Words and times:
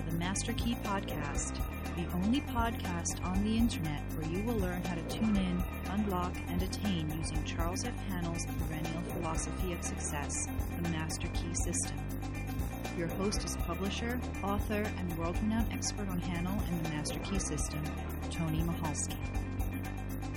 to 0.00 0.10
the 0.10 0.16
Master 0.18 0.52
Key 0.54 0.76
Podcast, 0.84 1.56
the 1.96 2.06
only 2.14 2.40
podcast 2.42 3.24
on 3.24 3.42
the 3.44 3.56
internet 3.56 4.00
where 4.14 4.28
you 4.30 4.42
will 4.44 4.56
learn 4.56 4.82
how 4.84 4.94
to 4.94 5.02
tune 5.02 5.36
in, 5.36 5.64
unlock, 5.90 6.32
and 6.48 6.62
attain 6.62 7.10
using 7.18 7.42
Charles 7.44 7.84
F. 7.84 7.92
Haanel's 8.08 8.46
perennial 8.46 9.02
philosophy 9.12 9.72
of 9.72 9.84
success, 9.84 10.32
the 10.80 10.88
Master 10.90 11.26
Key 11.28 11.54
System. 11.64 11.96
Your 12.96 13.08
host 13.08 13.44
is 13.44 13.56
publisher, 13.66 14.18
author, 14.42 14.90
and 14.98 15.18
world 15.18 15.36
renowned 15.42 15.70
expert 15.72 16.08
on 16.08 16.20
Haanel 16.20 16.66
and 16.68 16.84
the 16.84 16.88
Master 16.90 17.18
Key 17.20 17.38
System, 17.38 17.82
Tony 18.30 18.62
Mahalski. 18.62 19.16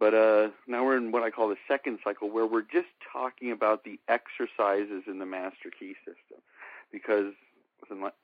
But 0.00 0.14
uh, 0.14 0.48
now 0.66 0.84
we're 0.84 0.96
in 0.96 1.12
what 1.12 1.22
I 1.22 1.30
call 1.30 1.48
the 1.48 1.56
second 1.68 2.00
cycle, 2.02 2.28
where 2.28 2.44
we're 2.44 2.62
just 2.62 2.88
talking 3.12 3.52
about 3.52 3.84
the 3.84 4.00
exercises 4.08 5.04
in 5.06 5.20
the 5.20 5.26
Master 5.26 5.70
Key 5.70 5.94
system, 6.04 6.42
because 6.90 7.34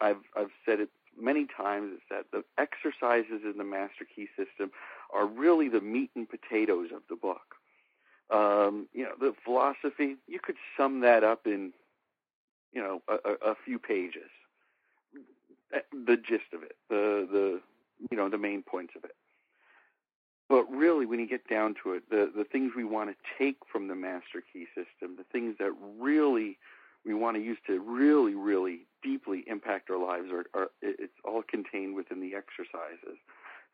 I've 0.01 0.25
I've 0.37 0.51
said 0.67 0.81
it 0.81 0.89
many 1.17 1.47
times 1.47 1.93
is 1.93 2.01
that 2.11 2.25
the 2.33 2.43
exercises 2.59 3.43
in 3.45 3.55
the 3.57 3.65
Master 3.65 4.05
Key 4.05 4.27
system 4.37 4.73
are 5.15 5.27
really 5.27 5.69
the 5.69 5.81
meat 5.81 6.11
and 6.17 6.29
potatoes 6.29 6.89
of 6.93 7.03
the 7.09 7.15
book. 7.15 7.55
Um, 8.29 8.89
you 8.93 9.05
know, 9.05 9.13
the 9.21 9.35
philosophy 9.45 10.17
you 10.27 10.41
could 10.41 10.57
sum 10.77 10.99
that 11.03 11.23
up 11.23 11.47
in 11.47 11.73
you 12.73 12.83
know 12.83 13.03
a, 13.07 13.53
a 13.53 13.55
few 13.65 13.79
pages, 13.79 14.31
Uh, 15.75 15.79
the 16.07 16.17
gist 16.17 16.53
of 16.53 16.63
it, 16.63 16.77
the 16.89 17.27
the 17.31 17.61
you 18.11 18.17
know 18.17 18.29
the 18.29 18.39
main 18.39 18.63
points 18.63 18.95
of 18.97 19.05
it. 19.05 19.15
But 20.49 20.71
really, 20.71 21.07
when 21.07 21.19
you 21.19 21.29
get 21.29 21.49
down 21.49 21.75
to 21.83 21.93
it, 21.95 22.11
the 22.11 22.31
the 22.35 22.45
things 22.45 22.73
we 22.77 22.85
want 22.85 23.11
to 23.11 23.17
take 23.39 23.57
from 23.71 23.89
the 23.89 23.95
Master 23.95 24.43
Key 24.53 24.67
system, 24.75 25.17
the 25.17 25.25
things 25.33 25.57
that 25.59 25.73
really 25.99 26.59
we 27.05 27.15
want 27.15 27.37
to 27.37 27.43
use 27.43 27.59
to 27.67 27.81
really, 27.81 28.35
really 28.35 28.87
deeply 29.03 29.45
impact 29.47 29.91
our 29.91 29.99
lives 29.99 30.29
are, 30.31 30.45
are 30.55 30.71
it's 30.81 31.13
all 31.25 31.43
contained 31.43 31.95
within 31.95 32.21
the 32.21 32.35
exercises. 32.35 33.19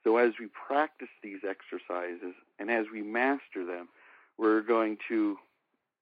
So 0.04 0.16
as 0.16 0.32
we 0.40 0.46
practice 0.46 1.08
these 1.22 1.40
exercises 1.46 2.34
and 2.58 2.70
as 2.70 2.86
we 2.92 3.02
master 3.02 3.66
them, 3.66 3.88
we're 4.38 4.62
going 4.62 4.98
to 5.08 5.36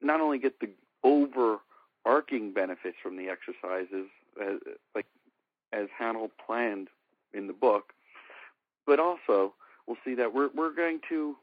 not 0.01 0.21
only 0.21 0.37
get 0.37 0.59
the 0.59 0.69
overarching 1.03 2.53
benefits 2.53 2.97
from 3.01 3.17
the 3.17 3.27
exercises, 3.29 4.07
as, 4.41 4.59
like 4.95 5.07
as 5.73 5.87
Haanel 5.99 6.29
planned 6.45 6.87
in 7.33 7.47
the 7.47 7.53
book, 7.53 7.93
but 8.85 8.99
also 8.99 9.53
we'll 9.85 9.97
see 10.05 10.15
that 10.15 10.33
we're 10.33 10.49
we're 10.55 10.73
going 10.73 10.99
to 11.09 11.35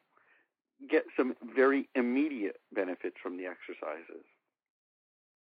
get 0.89 1.05
some 1.17 1.35
very 1.55 1.89
immediate 1.95 2.61
benefits 2.75 3.17
from 3.23 3.37
the 3.37 3.47
exercises. 3.47 4.25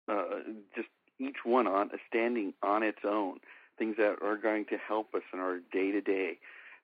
Uh, 0.09 0.53
just 0.75 0.89
each 1.19 1.45
one 1.45 1.67
on 1.67 1.91
standing 2.09 2.55
on 2.63 2.83
its 2.83 3.01
own, 3.05 3.39
things 3.79 3.97
that 3.99 4.17
are 4.23 4.37
going 4.37 4.65
to 4.67 4.77
help 4.77 5.15
us 5.15 5.23
in 5.33 5.39
our 5.39 5.59
day 5.73 5.91
to 5.91 6.01
day, 6.01 6.39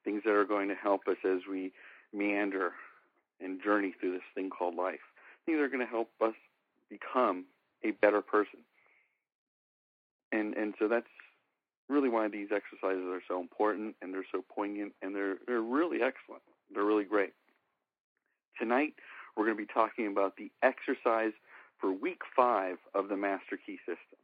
things 0.04 0.22
that 0.24 0.32
are 0.32 0.44
going 0.44 0.68
to 0.68 0.74
help 0.74 1.08
us 1.08 1.16
as 1.24 1.40
we 1.50 1.72
meander 2.12 2.72
and 3.40 3.62
journey 3.62 3.94
through 3.98 4.12
this 4.12 4.22
thing 4.34 4.50
called 4.50 4.74
life. 4.74 5.00
Things 5.46 5.58
that 5.58 5.64
are 5.64 5.68
going 5.68 5.84
to 5.84 5.90
help 5.90 6.10
us 6.20 6.34
become 6.90 7.44
a 7.82 7.92
better 7.92 8.20
person. 8.20 8.60
And 10.32 10.54
and 10.54 10.74
so 10.78 10.88
that's 10.88 11.06
really 11.88 12.08
why 12.08 12.28
these 12.28 12.48
exercises 12.50 13.04
are 13.06 13.22
so 13.28 13.40
important 13.40 13.94
and 14.00 14.12
they're 14.12 14.26
so 14.32 14.44
poignant 14.54 14.92
and 15.02 15.14
they're 15.14 15.36
they're 15.46 15.60
really 15.60 15.98
excellent. 16.02 16.42
They're 16.72 16.84
really 16.84 17.04
great. 17.04 17.32
Tonight 18.58 18.94
we're 19.36 19.44
going 19.44 19.56
to 19.56 19.62
be 19.62 19.72
talking 19.72 20.06
about 20.06 20.36
the 20.36 20.50
exercise 20.62 21.32
for 21.80 21.92
week 21.92 22.22
five 22.36 22.76
of 22.94 23.08
the 23.08 23.16
Master 23.16 23.58
Key 23.64 23.78
System. 23.78 24.18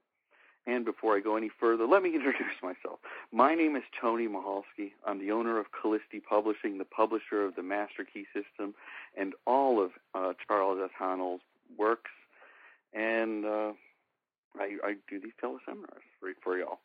And 0.67 0.85
before 0.85 1.17
I 1.17 1.21
go 1.21 1.37
any 1.37 1.49
further, 1.49 1.87
let 1.87 2.03
me 2.03 2.11
introduce 2.15 2.63
myself. 2.63 3.01
My 3.33 3.55
name 3.55 3.77
is 3.77 3.83
Tony 4.01 4.29
Michalski. 4.29 4.93
I'm 5.07 5.19
the 5.19 5.33
owner 5.33 5.59
of 5.59 5.67
Kallisti 5.73 6.23
Publishing, 6.23 6.79
the 6.79 6.85
publisher 6.85 7.45
of 7.45 7.57
the 7.57 7.63
Master 7.63 8.05
Key 8.05 8.27
System, 8.33 8.75
and 9.17 9.35
all 9.47 9.83
of 9.83 9.91
uh, 10.15 10.35
Charles 10.47 10.79
F. 10.83 10.91
Haanel's 11.01 11.41
works. 11.77 12.11
And 12.93 13.45
uh, 13.45 13.73
I, 14.59 14.77
I, 14.85 14.95
do 15.09 15.21
these 15.21 15.33
teleseminars 15.43 16.03
for, 16.19 16.33
for 16.43 16.59
y'all. 16.59 16.81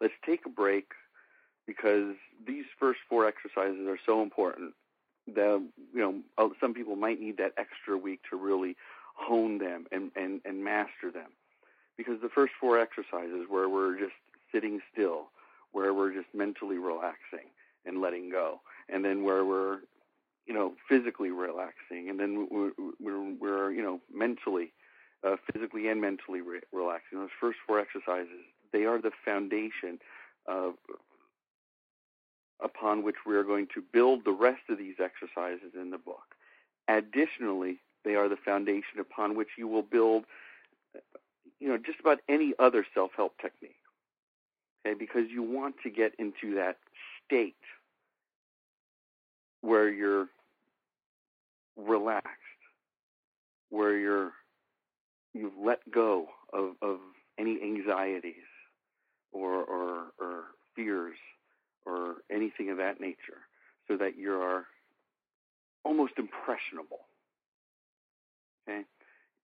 let's 0.00 0.14
take 0.24 0.46
a 0.46 0.50
break 0.50 0.92
because 1.66 2.14
these 2.46 2.64
first 2.78 3.00
four 3.08 3.26
exercises 3.26 3.86
are 3.86 3.98
so 4.04 4.22
important 4.22 4.74
that 5.34 5.62
you 5.94 6.22
know 6.36 6.52
some 6.60 6.74
people 6.74 6.96
might 6.96 7.20
need 7.20 7.36
that 7.36 7.52
extra 7.56 7.96
week 7.96 8.20
to 8.30 8.36
really 8.36 8.76
hone 9.14 9.58
them 9.58 9.86
and 9.92 10.10
and 10.16 10.40
and 10.44 10.64
master 10.64 11.10
them 11.12 11.30
because 11.96 12.20
the 12.22 12.28
first 12.28 12.52
four 12.58 12.78
exercises 12.78 13.46
where 13.48 13.68
we're 13.68 13.98
just 13.98 14.14
sitting 14.52 14.80
still 14.92 15.28
where 15.72 15.92
we're 15.92 16.12
just 16.12 16.28
mentally 16.34 16.78
relaxing 16.78 17.50
and 17.84 18.00
letting 18.00 18.30
go 18.30 18.60
and 18.88 19.04
then 19.04 19.22
where 19.22 19.44
we're 19.44 19.78
you 20.46 20.54
know 20.54 20.72
physically 20.88 21.30
relaxing 21.30 22.08
and 22.08 22.18
then 22.18 22.48
we're 22.50 22.72
we're, 23.00 23.34
we're 23.40 23.70
you 23.70 23.82
know 23.82 24.00
mentally 24.12 24.72
uh, 25.24 25.36
physically 25.52 25.88
and 25.88 26.00
mentally 26.00 26.40
re- 26.40 26.60
relaxing 26.72 27.18
those 27.18 27.28
first 27.40 27.58
four 27.66 27.80
exercises 27.80 28.44
they 28.72 28.84
are 28.84 29.00
the 29.00 29.10
foundation 29.24 29.98
of 30.46 30.74
upon 32.62 33.02
which 33.02 33.16
we 33.26 33.36
are 33.36 33.44
going 33.44 33.68
to 33.74 33.82
build 33.92 34.24
the 34.24 34.32
rest 34.32 34.62
of 34.68 34.78
these 34.78 34.96
exercises 35.02 35.72
in 35.74 35.90
the 35.90 35.98
book. 35.98 36.34
Additionally, 36.88 37.78
they 38.04 38.14
are 38.14 38.28
the 38.28 38.36
foundation 38.36 38.98
upon 39.00 39.36
which 39.36 39.50
you 39.56 39.68
will 39.68 39.82
build, 39.82 40.24
you 41.60 41.68
know, 41.68 41.76
just 41.78 42.00
about 42.00 42.20
any 42.28 42.54
other 42.58 42.84
self-help 42.94 43.38
technique. 43.40 43.77
Okay, 44.86 44.96
because 44.98 45.24
you 45.30 45.42
want 45.42 45.76
to 45.82 45.90
get 45.90 46.12
into 46.18 46.54
that 46.54 46.76
state 47.24 47.56
where 49.60 49.90
you're 49.90 50.28
relaxed, 51.76 52.28
where 53.70 53.96
you're 53.96 54.32
you've 55.34 55.52
let 55.62 55.78
go 55.90 56.26
of, 56.52 56.72
of 56.82 56.98
any 57.38 57.60
anxieties 57.62 58.34
or, 59.32 59.62
or, 59.62 60.04
or 60.18 60.44
fears 60.74 61.16
or 61.86 62.16
anything 62.30 62.70
of 62.70 62.76
that 62.78 63.00
nature 63.00 63.42
so 63.86 63.96
that 63.96 64.16
you 64.16 64.32
are 64.32 64.66
almost 65.84 66.14
impressionable. 66.18 67.00
Okay? 68.68 68.82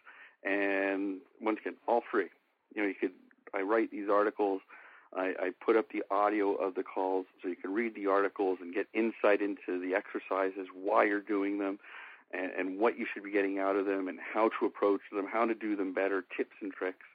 And 0.44 1.18
once 1.42 1.58
again, 1.60 1.74
all 1.86 2.02
free. 2.10 2.28
You 2.74 2.82
know, 2.82 2.88
you 2.88 2.94
could 2.94 3.12
I 3.54 3.62
write 3.62 3.90
these 3.90 4.08
articles. 4.08 4.60
I, 5.14 5.34
I 5.40 5.50
put 5.64 5.76
up 5.76 5.86
the 5.90 6.04
audio 6.10 6.54
of 6.54 6.74
the 6.74 6.82
calls 6.82 7.26
so 7.42 7.48
you 7.48 7.56
can 7.56 7.72
read 7.72 7.94
the 7.94 8.06
articles 8.06 8.58
and 8.60 8.74
get 8.74 8.86
insight 8.92 9.40
into 9.40 9.80
the 9.80 9.94
exercises, 9.94 10.68
why 10.74 11.04
you're 11.04 11.20
doing 11.20 11.58
them, 11.58 11.78
and, 12.30 12.52
and 12.52 12.78
what 12.78 12.98
you 12.98 13.06
should 13.12 13.24
be 13.24 13.30
getting 13.30 13.58
out 13.58 13.74
of 13.74 13.86
them, 13.86 14.06
and 14.06 14.18
how 14.20 14.50
to 14.60 14.66
approach 14.66 15.00
them, 15.10 15.26
how 15.26 15.46
to 15.46 15.54
do 15.54 15.76
them 15.76 15.94
better, 15.94 16.24
tips 16.36 16.56
and 16.60 16.72
tricks. 16.72 17.06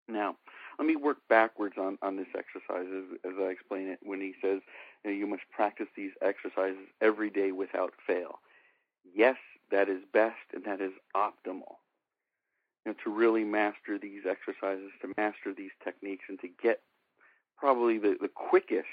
now, 0.07 0.37
let 0.79 0.87
me 0.87 0.95
work 0.95 1.17
backwards 1.29 1.75
on, 1.77 1.97
on 2.01 2.17
this 2.17 2.27
exercise 2.37 2.87
as, 2.95 3.31
as 3.31 3.37
I 3.39 3.49
explain 3.51 3.87
it 3.89 3.99
when 4.03 4.21
he 4.21 4.33
says 4.41 4.61
you, 5.05 5.11
know, 5.11 5.17
you 5.17 5.27
must 5.27 5.43
practice 5.51 5.87
these 5.95 6.11
exercises 6.21 6.87
every 7.01 7.29
day 7.29 7.51
without 7.51 7.93
fail. 8.07 8.39
Yes, 9.15 9.37
that 9.71 9.89
is 9.89 10.01
best 10.13 10.37
and 10.53 10.63
that 10.65 10.81
is 10.81 10.93
optimal. 11.15 11.77
you 12.85 12.91
know, 12.91 12.95
to 13.03 13.11
really 13.11 13.43
master 13.43 13.97
these 13.99 14.23
exercises, 14.29 14.91
to 15.01 15.13
master 15.17 15.53
these 15.55 15.71
techniques, 15.83 16.25
and 16.29 16.39
to 16.41 16.49
get 16.61 16.81
probably 17.57 17.97
the, 17.99 18.17
the 18.21 18.29
quickest 18.29 18.87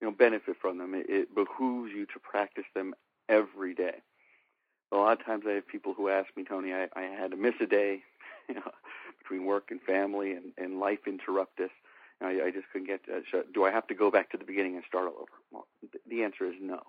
you 0.00 0.08
know 0.08 0.12
benefit 0.12 0.56
from 0.60 0.78
them. 0.78 0.94
It, 0.94 1.06
it 1.08 1.34
behooves 1.34 1.92
you 1.94 2.06
to 2.06 2.20
practice 2.20 2.66
them 2.74 2.94
every 3.28 3.74
day. 3.74 3.96
A 4.92 4.96
lot 4.96 5.20
of 5.20 5.26
times 5.26 5.44
I 5.48 5.52
have 5.52 5.66
people 5.68 5.94
who 5.94 6.08
ask 6.08 6.28
me, 6.36 6.44
Tony, 6.44 6.72
I, 6.72 6.88
I 6.96 7.02
had 7.02 7.32
to 7.32 7.36
miss 7.36 7.54
a 7.60 7.66
day 7.66 8.02
you 8.48 8.54
know, 8.56 8.72
between 9.26 9.46
work 9.46 9.70
and 9.70 9.80
family 9.80 10.32
and, 10.32 10.52
and 10.56 10.78
life 10.78 11.00
interrupt 11.06 11.60
us. 11.60 11.70
I, 12.20 12.46
I 12.46 12.50
just 12.50 12.66
couldn't 12.72 12.86
get. 12.86 13.04
To, 13.06 13.22
so 13.30 13.42
do 13.52 13.64
I 13.64 13.70
have 13.70 13.86
to 13.88 13.94
go 13.94 14.10
back 14.10 14.30
to 14.30 14.38
the 14.38 14.44
beginning 14.44 14.76
and 14.76 14.84
start 14.88 15.06
all 15.06 15.16
over? 15.16 15.36
Well, 15.50 15.66
th- 15.80 16.02
the 16.08 16.22
answer 16.22 16.46
is 16.46 16.54
no. 16.60 16.80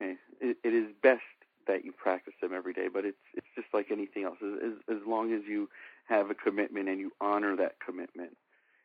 Okay? 0.00 0.16
It, 0.40 0.56
it 0.62 0.74
is 0.74 0.86
best 1.02 1.22
that 1.66 1.84
you 1.84 1.92
practice 1.92 2.34
them 2.40 2.52
every 2.54 2.72
day, 2.72 2.88
but 2.92 3.04
it's 3.04 3.18
it's 3.34 3.46
just 3.54 3.68
like 3.74 3.90
anything 3.90 4.24
else. 4.24 4.38
As, 4.42 4.72
as, 4.88 4.96
as 4.96 5.06
long 5.06 5.32
as 5.32 5.42
you 5.48 5.68
have 6.08 6.30
a 6.30 6.34
commitment 6.34 6.88
and 6.88 7.00
you 7.00 7.12
honor 7.20 7.56
that 7.56 7.76
commitment, 7.84 8.36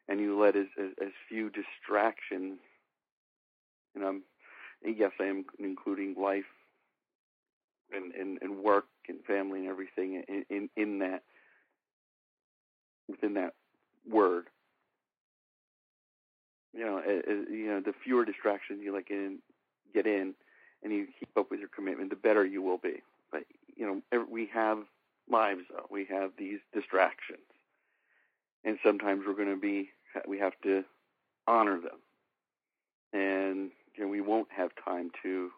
and 0.07 0.19
you 0.19 0.39
let 0.39 0.55
as 0.55 0.67
as, 0.79 0.91
as 1.01 1.11
few 1.29 1.51
distractions. 1.51 2.57
And 3.93 4.03
I'm 4.03 4.23
yes, 4.83 5.11
I 5.19 5.25
am 5.25 5.45
including 5.59 6.15
life 6.19 6.45
and, 7.95 8.13
and, 8.13 8.39
and 8.41 8.57
work 8.57 8.87
and 9.07 9.23
family 9.25 9.61
and 9.61 9.69
everything 9.69 10.23
in, 10.27 10.45
in, 10.49 10.69
in 10.75 10.99
that 10.99 11.23
within 13.07 13.33
that 13.35 13.53
word. 14.09 14.47
You 16.73 16.85
know, 16.85 16.97
as, 16.99 17.23
you 17.49 17.67
know, 17.67 17.79
the 17.79 17.93
fewer 18.03 18.25
distractions 18.25 18.81
you 18.83 18.93
like 18.93 19.09
in, 19.09 19.39
get 19.93 20.05
in, 20.05 20.33
and 20.83 20.91
you 20.91 21.07
keep 21.19 21.29
up 21.37 21.49
with 21.49 21.59
your 21.59 21.69
commitment, 21.69 22.09
the 22.09 22.15
better 22.15 22.45
you 22.45 22.61
will 22.61 22.77
be. 22.77 23.01
But 23.31 23.43
you 23.75 23.85
know, 23.85 24.01
every, 24.11 24.27
we 24.29 24.49
have 24.53 24.79
lives. 25.29 25.61
Though. 25.69 25.85
We 25.89 26.05
have 26.09 26.31
these 26.37 26.59
distractions, 26.73 27.47
and 28.63 28.77
sometimes 28.85 29.23
we're 29.25 29.35
going 29.35 29.53
to 29.53 29.59
be. 29.59 29.89
We 30.27 30.39
have 30.39 30.53
to 30.63 30.83
honor 31.47 31.79
them, 31.79 31.99
and 33.13 33.71
you 33.95 34.03
know, 34.03 34.09
we 34.09 34.21
won't 34.21 34.49
have 34.55 34.71
time 34.83 35.11
to 35.23 35.49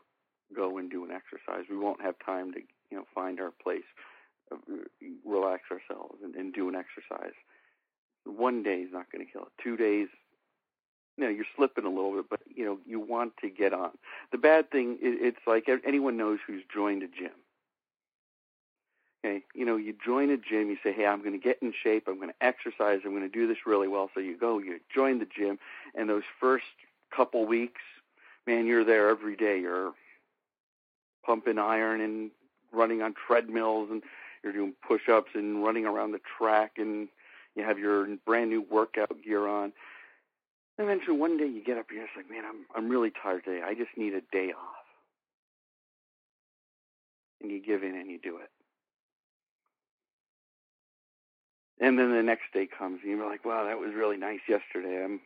go 0.55 0.77
and 0.77 0.89
do 0.89 1.03
an 1.03 1.11
exercise. 1.11 1.65
We 1.69 1.77
won't 1.77 2.01
have 2.01 2.15
time 2.25 2.53
to 2.53 2.59
you 2.91 2.97
know 2.97 3.05
find 3.13 3.39
our 3.39 3.51
place, 3.51 3.83
Uh, 4.51 4.55
relax 5.25 5.63
ourselves, 5.71 6.19
and, 6.23 6.35
and 6.35 6.53
do 6.53 6.69
an 6.69 6.75
exercise. 6.75 7.33
One 8.25 8.63
day 8.63 8.79
is 8.79 8.93
not 8.93 9.11
going 9.11 9.25
to 9.25 9.31
kill 9.31 9.43
it. 9.43 9.51
Two 9.61 9.75
days, 9.75 10.07
you 11.17 11.23
know, 11.23 11.29
you're 11.29 11.45
slipping 11.55 11.85
a 11.85 11.89
little 11.89 12.13
bit, 12.15 12.25
but 12.29 12.39
you 12.53 12.63
know 12.63 12.77
you 12.85 12.99
want 12.99 13.33
to 13.41 13.49
get 13.49 13.73
on. 13.73 13.91
The 14.31 14.37
bad 14.37 14.71
thing, 14.71 14.97
it's 15.01 15.39
like 15.45 15.67
anyone 15.85 16.17
knows 16.17 16.39
who's 16.45 16.63
joined 16.73 17.03
a 17.03 17.07
gym. 17.07 17.31
Okay, 19.25 19.43
you 19.55 19.65
know, 19.65 19.75
you 19.75 19.93
join 20.05 20.29
a 20.29 20.37
gym, 20.37 20.69
you 20.69 20.77
say, 20.83 20.93
"Hey, 20.93 21.05
I'm 21.05 21.19
going 21.19 21.33
to 21.33 21.39
get 21.39 21.57
in 21.61 21.73
shape. 21.83 22.07
I'm 22.07 22.17
going 22.17 22.29
to 22.29 22.45
exercise. 22.45 22.99
I'm 23.03 23.11
going 23.11 23.23
to 23.23 23.29
do 23.29 23.47
this 23.47 23.65
really 23.65 23.87
well." 23.87 24.09
So 24.13 24.19
you 24.19 24.37
go, 24.37 24.59
you 24.59 24.79
join 24.93 25.19
the 25.19 25.25
gym, 25.25 25.59
and 25.95 26.09
those 26.09 26.23
first 26.39 26.65
couple 27.15 27.45
weeks, 27.45 27.81
man, 28.45 28.65
you're 28.65 28.85
there 28.85 29.09
every 29.09 29.35
day. 29.35 29.59
You're 29.59 29.93
pumping 31.25 31.57
iron 31.57 31.99
and 31.99 32.31
running 32.71 33.01
on 33.01 33.13
treadmills 33.13 33.89
and 33.91 34.03
you're 34.43 34.53
doing 34.53 34.73
push-ups 34.87 35.31
and 35.33 35.63
running 35.63 35.85
around 35.85 36.11
the 36.11 36.21
track 36.37 36.73
and 36.77 37.07
you 37.55 37.63
have 37.63 37.79
your 37.79 38.07
brand 38.25 38.49
new 38.49 38.61
workout 38.61 39.15
gear 39.23 39.47
on. 39.47 39.73
And 40.77 40.87
eventually 40.87 41.17
one 41.17 41.37
day 41.37 41.47
you 41.47 41.63
get 41.63 41.77
up 41.77 41.87
and 41.89 41.97
you're 41.97 42.07
just 42.07 42.17
like, 42.17 42.29
man, 42.29 42.43
I'm 42.45 42.65
I'm 42.75 42.89
really 42.89 43.11
tired 43.11 43.45
today. 43.45 43.61
I 43.65 43.73
just 43.73 43.97
need 43.97 44.13
a 44.13 44.21
day 44.31 44.51
off. 44.51 44.85
And 47.41 47.51
you 47.51 47.61
give 47.61 47.83
in 47.83 47.95
and 47.95 48.09
you 48.09 48.19
do 48.19 48.37
it. 48.37 48.49
And 51.79 51.97
then 51.97 52.11
the 52.11 52.23
next 52.23 52.45
day 52.53 52.67
comes 52.67 52.99
and 53.03 53.11
you're 53.11 53.29
like, 53.29 53.45
wow, 53.45 53.65
that 53.65 53.79
was 53.79 53.91
really 53.95 54.17
nice 54.17 54.39
yesterday. 54.47 55.03
I'm 55.03 55.19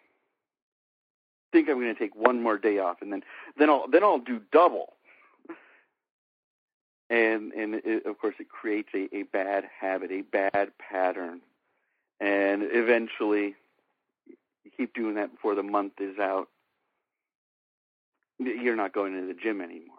think 1.52 1.70
I'm 1.70 1.80
going 1.80 1.94
to 1.94 2.00
take 2.00 2.16
one 2.16 2.42
more 2.42 2.58
day 2.58 2.80
off, 2.80 3.02
and 3.02 3.12
then 3.12 3.24
then 3.58 3.70
I'll 3.70 3.88
then 3.88 4.04
I'll 4.04 4.20
do 4.20 4.42
double. 4.52 4.94
And 7.12 7.52
and 7.52 7.76
it, 7.76 8.06
of 8.06 8.18
course, 8.20 8.36
it 8.40 8.50
creates 8.50 8.90
a, 8.96 9.14
a 9.14 9.24
bad 9.24 9.66
habit, 9.80 10.12
a 10.12 10.22
bad 10.22 10.72
pattern, 10.80 11.42
and 12.20 12.64
eventually, 12.64 13.56
you 14.64 14.72
keep 14.78 14.94
doing 14.94 15.16
that 15.16 15.32
before 15.32 15.56
the 15.56 15.64
month 15.64 15.94
is 16.00 16.18
out. 16.18 16.48
You're 18.40 18.78
not 18.78 18.94
going 18.94 19.14
to 19.20 19.28
the 19.28 19.34
gym 19.34 19.62
anymore. 19.62 19.96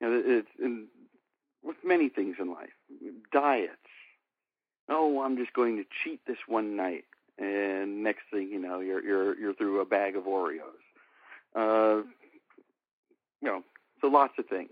You 0.00 0.08
know, 0.08 0.22
it's 0.24 0.48
in, 0.58 0.86
with 1.62 1.76
many 1.84 2.08
things 2.08 2.36
in 2.40 2.50
life, 2.50 2.70
diets. 3.30 3.76
Oh, 4.88 5.22
I'm 5.22 5.36
just 5.36 5.52
going 5.52 5.76
to 5.76 5.84
cheat 6.02 6.20
this 6.26 6.38
one 6.46 6.76
night 6.76 7.04
and 7.38 8.02
next 8.02 8.22
thing 8.32 8.48
you 8.50 8.58
know, 8.58 8.80
you're 8.80 9.02
you're 9.02 9.38
you're 9.38 9.54
through 9.54 9.80
a 9.80 9.84
bag 9.84 10.16
of 10.16 10.24
Oreos. 10.24 10.60
Uh, 11.54 12.02
you 13.40 13.48
know, 13.48 13.62
so 14.00 14.08
lots 14.08 14.34
of 14.38 14.46
things. 14.46 14.70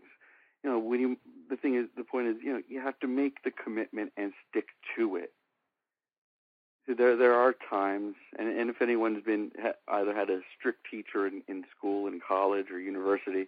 You 0.62 0.71
know, 0.71 0.78
when 0.78 1.00
you 1.00 1.16
the 1.50 1.57
thing 1.57 1.75
is, 1.75 1.87
the 1.97 2.04
point 2.04 2.28
is, 2.28 2.37
you 2.42 2.52
know, 2.52 2.62
you 2.69 2.81
have 2.81 2.99
to 3.00 3.07
make 3.07 3.42
the 3.42 3.50
commitment 3.50 4.12
and 4.16 4.33
stick 4.49 4.69
to 4.97 5.16
it. 5.16 5.33
So 6.87 6.95
there 6.95 7.16
there 7.16 7.35
are 7.35 7.54
times, 7.71 8.16
and 8.38 8.49
and 8.49 8.71
if 8.71 8.83
anyone's 8.83 9.25
been 9.25 9.52
either 9.88 10.14
had 10.14 10.31
a 10.31 10.40
strict 10.59 10.87
teacher 10.90 11.26
in, 11.26 11.42
in 11.49 11.64
school, 11.76 12.07
in 12.07 12.21
college, 12.26 12.71
or 12.71 12.78
university, 12.81 13.47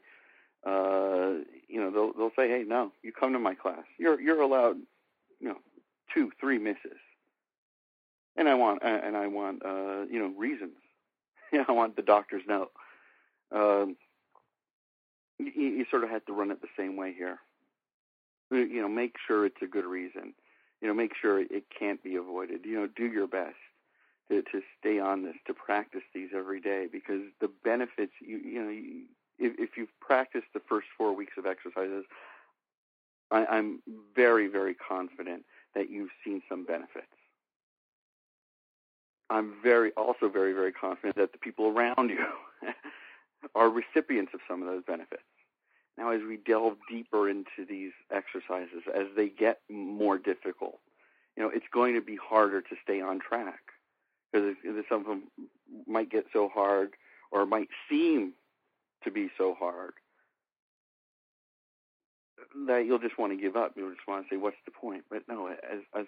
uh, 0.66 1.42
you 1.68 1.80
know, 1.80 1.90
they'll 1.90 2.12
they'll 2.12 2.32
say, 2.36 2.48
hey, 2.48 2.64
no, 2.66 2.92
you 3.02 3.12
come 3.12 3.32
to 3.32 3.38
my 3.38 3.54
class. 3.54 3.84
You're 3.98 4.20
you're 4.20 4.40
allowed, 4.40 4.76
you 5.40 5.48
know, 5.48 5.58
two, 6.12 6.30
three 6.40 6.58
misses 6.58 6.98
and 8.36 8.48
I 8.48 8.54
want 8.54 8.80
and 8.82 9.16
I 9.16 9.26
want 9.26 9.64
uh, 9.64 10.04
you 10.10 10.18
know 10.18 10.32
reasons. 10.36 10.72
Yeah, 11.52 11.64
I 11.68 11.72
want 11.72 11.96
the 11.96 12.02
doctor's 12.02 12.42
note. 12.48 12.72
Um, 13.52 13.96
you, 15.38 15.50
you 15.50 15.84
sort 15.90 16.04
of 16.04 16.10
have 16.10 16.24
to 16.26 16.32
run 16.32 16.50
it 16.50 16.60
the 16.60 16.68
same 16.76 16.96
way 16.96 17.12
here. 17.12 17.38
You 18.50 18.82
know, 18.82 18.88
make 18.88 19.16
sure 19.26 19.46
it's 19.46 19.62
a 19.62 19.66
good 19.66 19.84
reason. 19.84 20.34
You 20.80 20.88
know, 20.88 20.94
make 20.94 21.12
sure 21.20 21.40
it 21.40 21.64
can't 21.76 22.02
be 22.02 22.16
avoided. 22.16 22.64
You 22.64 22.80
know, 22.80 22.88
do 22.94 23.06
your 23.06 23.26
best 23.26 23.56
to 24.28 24.42
to 24.42 24.62
stay 24.78 24.98
on 24.98 25.22
this, 25.24 25.34
to 25.46 25.54
practice 25.54 26.02
these 26.14 26.30
every 26.36 26.60
day, 26.60 26.86
because 26.90 27.22
the 27.40 27.50
benefits. 27.64 28.12
You 28.20 28.38
you 28.38 28.62
know, 28.62 28.70
you, 28.70 29.02
if, 29.38 29.58
if 29.58 29.70
you've 29.76 29.98
practiced 30.00 30.46
the 30.54 30.60
first 30.60 30.86
four 30.96 31.12
weeks 31.14 31.32
of 31.36 31.46
exercises, 31.46 32.04
I, 33.30 33.46
I'm 33.46 33.80
very 34.14 34.46
very 34.46 34.74
confident 34.74 35.44
that 35.74 35.90
you've 35.90 36.10
seen 36.24 36.42
some 36.48 36.64
benefits. 36.64 37.06
I'm 39.30 39.54
very 39.62 39.90
also 39.92 40.28
very 40.28 40.52
very 40.52 40.72
confident 40.72 41.16
that 41.16 41.32
the 41.32 41.38
people 41.38 41.66
around 41.66 42.10
you 42.10 42.24
are 43.54 43.68
recipients 43.68 44.32
of 44.34 44.40
some 44.48 44.62
of 44.62 44.68
those 44.68 44.82
benefits. 44.84 45.22
Now, 45.96 46.10
as 46.10 46.20
we 46.26 46.36
delve 46.36 46.76
deeper 46.90 47.28
into 47.28 47.64
these 47.68 47.92
exercises, 48.10 48.82
as 48.94 49.06
they 49.16 49.28
get 49.28 49.60
more 49.70 50.18
difficult, 50.18 50.80
you 51.36 51.42
know, 51.42 51.50
it's 51.54 51.66
going 51.72 51.94
to 51.94 52.00
be 52.00 52.16
harder 52.16 52.60
to 52.60 52.76
stay 52.82 53.00
on 53.00 53.20
track 53.20 53.60
because 54.32 54.54
some 54.88 55.00
of 55.00 55.06
them 55.06 55.22
might 55.86 56.10
get 56.10 56.26
so 56.32 56.48
hard 56.48 56.94
or 57.30 57.46
might 57.46 57.68
seem 57.88 58.32
to 59.04 59.10
be 59.10 59.30
so 59.38 59.54
hard 59.54 59.94
that 62.66 62.86
you'll 62.86 62.98
just 62.98 63.18
want 63.18 63.32
to 63.32 63.36
give 63.40 63.56
up. 63.56 63.72
You'll 63.76 63.90
just 63.90 64.06
want 64.06 64.26
to 64.26 64.34
say, 64.34 64.36
"What's 64.36 64.56
the 64.64 64.70
point?" 64.70 65.04
But 65.10 65.28
no, 65.28 65.48
as 65.48 65.80
as 65.94 66.06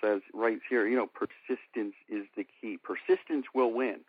says 0.00 0.22
right 0.32 0.60
here, 0.68 0.86
you 0.86 0.96
know, 0.96 1.06
persistence 1.06 1.94
is 2.08 2.26
the 2.36 2.44
key. 2.44 2.78
Persistence 2.78 3.46
will 3.54 3.72
win, 3.72 4.00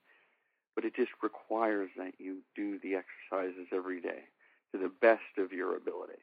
but 0.75 0.85
it 0.85 0.95
just 0.95 1.11
requires 1.21 1.89
that 1.97 2.13
you 2.19 2.37
do 2.55 2.79
the 2.79 2.95
exercises 2.95 3.67
every 3.73 4.01
day 4.01 4.23
to 4.71 4.79
the 4.79 4.91
best 5.01 5.37
of 5.37 5.51
your 5.51 5.75
ability. 5.75 6.19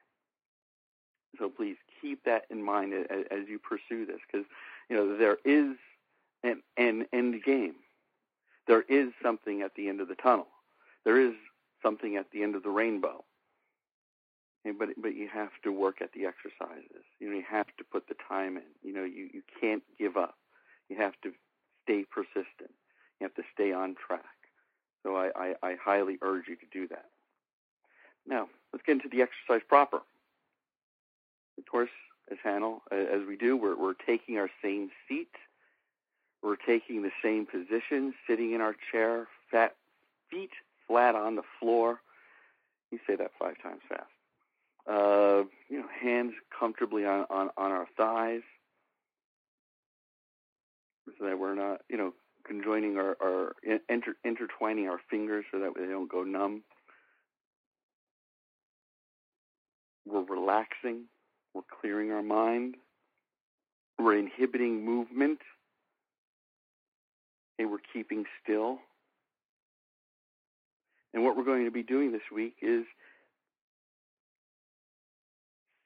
So 1.39 1.49
please 1.51 1.77
keep 2.01 2.25
that 2.25 2.45
in 2.51 2.63
mind 2.63 2.95
as, 2.95 3.25
as 3.31 3.49
you 3.49 3.59
pursue 3.59 4.07
this, 4.07 4.21
because 4.31 4.47
you 4.89 4.97
know 4.97 5.17
there 5.17 5.39
is 5.45 5.77
an, 6.43 6.63
an 6.77 7.07
end 7.13 7.43
game. 7.45 7.75
There 8.67 8.83
is 8.89 9.11
something 9.23 9.63
at 9.63 9.75
the 9.77 9.89
end 9.89 10.01
of 10.01 10.09
the 10.09 10.15
tunnel. 10.15 10.49
There 11.05 11.21
is 11.21 11.35
something 11.83 12.17
at 12.17 12.31
the 12.33 12.43
end 12.43 12.55
of 12.55 12.63
the 12.63 12.71
rainbow 12.71 13.25
but 14.73 14.91
but 15.01 15.15
you 15.15 15.29
have 15.29 15.51
to 15.63 15.71
work 15.71 16.03
at 16.03 16.13
the 16.13 16.27
exercises. 16.27 17.05
You 17.21 17.31
know, 17.31 17.37
you 17.37 17.45
have 17.49 17.69
to 17.79 17.85
put 17.85 18.09
the 18.09 18.17
time 18.29 18.57
in. 18.57 18.65
You 18.83 18.93
know, 18.93 19.05
you 19.05 19.29
you 19.33 19.43
can't 19.61 19.83
give 19.99 20.17
up. 20.17 20.37
You 20.89 20.97
have 20.97 21.15
to 21.23 21.33
stay 21.85 22.05
persistent. 22.05 22.73
You 23.21 23.25
have 23.25 23.35
to 23.35 23.43
stay 23.53 23.73
on 23.73 23.95
track. 23.95 24.25
So 25.07 25.15
I, 25.15 25.31
I, 25.37 25.55
I 25.63 25.77
highly 25.81 26.19
urge 26.21 26.49
you 26.49 26.57
to 26.57 26.67
do 26.73 26.89
that. 26.89 27.05
Now 28.27 28.49
let's 28.73 28.85
get 28.85 28.95
into 28.95 29.09
the 29.09 29.23
exercise 29.23 29.65
proper. 29.69 29.99
Of 31.59 31.67
course, 31.71 31.91
as 32.29 32.39
Haanel, 32.45 32.81
as 32.91 33.25
we 33.29 33.37
do, 33.37 33.57
we're 33.57 33.77
we're 33.77 33.95
taking 33.95 34.37
our 34.37 34.51
same 34.61 34.91
seat. 35.07 35.31
We're 36.43 36.57
taking 36.57 37.03
the 37.03 37.13
same 37.23 37.47
position, 37.47 38.15
sitting 38.29 38.53
in 38.53 38.61
our 38.61 38.75
chair, 38.91 39.29
fat 39.53 39.77
feet 40.29 40.51
flat 40.89 41.15
on 41.15 41.37
the 41.37 41.43
floor. 41.61 42.01
You 42.91 42.99
say 43.07 43.15
that 43.15 43.31
five 43.39 43.63
times 43.63 43.83
fast 43.89 44.11
Uh, 44.89 45.45
you 45.69 45.79
know, 45.79 45.87
hands 46.01 46.33
comfortably 46.59 47.05
on, 47.05 47.27
on, 47.31 47.51
on 47.57 47.71
our 47.71 47.87
thighs 47.97 48.43
so 51.19 51.27
that 51.27 51.39
we're 51.39 51.55
not, 51.55 51.83
you 51.89 51.97
know, 51.97 52.13
conjoining 52.47 52.97
our, 52.97 53.17
our 53.21 53.57
inter, 53.89 54.15
intertwining 54.25 54.89
our 54.89 55.01
fingers 55.11 55.45
so 55.51 55.59
that 55.61 55.73
they 55.77 55.87
don't 55.87 56.11
go 56.11 56.23
numb. 56.23 56.63
We're 60.07 60.23
relaxing. 60.23 61.05
We're 61.55 61.63
clearing 61.81 62.13
our 62.13 62.23
mind. 62.23 62.77
We're 63.99 64.19
inhibiting 64.19 64.85
movement. 64.85 65.41
And 67.59 67.71
we're 67.71 67.79
keeping 67.93 68.25
still. 68.43 68.79
And 71.15 71.25
what 71.25 71.37
we're 71.37 71.45
going 71.45 71.65
to 71.65 71.71
be 71.71 71.83
doing 71.83 72.13
this 72.13 72.21
week 72.33 72.57
is 72.61 72.85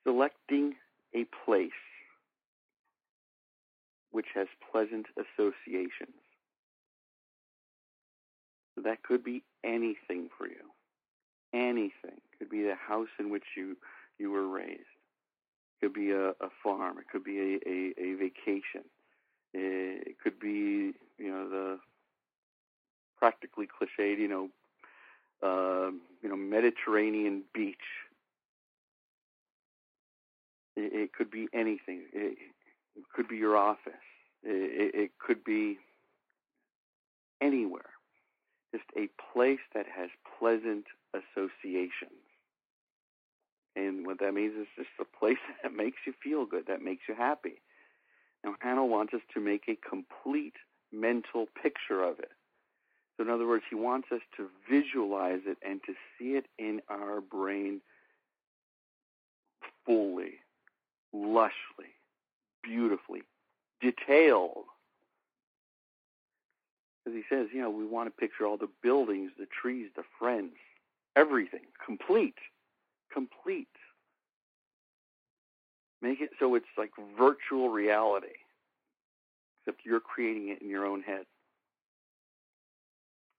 selecting 0.04 0.74
a 1.14 1.24
place 1.44 1.70
which 4.10 4.26
has 4.34 4.48
pleasant 4.72 5.06
associations. 5.16 6.16
That 8.84 9.02
could 9.02 9.24
be 9.24 9.42
anything 9.64 10.28
for 10.36 10.46
you. 10.46 10.70
Anything. 11.52 12.20
Could 12.38 12.50
be 12.50 12.62
the 12.62 12.74
house 12.74 13.08
in 13.18 13.30
which 13.30 13.44
you, 13.56 13.76
you 14.18 14.30
were 14.30 14.46
raised. 14.46 14.84
Could 15.80 15.92
be 15.92 16.10
a, 16.10 16.30
a 16.30 16.50
farm. 16.62 16.98
It 16.98 17.06
could 17.10 17.24
be 17.24 17.38
a, 17.38 17.68
a, 17.68 17.92
a 17.98 18.14
vacation. 18.14 18.84
It 19.52 20.16
could 20.22 20.38
be, 20.38 20.92
you 21.18 21.30
know, 21.30 21.48
the 21.48 21.78
practically 23.18 23.66
cliched, 23.66 24.18
you 24.18 24.28
know, 24.28 24.48
uh, 25.42 25.90
you 26.22 26.28
know, 26.28 26.36
Mediterranean 26.36 27.42
beach. 27.54 27.76
It, 30.76 31.12
could 31.12 31.30
be 31.30 31.46
anything. 31.52 32.04
It, 32.12 32.38
could 33.14 33.28
be 33.28 33.36
your 33.36 33.56
office. 33.56 33.92
It 34.42 35.10
could 35.18 35.44
be 35.44 35.78
anywhere. 37.42 37.90
Just 38.72 38.84
a 38.96 39.08
place 39.32 39.60
that 39.74 39.86
has 39.86 40.10
pleasant 40.38 40.84
associations. 41.12 42.22
And 43.76 44.06
what 44.06 44.20
that 44.20 44.34
means 44.34 44.54
is 44.60 44.66
just 44.76 44.88
a 45.00 45.04
place 45.04 45.38
that 45.62 45.72
makes 45.72 45.98
you 46.06 46.14
feel 46.22 46.46
good, 46.46 46.66
that 46.66 46.82
makes 46.82 47.02
you 47.08 47.14
happy. 47.14 47.60
Now, 48.44 48.54
Haanel 48.64 48.88
wants 48.88 49.12
us 49.14 49.20
to 49.34 49.40
make 49.40 49.64
a 49.68 49.76
complete 49.76 50.54
mental 50.92 51.46
picture 51.62 52.02
of 52.02 52.18
it. 52.18 52.30
So, 53.16 53.24
in 53.24 53.30
other 53.30 53.46
words, 53.46 53.64
he 53.68 53.76
wants 53.76 54.08
us 54.12 54.22
to 54.38 54.48
visualize 54.68 55.40
it 55.46 55.58
and 55.66 55.80
to 55.84 55.92
see 56.18 56.36
it 56.36 56.46
in 56.58 56.80
our 56.88 57.20
brain 57.20 57.82
fully, 59.84 60.34
lushly, 61.14 61.92
beautifully, 62.62 63.22
detailed. 63.80 64.64
Because 67.10 67.24
he 67.28 67.34
says, 67.34 67.48
you 67.52 67.60
know, 67.60 67.70
we 67.70 67.84
want 67.84 68.06
to 68.06 68.10
picture 68.10 68.46
all 68.46 68.56
the 68.56 68.68
buildings, 68.82 69.32
the 69.38 69.46
trees, 69.46 69.88
the 69.96 70.04
friends, 70.18 70.52
everything, 71.16 71.66
complete, 71.84 72.38
complete. 73.12 73.68
Make 76.02 76.20
it 76.20 76.30
so 76.38 76.54
it's 76.54 76.66
like 76.78 76.90
virtual 77.18 77.68
reality, 77.68 78.28
except 79.60 79.84
you're 79.84 80.00
creating 80.00 80.48
it 80.48 80.62
in 80.62 80.68
your 80.68 80.86
own 80.86 81.02
head. 81.02 81.26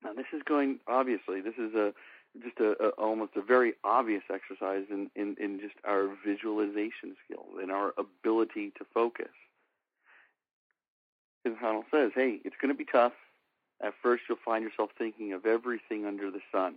Now, 0.04 0.12
this 0.12 0.26
is 0.32 0.42
going 0.44 0.78
obviously. 0.86 1.40
This 1.40 1.54
is 1.58 1.74
a 1.74 1.92
just 2.42 2.58
a, 2.60 2.76
a 2.82 2.88
almost 2.90 3.32
a 3.36 3.42
very 3.42 3.74
obvious 3.84 4.22
exercise 4.32 4.84
in, 4.90 5.10
in 5.16 5.36
in 5.40 5.60
just 5.60 5.74
our 5.84 6.08
visualization 6.24 7.16
skills 7.24 7.56
and 7.60 7.70
our 7.70 7.94
ability 7.98 8.72
to 8.78 8.84
focus. 8.94 9.32
Because 11.42 11.58
Haanel 11.58 11.84
says, 11.90 12.12
"Hey, 12.14 12.40
it's 12.44 12.56
going 12.60 12.72
to 12.72 12.78
be 12.78 12.84
tough. 12.84 13.12
At 13.82 13.94
first, 14.02 14.22
you'll 14.28 14.38
find 14.44 14.62
yourself 14.62 14.90
thinking 14.96 15.32
of 15.32 15.44
everything 15.44 16.06
under 16.06 16.30
the 16.30 16.40
sun, 16.52 16.76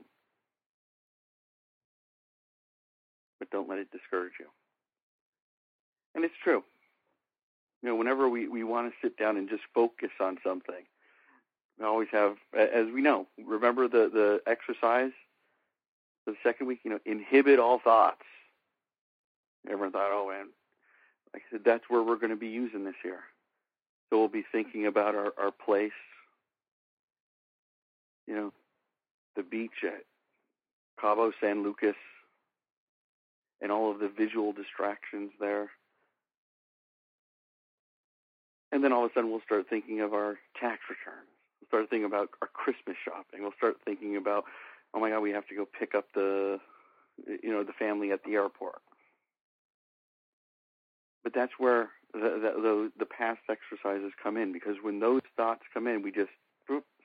but 3.39 3.49
don't 3.51 3.69
let 3.69 3.79
it 3.79 3.91
discourage 3.91 4.33
you." 4.39 4.47
And 6.15 6.23
it's 6.23 6.33
true. 6.43 6.63
You 7.83 7.89
know, 7.89 7.95
whenever 7.95 8.27
we, 8.27 8.47
we 8.47 8.63
want 8.63 8.91
to 8.91 8.95
sit 9.01 9.17
down 9.17 9.37
and 9.37 9.47
just 9.47 9.63
focus 9.73 10.09
on 10.19 10.39
something, 10.43 10.85
we 11.77 11.85
always 11.85 12.07
have, 12.11 12.37
as 12.57 12.87
we 12.91 13.01
know, 13.01 13.27
remember 13.37 13.87
the, 13.87 14.09
the 14.11 14.41
exercise 14.47 15.11
for 16.23 16.31
the 16.31 16.37
second 16.41 16.67
week, 16.67 16.79
you 16.83 16.89
know, 16.89 16.99
inhibit 17.05 17.59
all 17.59 17.79
thoughts. 17.79 18.23
Everyone 19.67 19.91
thought, 19.91 20.09
oh, 20.11 20.29
man, 20.29 20.47
like 21.33 21.43
I 21.49 21.51
said, 21.51 21.61
that's 21.65 21.83
where 21.89 22.01
we're 22.01 22.15
going 22.15 22.29
to 22.29 22.35
be 22.35 22.47
using 22.47 22.85
this 22.85 22.95
here. 23.03 23.23
So 24.09 24.19
we'll 24.19 24.29
be 24.29 24.45
thinking 24.51 24.85
about 24.87 25.15
our, 25.15 25.33
our 25.37 25.51
place, 25.51 25.91
you 28.27 28.35
know, 28.35 28.53
the 29.35 29.43
beach 29.43 29.83
at 29.83 30.03
Cabo 30.99 31.31
San 31.41 31.63
Lucas 31.63 31.95
and 33.61 33.71
all 33.71 33.91
of 33.91 33.99
the 33.99 34.09
visual 34.09 34.53
distractions 34.53 35.31
there. 35.39 35.69
And 38.71 38.83
then 38.83 38.91
all 38.91 39.05
of 39.05 39.11
a 39.11 39.13
sudden 39.13 39.29
we'll 39.29 39.41
start 39.45 39.67
thinking 39.69 40.01
of 40.01 40.13
our 40.13 40.37
tax 40.59 40.81
returns. 40.89 41.29
We'll 41.61 41.67
start 41.67 41.89
thinking 41.89 42.05
about 42.05 42.29
our 42.41 42.49
Christmas 42.49 42.97
shopping. 43.03 43.41
We'll 43.41 43.53
start 43.57 43.77
thinking 43.85 44.17
about, 44.17 44.45
oh 44.93 44.99
my 44.99 45.09
God, 45.09 45.21
we 45.21 45.31
have 45.31 45.47
to 45.47 45.55
go 45.55 45.65
pick 45.65 45.95
up 45.95 46.05
the, 46.13 46.59
you 47.41 47.51
know, 47.51 47.63
the 47.63 47.73
family 47.73 48.11
at 48.11 48.23
the 48.23 48.33
airport. 48.33 48.81
But 51.23 51.33
that's 51.33 51.53
where 51.57 51.89
the, 52.13 52.19
the, 52.19 52.91
the, 52.99 53.05
past 53.05 53.39
exercises 53.49 54.11
come 54.21 54.37
in 54.37 54.53
because 54.53 54.75
when 54.81 54.99
those 54.99 55.21
thoughts 55.35 55.63
come 55.73 55.87
in, 55.87 56.01
we 56.01 56.11
just 56.11 56.29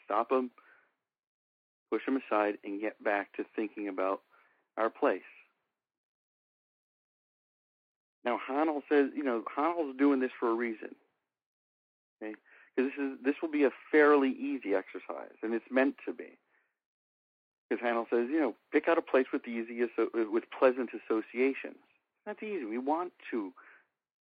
stop 0.05 0.29
them, 0.29 0.51
push 1.91 2.05
them 2.07 2.17
aside, 2.17 2.59
and 2.65 2.81
get 2.81 3.03
back 3.03 3.33
to 3.37 3.45
thinking 3.57 3.89
about 3.89 4.21
our 4.77 4.91
place. 4.91 5.23
Now, 8.25 8.39
Haanel 8.49 8.83
says, 8.89 9.11
you 9.17 9.25
know, 9.25 9.43
Haanel's 9.57 9.97
doing 9.97 10.21
this 10.21 10.31
for 10.39 10.51
a 10.51 10.55
reason. 10.55 10.95
Okay, 12.23 12.35
because 12.77 12.91
this 12.91 13.05
is 13.05 13.19
this 13.25 13.35
will 13.43 13.51
be 13.51 13.65
a 13.65 13.71
fairly 13.91 14.31
easy 14.31 14.75
exercise, 14.75 15.37
and 15.43 15.55
it's 15.55 15.71
meant 15.71 15.97
to 16.07 16.13
be. 16.13 16.39
Because 17.69 17.85
Haanel 17.85 18.11
says, 18.11 18.29
you 18.31 18.41
know, 18.41 18.55
pick 18.73 18.89
out 18.89 18.99
a 18.99 19.03
place 19.03 19.27
with 19.33 19.47
easy 19.47 19.81
with 20.13 20.45
pleasant 20.57 20.91
associations. 20.93 21.79
That's 22.27 22.43
easy. 22.43 22.65
We 22.65 22.79
want 22.79 23.13
to 23.31 23.53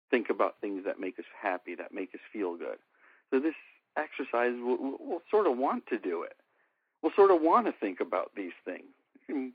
think 0.09 0.29
about 0.29 0.55
things 0.61 0.85
that 0.85 0.99
make 0.99 1.19
us 1.19 1.25
happy, 1.41 1.75
that 1.75 1.93
make 1.93 2.13
us 2.15 2.21
feel 2.31 2.55
good. 2.55 2.77
So 3.31 3.39
this 3.39 3.55
exercise, 3.97 4.53
we'll, 4.55 4.97
we'll 4.99 5.21
sort 5.29 5.47
of 5.47 5.57
want 5.57 5.87
to 5.87 5.97
do 5.97 6.23
it. 6.23 6.35
We'll 7.03 7.11
sort 7.15 7.31
of 7.31 7.41
want 7.41 7.67
to 7.67 7.73
think 7.73 7.99
about 7.99 8.31
these 8.35 8.53
things 8.63 8.85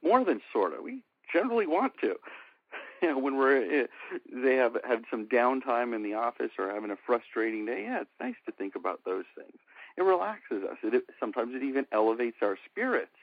more 0.02 0.24
than 0.24 0.40
sort 0.52 0.74
of. 0.74 0.82
We 0.82 1.02
generally 1.32 1.66
want 1.66 1.94
to. 2.02 2.16
you 3.02 3.08
know, 3.08 3.18
when 3.18 3.36
we're 3.36 3.82
eh, 3.82 3.86
they 4.30 4.56
have 4.56 4.76
had 4.86 5.04
some 5.10 5.26
downtime 5.26 5.94
in 5.94 6.02
the 6.02 6.14
office 6.14 6.50
or 6.58 6.70
having 6.70 6.90
a 6.90 6.96
frustrating 7.06 7.64
day, 7.64 7.84
yeah, 7.84 8.02
it's 8.02 8.10
nice 8.20 8.34
to 8.46 8.52
think 8.52 8.76
about 8.76 9.00
those 9.04 9.24
things. 9.34 9.56
It 9.96 10.02
relaxes 10.02 10.62
us. 10.62 10.76
It 10.82 11.04
sometimes 11.18 11.54
it 11.54 11.62
even 11.62 11.86
elevates 11.90 12.36
our 12.42 12.58
spirits. 12.70 13.16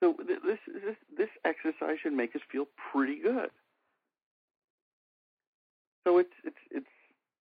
So 0.00 0.14
this 0.18 0.58
this 0.66 0.96
this 1.16 1.28
exercise 1.44 1.98
should 2.02 2.12
make 2.12 2.36
us 2.36 2.42
feel 2.50 2.66
pretty 2.92 3.20
good. 3.20 3.50
So 6.04 6.18
it's 6.18 6.32
it's 6.44 6.56
it's 6.70 6.86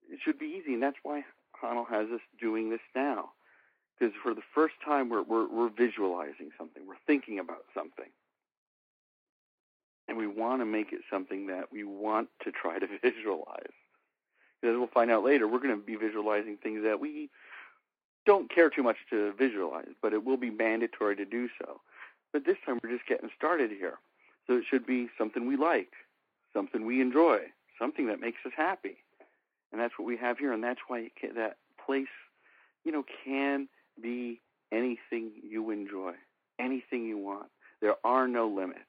it 0.09 0.19
should 0.23 0.39
be 0.39 0.59
easy, 0.59 0.73
and 0.73 0.81
that's 0.81 0.97
why 1.03 1.23
Haanel 1.61 1.87
has 1.89 2.09
us 2.09 2.21
doing 2.39 2.69
this 2.69 2.81
now, 2.95 3.31
because 3.97 4.13
for 4.21 4.33
the 4.33 4.41
first 4.53 4.75
time 4.83 5.09
we're 5.09 5.23
we're, 5.23 5.47
we're 5.47 5.69
visualizing 5.69 6.51
something, 6.57 6.83
we're 6.87 6.95
thinking 7.07 7.39
about 7.39 7.65
something 7.73 8.09
and 10.07 10.17
we 10.17 10.27
want 10.27 10.61
to 10.61 10.65
make 10.65 10.93
it 10.93 11.01
something 11.09 11.47
that 11.47 11.71
we 11.71 11.83
want 11.83 12.29
to 12.43 12.51
try 12.51 12.79
to 12.79 12.87
visualize. 13.01 13.73
Because 14.61 14.77
we'll 14.77 14.87
find 14.87 15.11
out 15.11 15.23
later, 15.23 15.47
we're 15.47 15.59
going 15.59 15.77
to 15.77 15.85
be 15.85 15.95
visualizing 15.95 16.57
things 16.57 16.83
that 16.83 16.99
we 16.99 17.29
don't 18.25 18.49
care 18.53 18.69
too 18.69 18.83
much 18.83 18.97
to 19.11 19.33
visualize, 19.33 19.89
but 20.01 20.13
it 20.13 20.23
will 20.23 20.37
be 20.37 20.49
mandatory 20.49 21.15
to 21.15 21.25
do 21.25 21.49
so. 21.59 21.81
But 22.33 22.45
this 22.45 22.57
time 22.65 22.79
we're 22.83 22.91
just 22.91 23.07
getting 23.07 23.29
started 23.37 23.69
here. 23.69 23.99
So 24.47 24.57
it 24.57 24.63
should 24.69 24.85
be 24.85 25.09
something 25.17 25.47
we 25.47 25.57
like, 25.57 25.91
something 26.53 26.85
we 26.85 27.01
enjoy, 27.01 27.39
something 27.79 28.07
that 28.07 28.19
makes 28.19 28.39
us 28.45 28.53
happy. 28.55 28.97
And 29.71 29.81
that's 29.81 29.93
what 29.99 30.05
we 30.05 30.17
have 30.17 30.37
here, 30.37 30.53
and 30.53 30.63
that's 30.63 30.79
why 30.87 31.09
can, 31.19 31.35
that 31.35 31.57
place, 31.83 32.07
you 32.83 32.91
know, 32.91 33.03
can 33.23 33.67
be 34.01 34.41
anything 34.71 35.31
you 35.43 35.71
enjoy, 35.71 36.13
anything 36.59 37.05
you 37.05 37.17
want. 37.17 37.47
There 37.81 37.95
are 38.03 38.27
no 38.27 38.47
limits. 38.47 38.81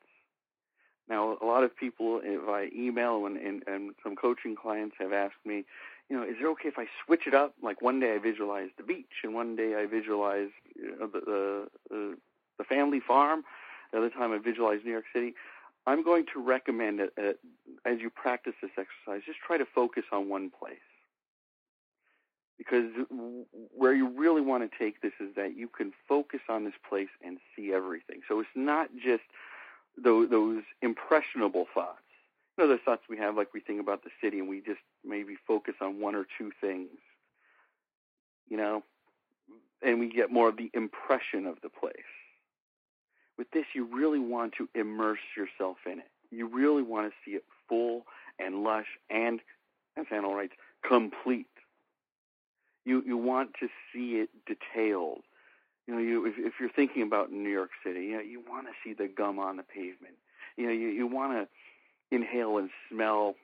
Now, 1.08 1.38
a 1.40 1.44
lot 1.44 1.62
of 1.62 1.76
people 1.76 2.20
via 2.44 2.66
email 2.74 3.26
and, 3.26 3.36
and, 3.36 3.62
and 3.66 3.94
some 4.02 4.16
coaching 4.16 4.56
clients 4.56 4.96
have 4.98 5.12
asked 5.12 5.44
me, 5.44 5.64
you 6.08 6.16
know, 6.16 6.22
is 6.22 6.36
it 6.40 6.44
okay 6.44 6.68
if 6.68 6.78
I 6.78 6.86
switch 7.04 7.26
it 7.26 7.34
up? 7.34 7.54
Like 7.62 7.82
one 7.82 8.00
day 8.00 8.14
I 8.14 8.18
visualize 8.18 8.70
the 8.76 8.82
beach, 8.82 9.22
and 9.24 9.34
one 9.34 9.56
day 9.56 9.74
I 9.76 9.86
visualize 9.86 10.50
you 10.74 10.96
know, 10.98 11.06
the, 11.06 11.68
the 11.90 12.16
the 12.58 12.64
family 12.64 13.00
farm. 13.00 13.44
The 13.92 13.98
other 13.98 14.10
time 14.10 14.32
I 14.32 14.38
visualize 14.38 14.80
New 14.84 14.92
York 14.92 15.06
City. 15.12 15.34
I'm 15.86 16.02
going 16.02 16.26
to 16.32 16.40
recommend 16.40 16.98
that 16.98 17.38
as 17.84 18.00
you 18.00 18.10
practice 18.10 18.54
this 18.60 18.72
exercise, 18.76 19.22
just 19.24 19.38
try 19.38 19.56
to 19.56 19.64
focus 19.64 20.04
on 20.12 20.28
one 20.28 20.50
place. 20.50 20.78
Because 22.58 22.90
where 23.74 23.94
you 23.94 24.08
really 24.08 24.40
want 24.40 24.70
to 24.70 24.78
take 24.78 25.02
this 25.02 25.12
is 25.20 25.34
that 25.36 25.56
you 25.56 25.68
can 25.68 25.92
focus 26.08 26.40
on 26.48 26.64
this 26.64 26.74
place 26.88 27.10
and 27.24 27.38
see 27.54 27.72
everything. 27.72 28.22
So 28.28 28.40
it's 28.40 28.48
not 28.54 28.88
just 28.94 29.24
those, 30.02 30.30
those 30.30 30.62
impressionable 30.80 31.66
thoughts. 31.74 32.00
You 32.56 32.64
know, 32.64 32.70
the 32.72 32.78
thoughts 32.78 33.02
we 33.10 33.18
have, 33.18 33.36
like 33.36 33.52
we 33.52 33.60
think 33.60 33.80
about 33.80 34.04
the 34.04 34.10
city, 34.22 34.38
and 34.38 34.48
we 34.48 34.60
just 34.60 34.80
maybe 35.04 35.36
focus 35.46 35.74
on 35.82 36.00
one 36.00 36.14
or 36.14 36.26
two 36.38 36.50
things. 36.60 36.88
You 38.48 38.56
know, 38.56 38.82
and 39.82 40.00
we 40.00 40.08
get 40.08 40.30
more 40.32 40.48
of 40.48 40.56
the 40.56 40.70
impression 40.72 41.46
of 41.46 41.56
the 41.62 41.68
place. 41.68 41.92
With 43.36 43.50
this, 43.50 43.66
you 43.74 43.84
really 43.84 44.18
want 44.18 44.54
to 44.54 44.68
immerse 44.74 45.18
yourself 45.36 45.76
in 45.84 45.98
it. 45.98 46.10
You 46.30 46.46
really 46.48 46.82
want 46.82 47.10
to 47.10 47.14
see 47.24 47.36
it 47.36 47.44
full 47.68 48.06
and 48.38 48.62
lush 48.62 48.86
and, 49.10 49.40
as 49.96 50.06
Haanel 50.06 50.34
writes, 50.34 50.54
complete. 50.82 51.46
You 52.86 53.02
you 53.04 53.18
want 53.18 53.50
to 53.60 53.68
see 53.92 54.14
it 54.20 54.30
detailed. 54.46 55.22
You 55.86 55.94
know, 55.94 56.00
you 56.00 56.26
if, 56.26 56.34
if 56.38 56.54
you're 56.58 56.70
thinking 56.70 57.02
about 57.02 57.30
New 57.30 57.50
York 57.50 57.70
City, 57.84 58.06
you 58.06 58.16
know, 58.16 58.22
you 58.22 58.42
want 58.48 58.68
to 58.68 58.72
see 58.82 58.94
the 58.94 59.08
gum 59.08 59.38
on 59.38 59.56
the 59.56 59.64
pavement. 59.64 60.14
You 60.56 60.66
know, 60.66 60.72
you 60.72 60.88
you 60.88 61.06
want 61.06 61.32
to 61.32 62.16
inhale 62.16 62.58
and 62.58 62.70
smell 62.88 63.34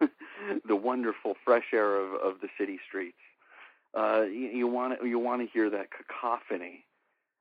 the 0.64 0.76
wonderful 0.76 1.34
fresh 1.44 1.66
air 1.72 1.96
of, 1.96 2.14
of 2.14 2.40
the 2.40 2.48
city 2.56 2.78
streets. 2.88 3.18
Uh, 3.92 4.22
you 4.22 4.68
want 4.68 5.04
you 5.04 5.18
want 5.18 5.42
to 5.42 5.48
hear 5.52 5.68
that 5.68 5.88
cacophony 5.90 6.84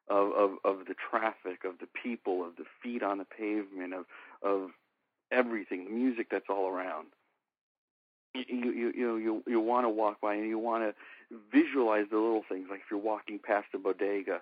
of, 0.10 0.32
of 0.32 0.52
of 0.66 0.86
the 0.88 0.96
traffic, 0.96 1.64
of 1.64 1.78
the 1.80 1.88
people, 2.02 2.44
of 2.44 2.56
the 2.56 2.66
feet 2.82 3.04
on 3.04 3.20
the 3.20 3.26
pavement, 3.26 3.94
of 3.94 4.06
of 4.42 4.72
everything, 5.32 5.86
the 5.86 5.92
music 5.92 6.28
that's 6.32 6.50
all 6.50 6.68
around. 6.68 7.08
You 8.34 8.72
you 8.72 8.92
you 8.96 9.18
you, 9.18 9.44
you 9.46 9.60
want 9.60 9.86
to 9.86 9.90
walk 9.90 10.22
by 10.22 10.36
and 10.36 10.48
you 10.48 10.58
want 10.58 10.84
to 10.84 10.96
visualize 11.52 12.06
the 12.10 12.18
little 12.18 12.44
things, 12.48 12.68
like 12.70 12.80
if 12.80 12.86
you're 12.92 13.00
walking 13.00 13.40
past 13.40 13.68
a 13.74 13.78
bodega, 13.78 14.42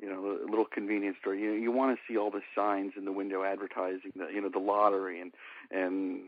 you 0.00 0.08
know, 0.08 0.38
a 0.42 0.48
little 0.48 0.64
convenience 0.64 1.16
store. 1.20 1.34
You 1.34 1.52
you 1.52 1.72
want 1.72 1.96
to 1.96 2.00
see 2.06 2.18
all 2.18 2.30
the 2.30 2.42
signs 2.54 2.92
in 2.96 3.04
the 3.04 3.12
window 3.12 3.42
advertising 3.44 4.12
the 4.16 4.28
you 4.32 4.40
know 4.40 4.48
the 4.48 4.58
lottery 4.58 5.20
and 5.20 5.32
and 5.70 6.20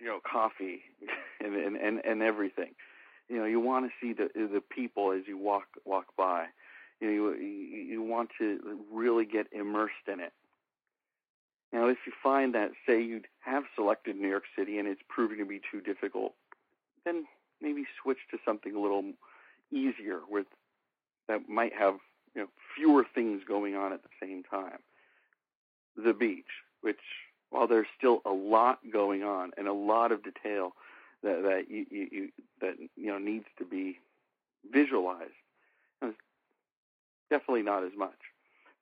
you 0.00 0.06
know 0.06 0.20
coffee 0.20 0.82
and 1.44 1.54
and 1.54 1.76
and, 1.76 2.04
and 2.04 2.22
everything 2.22 2.74
you 3.28 3.38
know 3.38 3.44
you 3.44 3.60
want 3.60 3.86
to 3.86 3.92
see 4.00 4.12
the 4.12 4.28
the 4.34 4.60
people 4.60 5.12
as 5.12 5.22
you 5.26 5.38
walk 5.38 5.64
walk 5.84 6.06
by 6.16 6.46
you 7.00 7.08
know 7.08 7.32
you 7.32 7.46
you 7.46 8.02
want 8.02 8.30
to 8.38 8.78
really 8.92 9.24
get 9.24 9.46
immersed 9.52 10.08
in 10.12 10.20
it 10.20 10.32
now 11.72 11.88
if 11.88 11.98
you 12.06 12.12
find 12.22 12.54
that 12.54 12.70
say 12.86 13.02
you 13.02 13.22
have 13.40 13.64
selected 13.74 14.16
New 14.16 14.28
York 14.28 14.44
City 14.56 14.78
and 14.78 14.86
it's 14.86 15.00
proving 15.08 15.38
to 15.38 15.46
be 15.46 15.60
too 15.70 15.80
difficult 15.80 16.34
then 17.04 17.24
maybe 17.60 17.84
switch 18.02 18.18
to 18.30 18.38
something 18.44 18.74
a 18.74 18.80
little 18.80 19.04
easier 19.74 20.20
with 20.28 20.46
that 21.28 21.48
might 21.48 21.72
have 21.74 21.96
you 22.34 22.42
know 22.42 22.48
fewer 22.76 23.04
things 23.14 23.42
going 23.46 23.74
on 23.74 23.92
at 23.92 24.02
the 24.02 24.26
same 24.26 24.42
time 24.42 24.78
the 25.96 26.12
beach 26.12 26.62
which 26.80 27.00
while 27.50 27.66
there's 27.66 27.86
still 27.96 28.20
a 28.24 28.32
lot 28.32 28.80
going 28.92 29.22
on 29.22 29.52
and 29.56 29.68
a 29.68 29.72
lot 29.72 30.12
of 30.12 30.22
detail 30.22 30.72
that 31.22 31.42
that 31.42 31.70
you, 31.70 31.86
you, 31.90 32.08
you 32.10 32.28
that 32.60 32.74
you 32.96 33.06
know 33.06 33.18
needs 33.18 33.46
to 33.58 33.64
be 33.64 33.98
visualized. 34.70 35.32
definitely 37.30 37.62
not 37.62 37.84
as 37.84 37.92
much, 37.96 38.18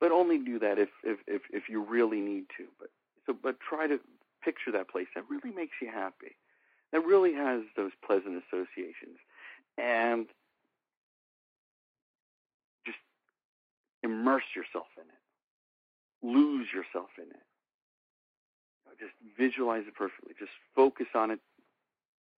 but 0.01 0.11
only 0.11 0.39
do 0.39 0.59
that 0.59 0.79
if 0.79 0.91
if 1.05 1.19
if, 1.27 1.43
if 1.51 1.69
you 1.69 1.83
really 1.83 2.21
need 2.21 2.47
to. 2.59 2.65
But 2.79 2.91
so 3.27 3.37
but 3.41 3.61
try 3.61 3.87
to 3.87 4.01
picture 4.43 4.73
that 4.73 4.89
place 4.89 5.07
that 5.15 5.25
really 5.31 5.55
makes 5.55 5.75
you 5.81 5.89
happy, 5.89 6.37
that 6.93 7.05
really 7.05 7.35
has 7.35 7.63
those 7.77 7.93
pleasant 8.05 8.43
associations, 8.43 9.19
and 9.79 10.27
just 12.85 12.99
immerse 14.03 14.45
yourself 14.55 14.87
in 14.97 15.05
it, 15.05 16.37
lose 16.37 16.69
yourself 16.73 17.11
in 17.19 17.25
it. 17.25 17.43
Just 19.01 19.15
visualize 19.37 19.83
it 19.89 19.95
perfectly. 19.95 20.35
Just 20.39 20.53
focus 20.77 21.07
on 21.15 21.31
it 21.31 21.41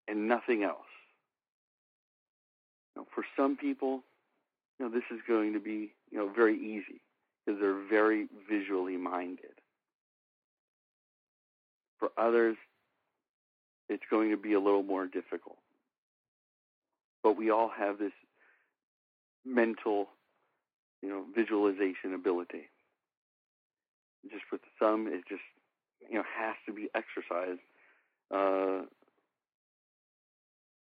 and 0.07 0.29
nothing 0.29 0.63
else. 0.63 0.79
Now, 2.95 3.07
for 3.15 3.25
some 3.37 3.57
people, 3.57 4.03
you 4.79 4.87
know, 4.87 4.93
this 4.93 5.05
is 5.11 5.21
going 5.27 5.55
to 5.55 5.61
be, 5.61 5.93
you 6.11 6.19
know, 6.19 6.29
very 6.29 6.57
easy 6.57 7.01
because 7.45 7.61
they're 7.61 7.83
very 7.89 8.29
visually 8.49 8.97
minded. 8.97 9.59
For 11.99 12.11
others, 12.19 12.57
it's 13.89 14.03
going 14.11 14.31
to 14.31 14.37
be 14.37 14.53
a 14.53 14.61
little 14.61 14.83
more 14.83 15.07
difficult. 15.07 15.59
But 17.23 17.37
we 17.37 17.51
all 17.51 17.71
have 17.77 17.99
this 17.99 18.13
mental, 19.45 20.09
you 21.03 21.09
know, 21.09 21.25
visualization 21.35 22.15
ability. 22.15 22.69
Just 24.31 24.45
with 24.53 24.61
some, 24.79 25.09
it 25.09 25.23
just, 25.29 25.43
you 26.09 26.17
know, 26.17 26.25
has 26.39 26.55
to 26.67 26.73
be 26.73 26.89
exercised 26.95 27.61
uh, 28.33 28.87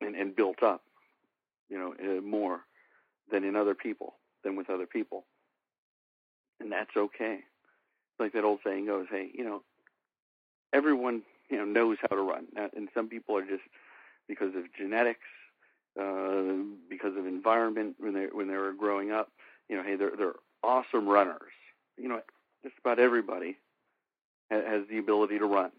and, 0.01 0.15
and 0.15 0.35
built 0.35 0.63
up, 0.63 0.81
you 1.69 1.77
know, 1.77 1.93
uh, 2.01 2.21
more 2.21 2.61
than 3.31 3.43
in 3.43 3.55
other 3.55 3.75
people, 3.75 4.15
than 4.43 4.55
with 4.55 4.69
other 4.69 4.85
people. 4.85 5.25
And 6.59 6.71
that's 6.71 6.95
okay. 6.95 7.39
Like 8.17 8.31
that 8.33 8.45
old 8.45 8.59
saying 8.65 8.85
goes, 8.85 9.07
hey, 9.11 9.29
you 9.33 9.43
know, 9.43 9.63
everyone, 10.73 11.23
you 11.49 11.57
know, 11.57 11.65
knows 11.65 11.97
how 12.01 12.15
to 12.15 12.21
run. 12.21 12.45
And 12.55 12.87
some 12.93 13.09
people 13.09 13.35
are 13.35 13.45
just 13.45 13.63
because 14.27 14.55
of 14.55 14.63
genetics, 14.77 15.19
uh, 15.99 16.63
because 16.89 17.17
of 17.17 17.25
environment 17.25 17.95
when 17.99 18.13
they 18.13 18.27
when 18.31 18.47
they 18.47 18.55
were 18.55 18.73
growing 18.73 19.11
up, 19.11 19.29
you 19.69 19.77
know, 19.77 19.83
hey, 19.83 19.95
they're 19.95 20.15
they're 20.17 20.35
awesome 20.63 21.07
runners. 21.07 21.51
You 21.97 22.09
know, 22.09 22.21
just 22.63 22.75
about 22.79 22.99
everybody 22.99 23.57
has 24.51 24.83
the 24.89 24.97
ability 24.99 25.39
to 25.39 25.45
run. 25.45 25.71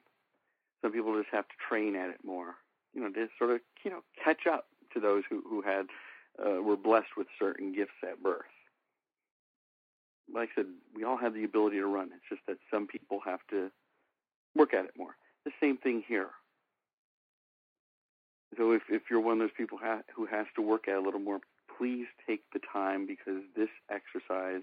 Some 0.82 0.92
people 0.92 1.16
just 1.16 1.32
have 1.32 1.46
to 1.46 1.54
train 1.68 1.94
at 1.94 2.10
it 2.10 2.18
more 2.24 2.56
you 2.96 3.02
know, 3.02 3.10
to 3.10 3.28
sort 3.38 3.50
of, 3.50 3.60
you 3.84 3.90
know, 3.90 4.02
catch 4.22 4.46
up 4.50 4.66
to 4.94 5.00
those 5.00 5.22
who, 5.28 5.42
who 5.48 5.60
had, 5.60 5.86
uh, 6.44 6.62
were 6.62 6.76
blessed 6.76 7.16
with 7.16 7.26
certain 7.38 7.72
gifts 7.72 7.92
at 8.02 8.22
birth. 8.22 8.40
Like 10.34 10.48
I 10.52 10.62
said, 10.62 10.66
we 10.94 11.04
all 11.04 11.18
have 11.18 11.34
the 11.34 11.44
ability 11.44 11.76
to 11.76 11.86
run. 11.86 12.10
It's 12.14 12.24
just 12.28 12.40
that 12.48 12.56
some 12.72 12.86
people 12.86 13.20
have 13.24 13.40
to 13.50 13.70
work 14.56 14.72
at 14.74 14.86
it 14.86 14.92
more. 14.96 15.14
The 15.44 15.52
same 15.60 15.76
thing 15.76 16.02
here. 16.08 16.30
So 18.56 18.72
if, 18.72 18.82
if 18.88 19.02
you're 19.10 19.20
one 19.20 19.34
of 19.34 19.38
those 19.40 19.56
people 19.56 19.78
ha- 19.80 20.02
who 20.14 20.26
has 20.26 20.46
to 20.56 20.62
work 20.62 20.88
at 20.88 20.96
a 20.96 21.00
little 21.00 21.20
more, 21.20 21.40
please 21.76 22.06
take 22.26 22.42
the 22.52 22.60
time 22.72 23.06
because 23.06 23.42
this 23.56 23.68
exercise 23.90 24.62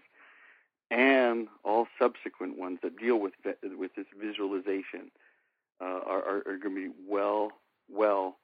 and 0.91 1.47
all 1.63 1.88
subsequent 1.99 2.58
ones 2.58 2.80
that 2.84 2.97
deal 2.97 3.17
with 3.17 3.34
with 3.78 3.95
this 3.95 4.06
visualization 4.19 5.12
uh, 5.82 5.86
are, 5.86 6.23
are, 6.23 6.38
are 6.45 6.58
going 6.58 6.76
to 6.76 6.89
be 6.89 6.93
well 7.08 7.52
well, 7.91 8.38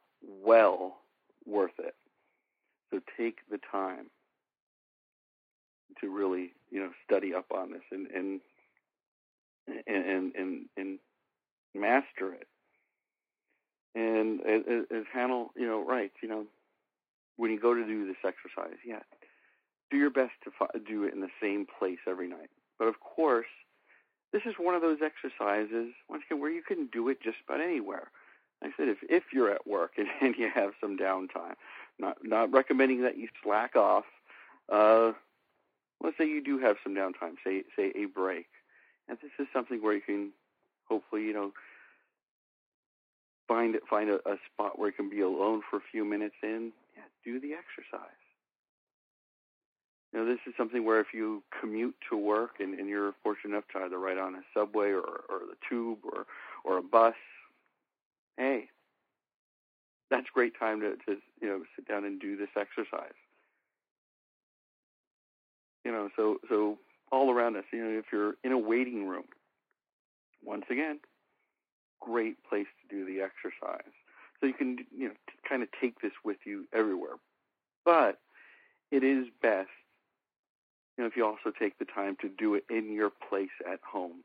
well 0.43 0.97
worth 1.45 1.77
it. 1.79 1.95
So 2.91 2.99
take 3.17 3.37
the 3.49 3.59
time 3.71 4.07
to 6.01 6.09
really, 6.09 6.53
you 6.71 6.79
know, 6.79 6.91
study 7.05 7.33
up 7.33 7.45
on 7.51 7.71
this 7.71 7.81
and 7.91 8.07
and 8.07 8.41
and 9.87 10.33
and, 10.35 10.65
and 10.77 10.99
master 11.75 12.33
it. 12.33 12.47
And 13.95 14.41
as, 14.41 14.85
as 14.91 15.03
Haanel, 15.15 15.49
you 15.55 15.65
know, 15.65 15.83
writes, 15.83 16.15
you 16.21 16.29
know, 16.29 16.45
when 17.39 17.51
you 17.51 17.59
go 17.59 17.73
to 17.73 17.85
do 17.85 18.05
this 18.05 18.17
exercise, 18.25 18.77
yeah, 18.85 18.99
do 19.89 19.97
your 19.97 20.09
best 20.09 20.33
to 20.43 20.51
fi- 20.51 20.77
do 20.85 21.05
it 21.05 21.13
in 21.13 21.21
the 21.21 21.29
same 21.41 21.65
place 21.65 21.99
every 22.05 22.27
night. 22.27 22.49
But 22.77 22.89
of 22.89 22.99
course, 22.99 23.47
this 24.33 24.41
is 24.45 24.55
one 24.59 24.75
of 24.75 24.81
those 24.81 24.99
exercises, 25.01 25.93
once 26.09 26.23
again, 26.29 26.41
where 26.41 26.51
you 26.51 26.61
can 26.61 26.87
do 26.87 27.07
it 27.07 27.21
just 27.23 27.37
about 27.47 27.61
anywhere. 27.61 28.11
I 28.61 28.71
said, 28.75 28.89
if 28.89 28.97
if 29.09 29.23
you're 29.31 29.49
at 29.49 29.65
work 29.65 29.93
and, 29.97 30.07
and 30.21 30.35
you 30.37 30.49
have 30.53 30.71
some 30.81 30.97
downtime, 30.97 31.55
not 31.97 32.17
not 32.23 32.51
recommending 32.51 33.03
that 33.03 33.17
you 33.17 33.29
slack 33.41 33.77
off. 33.77 34.05
Uh, 34.67 35.13
let's 36.03 36.17
say 36.17 36.27
you 36.27 36.43
do 36.43 36.59
have 36.59 36.75
some 36.83 36.93
downtime, 36.93 37.35
say 37.45 37.63
say 37.77 37.93
a 37.95 38.05
break, 38.05 38.47
and 39.07 39.17
this 39.21 39.31
is 39.39 39.47
something 39.53 39.81
where 39.81 39.93
you 39.93 40.01
can 40.01 40.31
hopefully 40.89 41.23
you 41.23 41.33
know 41.33 41.53
find 43.47 43.77
find 43.89 44.09
a, 44.09 44.15
a 44.29 44.35
spot 44.51 44.77
where 44.77 44.89
you 44.89 44.93
can 44.93 45.09
be 45.09 45.21
alone 45.21 45.61
for 45.69 45.77
a 45.77 45.83
few 45.91 46.03
minutes 46.03 46.35
yeah, 46.43 46.59
do 47.23 47.39
the 47.39 47.53
exercise. 47.53 48.09
Know, 50.11 50.25
this 50.25 50.39
is 50.47 50.53
something 50.57 50.85
where 50.85 50.99
if 50.99 51.13
you 51.13 51.43
commute 51.61 51.95
to 52.09 52.17
work 52.17 52.55
and, 52.59 52.79
and 52.79 52.89
you're 52.89 53.13
fortunate 53.21 53.53
enough 53.53 53.65
to 53.73 53.79
either 53.85 53.99
ride 53.99 54.17
on 54.17 54.33
a 54.33 54.41
subway 54.55 54.89
or, 54.89 55.21
or 55.29 55.41
the 55.47 55.55
tube 55.69 55.99
or, 56.03 56.25
or 56.63 56.79
a 56.79 56.81
bus, 56.81 57.13
hey, 58.37 58.69
that's 60.09 60.25
great 60.33 60.53
time 60.57 60.79
to, 60.81 60.95
to 61.05 61.21
you 61.41 61.47
know 61.47 61.61
sit 61.75 61.87
down 61.87 62.05
and 62.05 62.19
do 62.19 62.35
this 62.35 62.49
exercise. 62.57 63.13
You 65.85 65.91
know, 65.91 66.09
so 66.15 66.37
so 66.49 66.79
all 67.11 67.31
around 67.31 67.55
us, 67.55 67.65
you 67.71 67.83
know, 67.83 67.99
if 67.99 68.05
you're 68.11 68.33
in 68.43 68.51
a 68.51 68.57
waiting 68.57 69.07
room, 69.07 69.25
once 70.43 70.65
again, 70.71 70.99
great 71.99 72.37
place 72.49 72.67
to 72.81 72.95
do 72.95 73.05
the 73.05 73.21
exercise. 73.21 73.91
So 74.39 74.47
you 74.47 74.53
can, 74.53 74.77
you 74.95 75.09
know, 75.09 75.13
kind 75.47 75.63
of 75.63 75.69
take 75.81 76.01
this 76.01 76.11
with 76.23 76.37
you 76.45 76.65
everywhere. 76.73 77.15
But 77.85 78.19
it 78.91 79.03
is 79.03 79.25
best, 79.41 79.69
you 80.97 81.03
know, 81.03 81.07
if 81.07 81.15
you 81.15 81.25
also 81.25 81.51
take 81.57 81.77
the 81.77 81.85
time 81.85 82.15
to 82.21 82.29
do 82.29 82.55
it 82.55 82.63
in 82.69 82.93
your 82.93 83.09
place 83.29 83.49
at 83.71 83.79
home. 83.89 84.23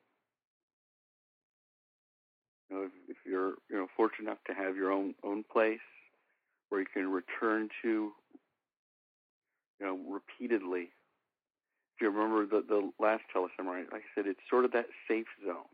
You 2.71 2.77
know, 2.77 2.83
if, 2.85 2.93
if 3.09 3.17
you're, 3.27 3.55
you 3.71 3.77
know, 3.77 3.87
fortunate 3.97 4.29
enough 4.29 4.39
to 4.47 4.55
have 4.55 4.77
your 4.77 4.93
own 4.93 5.15
own 5.23 5.45
place 5.53 5.81
where 6.69 6.81
you 6.81 6.87
can 6.93 7.11
return 7.11 7.69
to, 7.83 8.13
you 9.81 9.87
know, 9.87 9.99
repeatedly. 10.09 10.91
If 11.95 12.01
you 12.03 12.11
remember 12.11 12.47
the 12.47 12.65
the 12.67 12.91
last 12.99 13.23
teleseminar, 13.35 13.85
like 13.93 14.03
I 14.03 14.15
said, 14.15 14.27
it's 14.27 14.41
sort 14.49 14.65
of 14.65 14.73
that 14.73 14.87
safe 15.09 15.27
zone 15.45 15.71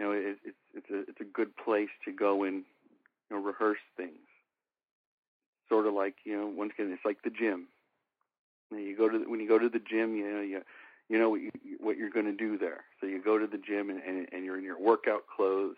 you 0.00 0.06
know, 0.06 0.12
it, 0.12 0.38
it's 0.44 0.56
it's 0.74 0.90
a 0.90 1.00
it's 1.10 1.20
a 1.20 1.24
good 1.24 1.54
place 1.58 1.90
to 2.06 2.12
go 2.12 2.44
and 2.44 2.64
you 3.28 3.36
know 3.36 3.42
rehearse 3.42 3.84
things. 3.98 4.16
Sort 5.68 5.86
of 5.86 5.92
like 5.92 6.14
you 6.24 6.34
know, 6.34 6.46
once 6.46 6.72
again, 6.74 6.90
it's 6.90 7.04
like 7.04 7.22
the 7.22 7.30
gym. 7.30 7.68
You, 8.70 8.78
know, 8.78 8.82
you 8.82 8.96
go 8.96 9.08
to 9.10 9.18
the, 9.18 9.28
when 9.28 9.40
you 9.40 9.48
go 9.48 9.58
to 9.58 9.68
the 9.68 9.78
gym, 9.78 10.16
you 10.16 10.32
know 10.32 10.40
you 10.40 10.62
you 11.10 11.18
know 11.18 11.28
what 11.28 11.42
you 11.42 11.50
what 11.80 11.98
you're 11.98 12.10
going 12.10 12.24
to 12.24 12.32
do 12.32 12.56
there. 12.56 12.84
So 12.98 13.06
you 13.06 13.22
go 13.22 13.36
to 13.36 13.46
the 13.46 13.58
gym 13.58 13.90
and, 13.90 14.00
and 14.02 14.26
and 14.32 14.42
you're 14.42 14.56
in 14.56 14.64
your 14.64 14.80
workout 14.80 15.24
clothes, 15.36 15.76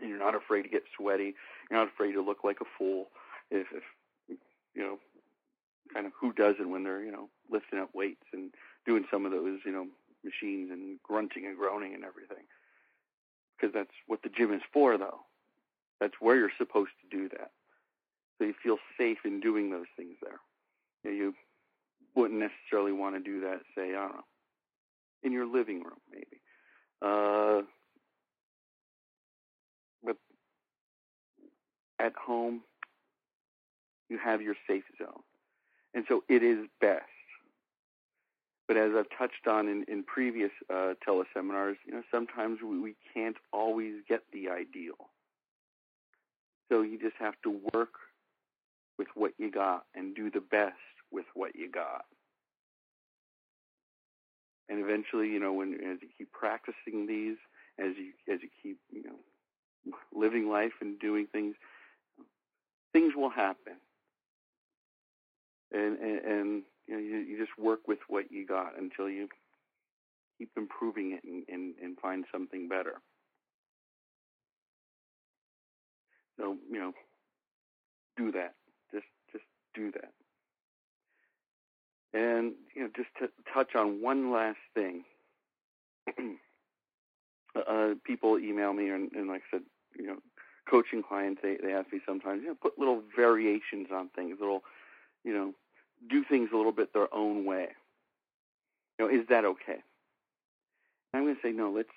and 0.00 0.08
you're 0.08 0.18
not 0.18 0.34
afraid 0.34 0.62
to 0.62 0.70
get 0.70 0.84
sweaty. 0.96 1.34
You're 1.70 1.80
not 1.80 1.88
afraid 1.88 2.12
to 2.12 2.22
look 2.22 2.44
like 2.44 2.62
a 2.62 2.70
fool. 2.78 3.08
If 3.50 3.66
if 3.74 4.38
you 4.74 4.82
know, 4.82 4.98
kind 5.92 6.06
of 6.06 6.12
who 6.18 6.32
doesn't 6.32 6.70
when 6.70 6.84
they're 6.84 7.04
you 7.04 7.12
know 7.12 7.28
lifting 7.50 7.78
up 7.78 7.90
weights 7.94 8.24
and 8.32 8.52
doing 8.86 9.04
some 9.10 9.26
of 9.26 9.32
those 9.32 9.58
you 9.66 9.72
know 9.72 9.86
machines 10.24 10.70
and 10.70 10.98
grunting 11.02 11.44
and 11.44 11.58
groaning 11.58 11.92
and 11.92 12.04
everything 12.04 12.44
because 13.60 13.74
that's 13.74 13.90
what 14.06 14.22
the 14.22 14.28
gym 14.28 14.52
is 14.52 14.62
for, 14.72 14.96
though. 14.96 15.20
That's 16.00 16.14
where 16.20 16.36
you're 16.36 16.52
supposed 16.56 16.92
to 17.02 17.16
do 17.16 17.28
that. 17.30 17.50
So 18.38 18.46
you 18.46 18.54
feel 18.62 18.78
safe 18.98 19.18
in 19.24 19.40
doing 19.40 19.70
those 19.70 19.86
things 19.96 20.16
there. 20.22 20.40
You, 21.04 21.10
know, 21.10 21.16
you 21.16 21.34
wouldn't 22.14 22.40
necessarily 22.40 22.92
want 22.92 23.16
to 23.16 23.20
do 23.20 23.40
that, 23.42 23.60
say, 23.76 23.90
I 23.90 24.00
don't 24.00 24.14
know, 24.14 24.24
in 25.22 25.32
your 25.32 25.46
living 25.46 25.82
room, 25.82 26.00
maybe. 26.10 26.40
Uh, 27.02 27.62
but 30.02 30.16
at 31.98 32.14
home, 32.14 32.62
you 34.08 34.18
have 34.18 34.40
your 34.40 34.56
safe 34.66 34.84
zone. 34.98 35.22
And 35.92 36.04
so 36.08 36.24
it 36.28 36.42
is 36.42 36.66
best 36.80 37.04
but 38.70 38.76
as 38.76 38.92
I've 38.96 39.18
touched 39.18 39.48
on 39.48 39.66
in, 39.66 39.84
in 39.88 40.04
previous 40.04 40.52
uh, 40.72 40.94
teleseminars, 41.04 41.74
you 41.84 41.92
know, 41.92 42.02
sometimes 42.08 42.60
we, 42.62 42.78
we 42.78 42.94
can't 43.12 43.34
always 43.52 43.94
get 44.08 44.20
the 44.32 44.48
ideal. 44.48 45.10
So 46.70 46.82
you 46.82 46.96
just 46.96 47.16
have 47.18 47.34
to 47.42 47.58
work 47.74 47.94
with 48.96 49.08
what 49.16 49.32
you 49.38 49.50
got 49.50 49.86
and 49.96 50.14
do 50.14 50.30
the 50.30 50.40
best 50.40 50.76
with 51.10 51.24
what 51.34 51.56
you 51.56 51.68
got. 51.68 52.04
And 54.68 54.78
eventually, 54.78 55.26
you 55.26 55.40
know, 55.40 55.52
when 55.52 55.74
as 55.74 55.98
you 56.00 56.08
keep 56.16 56.30
practicing 56.30 57.08
these, 57.08 57.38
as 57.76 57.96
you 57.96 58.12
as 58.32 58.38
you 58.40 58.50
keep, 58.62 58.78
you 58.92 59.02
know, 59.02 59.96
living 60.14 60.48
life 60.48 60.74
and 60.80 60.96
doing 61.00 61.26
things, 61.32 61.56
things 62.92 63.14
will 63.16 63.30
happen. 63.30 63.74
And 65.72 65.98
and, 65.98 66.18
and 66.24 66.62
you 66.90 66.96
know, 66.96 67.02
you, 67.02 67.18
you 67.18 67.38
just 67.38 67.56
work 67.58 67.86
with 67.86 68.00
what 68.08 68.32
you 68.32 68.44
got 68.44 68.76
until 68.76 69.08
you 69.08 69.28
keep 70.38 70.50
improving 70.56 71.12
it 71.12 71.22
and, 71.24 71.44
and, 71.48 71.74
and 71.80 71.96
find 71.98 72.24
something 72.32 72.68
better. 72.68 72.94
So, 76.36 76.56
you 76.70 76.80
know, 76.80 76.92
do 78.16 78.32
that. 78.32 78.54
Just 78.92 79.06
just 79.30 79.44
do 79.74 79.92
that. 79.92 80.12
And 82.12 82.54
you 82.74 82.82
know, 82.82 82.88
just 82.96 83.10
to 83.20 83.28
touch 83.52 83.76
on 83.76 84.02
one 84.02 84.32
last 84.32 84.58
thing. 84.74 85.04
uh, 87.54 87.94
people 88.04 88.38
email 88.38 88.72
me, 88.72 88.88
and, 88.88 89.12
and 89.12 89.28
like 89.28 89.42
I 89.52 89.56
said, 89.58 89.62
you 89.96 90.06
know, 90.06 90.16
coaching 90.68 91.02
clients, 91.02 91.40
they 91.42 91.56
they 91.62 91.72
ask 91.72 91.92
me 91.92 92.00
sometimes, 92.06 92.42
you 92.42 92.48
know, 92.48 92.56
put 92.60 92.78
little 92.78 93.02
variations 93.14 93.88
on 93.92 94.08
things, 94.08 94.38
little, 94.40 94.64
you 95.24 95.32
know, 95.32 95.52
do 96.08 96.24
things 96.24 96.50
a 96.52 96.56
little 96.56 96.72
bit 96.72 96.92
their 96.92 97.12
own 97.14 97.44
way. 97.44 97.68
You 98.98 99.06
know, 99.06 99.14
is 99.14 99.26
that 99.28 99.44
okay? 99.44 99.78
I'm 101.12 101.24
going 101.24 101.34
to 101.34 101.40
say 101.42 101.52
no. 101.52 101.70
Let's, 101.70 101.88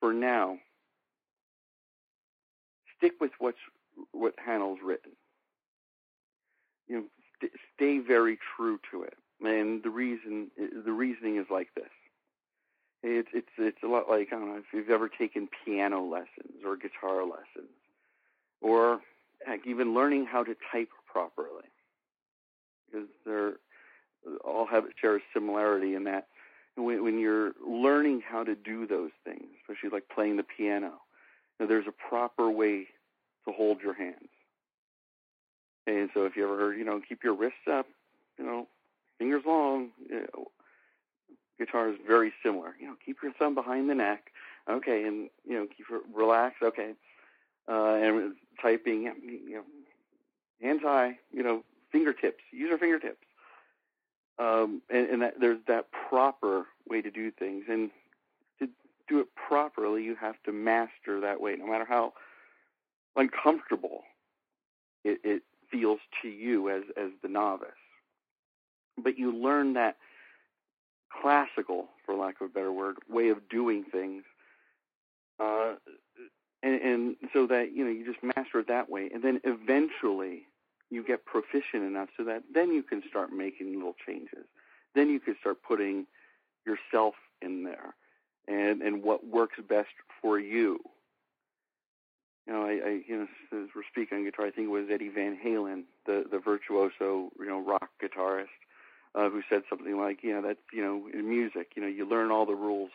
for 0.00 0.12
now, 0.12 0.58
stick 2.96 3.12
with 3.20 3.32
what's 3.38 3.58
what 4.12 4.34
Haanel's 4.36 4.80
written. 4.82 5.12
You 6.88 6.96
know, 6.96 7.04
st- 7.36 7.52
stay 7.74 7.98
very 7.98 8.38
true 8.56 8.78
to 8.90 9.02
it. 9.02 9.14
And 9.44 9.82
the 9.82 9.90
reason, 9.90 10.50
the 10.56 10.92
reasoning 10.92 11.36
is 11.36 11.46
like 11.50 11.68
this. 11.74 11.90
It's 13.02 13.28
it's 13.34 13.48
it's 13.58 13.82
a 13.82 13.86
lot 13.86 14.08
like 14.08 14.28
I 14.32 14.36
don't 14.36 14.48
know 14.48 14.56
if 14.56 14.64
you've 14.72 14.88
ever 14.88 15.08
taken 15.08 15.48
piano 15.64 16.02
lessons 16.02 16.64
or 16.64 16.76
guitar 16.76 17.22
lessons, 17.24 17.74
or 18.62 19.00
heck, 19.44 19.66
even 19.66 19.92
learning 19.92 20.24
how 20.24 20.42
to 20.42 20.56
type 20.72 20.88
properly 21.06 21.68
because 22.94 23.08
they're 23.26 23.54
all 24.44 24.66
have 24.66 24.84
share 25.00 25.16
a 25.16 25.20
similarity 25.32 25.94
in 25.94 26.04
that 26.04 26.28
when, 26.76 27.04
when 27.04 27.18
you're 27.18 27.52
learning 27.66 28.22
how 28.26 28.42
to 28.44 28.54
do 28.54 28.86
those 28.86 29.10
things, 29.24 29.44
especially 29.62 29.90
like 29.90 30.08
playing 30.08 30.36
the 30.36 30.42
piano, 30.42 30.92
you 31.60 31.66
there's 31.66 31.86
a 31.86 31.92
proper 31.92 32.50
way 32.50 32.86
to 33.46 33.52
hold 33.52 33.80
your 33.80 33.94
hands. 33.94 34.28
And 35.86 36.08
so 36.14 36.24
if 36.24 36.36
you 36.36 36.44
ever 36.44 36.58
heard, 36.58 36.78
you 36.78 36.84
know, 36.84 37.00
keep 37.06 37.22
your 37.22 37.34
wrists 37.34 37.68
up, 37.70 37.86
you 38.38 38.44
know, 38.44 38.66
fingers 39.18 39.42
long, 39.46 39.90
you 40.08 40.20
know, 40.20 40.46
guitar 41.58 41.90
is 41.90 41.96
very 42.06 42.32
similar. 42.42 42.74
You 42.80 42.88
know, 42.88 42.94
keep 43.04 43.18
your 43.22 43.32
thumb 43.32 43.54
behind 43.54 43.88
the 43.88 43.94
neck, 43.94 44.32
okay, 44.68 45.04
and 45.04 45.28
you 45.46 45.54
know, 45.54 45.66
keep 45.66 45.86
relaxed, 46.12 46.62
okay. 46.62 46.94
Uh, 47.68 47.94
and 47.94 48.34
typing, 48.60 49.04
you 49.04 49.54
know, 49.54 49.62
hands 50.60 50.82
high, 50.82 51.18
you 51.32 51.42
know, 51.42 51.62
fingertips. 51.94 52.42
Use 52.50 52.68
your 52.68 52.78
fingertips. 52.78 53.24
Um, 54.36 54.82
and, 54.90 55.08
and 55.10 55.22
that, 55.22 55.34
there's 55.38 55.60
that 55.68 55.86
proper 56.08 56.66
way 56.88 57.00
to 57.00 57.10
do 57.10 57.30
things. 57.30 57.64
And 57.68 57.90
to 58.58 58.68
do 59.08 59.20
it 59.20 59.28
properly, 59.36 60.02
you 60.02 60.16
have 60.16 60.34
to 60.44 60.52
master 60.52 61.20
that 61.20 61.40
way, 61.40 61.54
no 61.56 61.66
matter 61.68 61.86
how 61.88 62.14
uncomfortable 63.14 64.02
it, 65.04 65.20
it 65.22 65.42
feels 65.70 66.00
to 66.22 66.28
you 66.28 66.68
as, 66.68 66.82
as 66.96 67.10
the 67.22 67.28
novice. 67.28 67.68
But 68.98 69.16
you 69.16 69.32
learn 69.32 69.74
that 69.74 69.96
classical, 71.22 71.86
for 72.04 72.16
lack 72.16 72.40
of 72.40 72.46
a 72.46 72.52
better 72.52 72.72
word, 72.72 72.96
way 73.08 73.28
of 73.28 73.48
doing 73.48 73.84
things. 73.84 74.24
Uh, 75.38 75.74
and, 76.64 76.80
and 76.80 77.16
so 77.32 77.46
that 77.46 77.72
you 77.72 77.84
know 77.84 77.90
you 77.90 78.04
just 78.04 78.22
master 78.36 78.60
it 78.60 78.68
that 78.68 78.88
way, 78.88 79.10
and 79.12 79.22
then 79.22 79.40
eventually 79.44 80.46
you 80.90 81.02
get 81.02 81.24
proficient 81.24 81.82
enough 81.82 82.08
so 82.16 82.24
that 82.24 82.42
then 82.52 82.72
you 82.72 82.82
can 82.82 83.02
start 83.08 83.32
making 83.32 83.74
little 83.74 83.96
changes. 84.06 84.46
Then 84.94 85.10
you 85.10 85.20
can 85.20 85.36
start 85.40 85.58
putting 85.66 86.06
yourself 86.66 87.14
in 87.42 87.64
there 87.64 87.94
and 88.46 88.82
and 88.82 89.02
what 89.02 89.26
works 89.26 89.56
best 89.68 89.88
for 90.20 90.38
you. 90.38 90.78
You 92.46 92.52
know, 92.52 92.62
I, 92.62 92.70
I 92.70 93.00
you 93.06 93.16
know 93.16 93.26
as 93.62 93.68
we're 93.74 93.82
speaking 93.90 94.18
on 94.18 94.24
guitar, 94.24 94.46
I 94.46 94.50
think 94.50 94.66
it 94.68 94.70
was 94.70 94.86
Eddie 94.90 95.08
Van 95.08 95.38
Halen, 95.44 95.84
the 96.06 96.24
the 96.30 96.38
virtuoso, 96.38 97.30
you 97.38 97.46
know, 97.46 97.60
rock 97.60 97.88
guitarist, 98.02 98.46
uh, 99.14 99.30
who 99.30 99.42
said 99.48 99.62
something 99.68 99.98
like, 99.98 100.22
you 100.22 100.32
know, 100.32 100.42
that 100.42 100.58
you 100.72 100.82
know, 100.82 101.08
in 101.12 101.28
music, 101.28 101.72
you 101.76 101.82
know, 101.82 101.88
you 101.88 102.08
learn 102.08 102.30
all 102.30 102.46
the 102.46 102.54
rules 102.54 102.90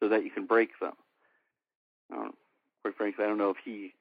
so 0.00 0.08
that 0.08 0.24
you 0.24 0.30
can 0.30 0.46
break 0.46 0.70
them. 0.80 0.94
Quite 2.84 2.96
frankly, 2.96 3.24
I 3.24 3.28
don't 3.28 3.38
know 3.38 3.48
if 3.48 3.56
he 3.64 3.94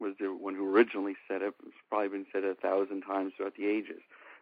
was 0.00 0.14
the 0.18 0.26
one 0.26 0.54
who 0.54 0.68
originally 0.74 1.16
said 1.28 1.42
it. 1.42 1.54
It's 1.66 1.76
probably 1.88 2.08
been 2.08 2.26
said 2.32 2.44
a 2.44 2.54
thousand 2.54 3.02
times 3.02 3.32
throughout 3.36 3.56
the 3.56 3.66
ages. 3.66 4.00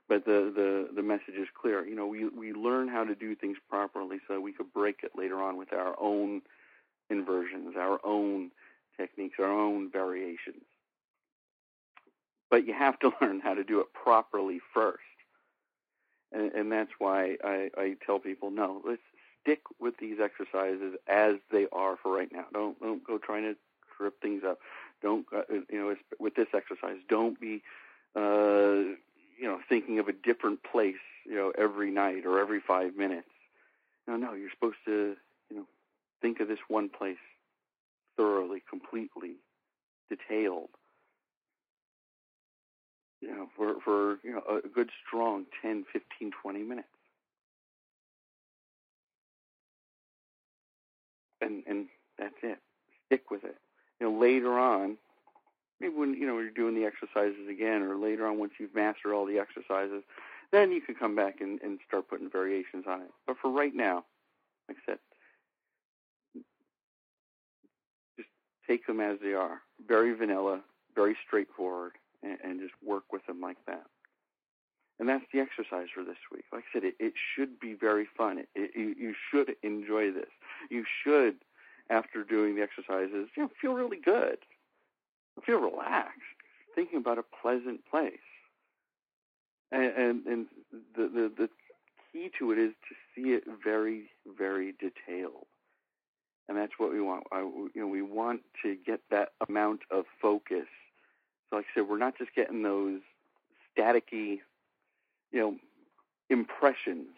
But 0.09 0.25
the, 0.25 0.53
the, 0.55 0.89
the 0.95 1.03
message 1.03 1.35
is 1.37 1.49
clear. 1.61 1.87
You 1.87 1.95
know, 1.95 2.07
we, 2.07 2.27
we 2.29 2.53
learn 2.53 2.89
how 2.89 3.05
to 3.05 3.15
do 3.15 3.35
things 3.35 3.59
properly 3.69 4.19
so 4.27 4.41
we 4.41 4.53
could 4.53 4.73
break 4.73 5.01
it 5.03 5.13
later 5.15 5.43
on 5.43 5.59
with 5.59 5.73
our 5.73 5.95
own 6.01 6.43
inversions, 7.11 7.75
our 7.77 8.01
own 8.05 8.51
techniques, 8.97 9.37
our 9.39 9.51
own 9.51 9.91
variations. 9.91 10.63
But 12.51 12.67
you 12.67 12.73
have 12.73 12.99
to 13.01 13.13
learn 13.21 13.41
how 13.41 13.55
to 13.55 13.65
do 13.65 13.81
it 13.81 13.93
properly 13.93 14.61
first. 14.73 15.01
And, 16.33 16.53
and 16.53 16.73
that's 16.73 16.91
why 16.99 17.37
I, 17.45 17.71
I 17.77 17.97
tell 18.05 18.19
people, 18.19 18.51
no, 18.51 18.83
let's 18.87 19.03
stick 19.43 19.61
with 19.79 19.97
these 19.99 20.19
exercises 20.23 20.95
as 21.07 21.37
they 21.51 21.67
are 21.73 21.97
for 22.03 22.15
right 22.15 22.31
now. 22.31 22.47
Don't, 22.53 22.79
don't 22.81 23.05
go 23.05 23.19
trying 23.19 23.45
to 23.45 23.57
trip 23.97 24.21
things 24.21 24.43
up. 24.47 24.59
Don't 25.03 25.27
uh, 25.35 25.43
you 25.71 25.79
know 25.79 25.95
with 26.19 26.35
this 26.35 26.49
exercise? 26.55 26.99
Don't 27.09 27.41
be 27.41 27.63
uh, 28.17 28.97
you 29.39 29.45
know 29.45 29.61
thinking 29.69 29.99
of 29.99 30.09
a 30.09 30.13
different 30.13 30.61
place 30.63 30.97
you 31.25 31.35
know 31.35 31.53
every 31.57 31.91
night 31.91 32.27
or 32.27 32.41
every 32.41 32.61
five 32.61 32.97
minutes. 32.97 33.29
No, 34.07 34.17
no, 34.17 34.33
you're 34.35 34.51
supposed 34.51 34.79
to 34.87 35.17
you 35.51 35.57
know 35.57 35.67
think 36.21 36.41
of 36.41 36.49
this 36.49 36.59
one 36.69 36.89
place 36.89 37.19
thoroughly, 38.17 38.63
completely 38.69 39.37
detailed. 40.11 40.71
You 43.21 43.29
know, 43.31 43.49
for 43.57 43.81
for 43.85 44.19
you 44.23 44.33
know 44.33 44.43
a 44.65 44.69
good 44.69 44.91
strong 45.07 45.47
10, 45.63 45.85
15, 45.93 46.33
20 46.43 46.63
minutes. 46.63 46.89
And 51.41 51.63
and 51.67 51.87
that's 52.19 52.35
it. 52.43 52.59
Stick 53.07 53.31
with 53.31 53.45
it. 53.45 53.57
You 54.01 54.11
know, 54.11 54.19
later 54.19 54.59
on, 54.59 54.97
maybe 55.81 55.95
when 55.95 56.15
you 56.15 56.27
know 56.27 56.39
you're 56.39 56.51
doing 56.51 56.75
the 56.75 56.85
exercises 56.85 57.49
again, 57.51 57.83
or 57.83 57.97
later 57.97 58.27
on 58.27 58.39
once 58.39 58.53
you've 58.59 58.75
mastered 58.75 59.13
all 59.13 59.27
the 59.27 59.39
exercises, 59.39 60.03
then 60.53 60.73
you 60.73 60.81
can 60.81 60.95
come 60.95 61.15
back 61.15 61.41
and, 61.41 61.61
and 61.63 61.79
start 61.87 62.09
putting 62.09 62.31
variations 62.31 62.85
on 62.89 63.01
it. 63.03 63.11
But 63.27 63.37
for 63.41 63.51
right 63.51 63.75
now, 63.75 64.05
like 64.69 64.79
I 64.79 64.93
said, 64.93 64.99
just 68.17 68.29
take 68.67 68.87
them 68.87 69.01
as 69.01 69.19
they 69.23 69.35
are. 69.35 69.61
Very 69.87 70.15
vanilla, 70.15 70.61
very 70.95 71.17
straightforward, 71.27 71.93
and, 72.23 72.39
and 72.43 72.61
just 72.61 72.75
work 72.85 73.05
with 73.13 73.27
them 73.27 73.41
like 73.41 73.59
that. 73.67 73.85
And 75.01 75.09
that's 75.09 75.25
the 75.33 75.39
exercise 75.39 75.87
for 75.95 76.03
this 76.03 76.17
week. 76.33 76.45
Like 76.53 76.65
I 76.71 76.73
said, 76.73 76.85
it, 76.85 76.95
it 76.99 77.13
should 77.37 77.61
be 77.61 77.75
very 77.75 78.09
fun. 78.17 78.39
It, 78.39 78.49
it, 78.57 78.97
you 78.99 79.15
should 79.31 79.55
enjoy 79.63 80.11
this. 80.11 80.31
You 80.71 80.85
should, 81.05 81.37
after 81.91 82.25
doing 82.25 82.55
the 82.57 82.63
exercises, 82.63 83.29
you 83.37 83.43
know, 83.43 83.51
feel 83.61 83.73
really 83.73 83.99
good, 84.03 84.39
feel 85.45 85.59
relaxed, 85.59 86.21
thinking 86.75 86.99
about 86.99 87.19
a 87.19 87.25
pleasant 87.43 87.81
place. 87.91 88.19
And, 89.71 89.93
and, 89.97 90.27
and 90.27 90.47
the, 90.97 91.03
the 91.09 91.33
the 91.37 91.49
key 92.13 92.31
to 92.39 92.53
it 92.53 92.59
is 92.59 92.73
to 92.89 92.95
see 93.15 93.33
it 93.33 93.45
very, 93.63 94.11
very 94.39 94.73
detailed, 94.73 95.47
and 96.49 96.57
that's 96.57 96.73
what 96.79 96.91
we 96.91 97.01
want. 97.03 97.25
I, 97.31 97.41
you 97.41 97.71
know, 97.75 97.87
we 97.87 98.01
want 98.01 98.41
to 98.63 98.77
get 98.87 99.01
that 99.11 99.33
amount 99.47 99.81
of 99.91 100.07
focus. 100.23 100.67
So, 101.51 101.57
like 101.57 101.67
I 101.67 101.81
said, 101.81 101.89
we're 101.89 101.99
not 101.99 102.17
just 102.17 102.35
getting 102.35 102.63
those 102.63 103.01
staticky, 103.77 104.41
you 105.33 105.41
know, 105.41 105.57
impressions, 106.31 107.09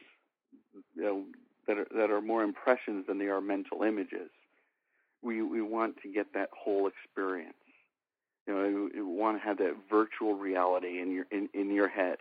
you 0.96 1.02
know, 1.02 1.24
that 1.68 1.78
are 1.78 1.86
that 1.94 2.10
are 2.10 2.20
more 2.20 2.42
impressions 2.42 3.06
than 3.06 3.18
they 3.18 3.28
are 3.28 3.40
mental 3.40 3.82
images. 3.82 4.30
We 5.22 5.42
we 5.42 5.60
want 5.62 5.96
to 6.02 6.08
get 6.08 6.32
that 6.34 6.50
whole 6.52 6.88
experience. 6.88 7.54
You 8.46 8.54
know, 8.54 8.90
you, 8.94 9.06
want 9.06 9.38
to 9.38 9.46
have 9.46 9.58
that 9.58 9.76
virtual 9.88 10.34
reality 10.34 11.00
in 11.00 11.12
your 11.12 11.26
in, 11.30 11.48
in 11.54 11.72
your 11.72 11.88
head. 11.88 12.16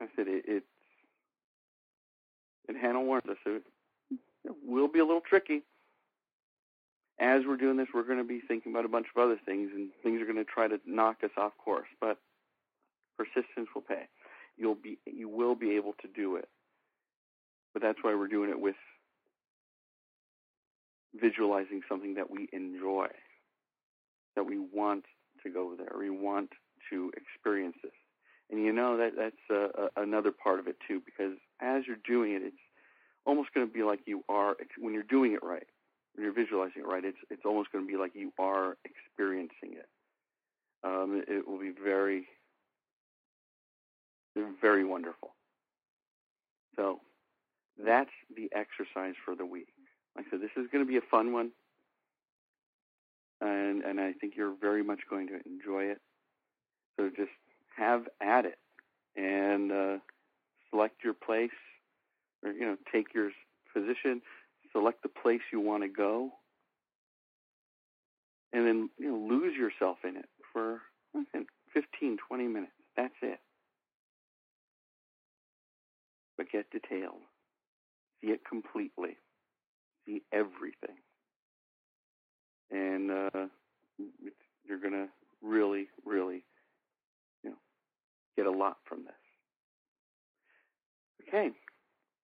I 0.00 0.06
said 0.16 0.26
it, 0.28 0.44
it's 0.46 0.66
and 2.68 2.76
Haanel 2.76 3.04
warns 3.04 3.26
us 3.28 3.36
it, 3.46 3.62
it 4.44 4.52
will 4.66 4.88
be 4.88 4.98
a 4.98 5.04
little 5.04 5.20
tricky. 5.20 5.62
As 7.20 7.42
we're 7.46 7.56
doing 7.56 7.76
this, 7.76 7.86
we're 7.94 8.02
going 8.02 8.18
to 8.18 8.24
be 8.24 8.40
thinking 8.40 8.72
about 8.72 8.84
a 8.84 8.88
bunch 8.88 9.06
of 9.14 9.22
other 9.22 9.38
things, 9.46 9.70
and 9.72 9.90
things 10.02 10.20
are 10.20 10.24
going 10.24 10.36
to 10.36 10.44
try 10.44 10.66
to 10.66 10.80
knock 10.84 11.18
us 11.22 11.30
off 11.36 11.52
course. 11.62 11.86
But 12.00 12.18
persistence 13.16 13.68
will 13.74 13.82
pay. 13.82 14.08
You'll 14.56 14.74
be 14.74 14.98
you 15.06 15.28
will 15.28 15.54
be 15.54 15.76
able 15.76 15.94
to 16.02 16.08
do 16.08 16.36
it. 16.36 16.48
But 17.72 17.82
that's 17.82 17.98
why 18.02 18.14
we're 18.14 18.28
doing 18.28 18.50
it 18.50 18.60
with 18.60 18.76
visualizing 21.14 21.80
something 21.88 22.14
that 22.14 22.30
we 22.30 22.48
enjoy, 22.52 23.06
that 24.36 24.44
we 24.44 24.58
want 24.58 25.04
to 25.42 25.50
go 25.50 25.74
there, 25.76 25.92
we 25.98 26.10
want 26.10 26.50
to 26.90 27.12
experience 27.16 27.76
this. 27.82 27.92
And 28.50 28.62
you 28.62 28.72
know 28.72 28.96
that 28.98 29.12
that's 29.16 29.90
another 29.96 30.30
part 30.32 30.60
of 30.60 30.68
it 30.68 30.76
too, 30.86 31.00
because 31.04 31.32
as 31.60 31.84
you're 31.86 31.96
doing 32.06 32.32
it, 32.32 32.42
it's 32.42 32.56
almost 33.24 33.54
going 33.54 33.66
to 33.66 33.72
be 33.72 33.82
like 33.82 34.00
you 34.06 34.22
are 34.28 34.56
when 34.78 34.92
you're 34.92 35.02
doing 35.02 35.32
it 35.32 35.42
right, 35.42 35.66
when 36.14 36.24
you're 36.24 36.34
visualizing 36.34 36.82
it 36.82 36.86
right. 36.86 37.04
It's 37.04 37.18
it's 37.30 37.44
almost 37.44 37.72
going 37.72 37.86
to 37.86 37.90
be 37.90 37.96
like 37.96 38.12
you 38.14 38.32
are 38.38 38.76
experiencing 38.84 39.72
it. 39.72 39.88
Um, 40.84 41.22
it, 41.26 41.32
it 41.32 41.48
will 41.48 41.58
be 41.58 41.72
very, 41.72 42.26
very 44.60 44.84
wonderful. 44.84 45.34
So 46.76 47.00
that's 47.82 48.10
the 48.36 48.50
exercise 48.54 49.14
for 49.24 49.34
the 49.34 49.46
week. 49.46 49.73
I 50.16 50.22
said, 50.30 50.40
this 50.40 50.50
is 50.56 50.68
going 50.70 50.84
to 50.84 50.88
be 50.88 50.96
a 50.96 51.10
fun 51.10 51.32
one, 51.32 51.50
and 53.40 53.82
and 53.82 54.00
I 54.00 54.12
think 54.12 54.34
you're 54.36 54.54
very 54.60 54.82
much 54.82 55.00
going 55.08 55.28
to 55.28 55.34
enjoy 55.46 55.84
it. 55.84 56.00
So 56.96 57.08
just 57.08 57.32
have 57.76 58.06
at 58.20 58.44
it 58.44 58.58
and 59.16 59.72
uh, 59.72 59.96
select 60.70 61.02
your 61.02 61.14
place, 61.14 61.50
or 62.44 62.52
you 62.52 62.64
know, 62.64 62.76
take 62.92 63.14
your 63.14 63.30
position, 63.72 64.22
select 64.72 65.02
the 65.02 65.08
place 65.08 65.40
you 65.52 65.60
want 65.60 65.82
to 65.82 65.88
go, 65.88 66.30
and 68.52 68.66
then 68.66 68.90
you 68.98 69.10
know, 69.10 69.34
lose 69.34 69.56
yourself 69.56 69.98
in 70.04 70.16
it 70.16 70.28
for 70.52 70.80
15, 71.74 72.18
20 72.28 72.44
minutes. 72.46 72.72
That's 72.96 73.14
it. 73.22 73.40
But 76.36 76.50
get 76.50 76.70
detailed. 76.70 77.22
See 78.20 78.28
it 78.28 78.40
completely 78.48 79.16
see 80.06 80.22
everything. 80.32 80.96
And 82.70 83.10
uh, 83.10 83.46
you're 84.66 84.78
going 84.78 84.92
to 84.92 85.08
really, 85.42 85.88
really, 86.04 86.44
you 87.42 87.50
know, 87.50 87.56
get 88.36 88.46
a 88.46 88.50
lot 88.50 88.78
from 88.84 89.04
this. 89.04 89.14
Okay, 91.28 91.50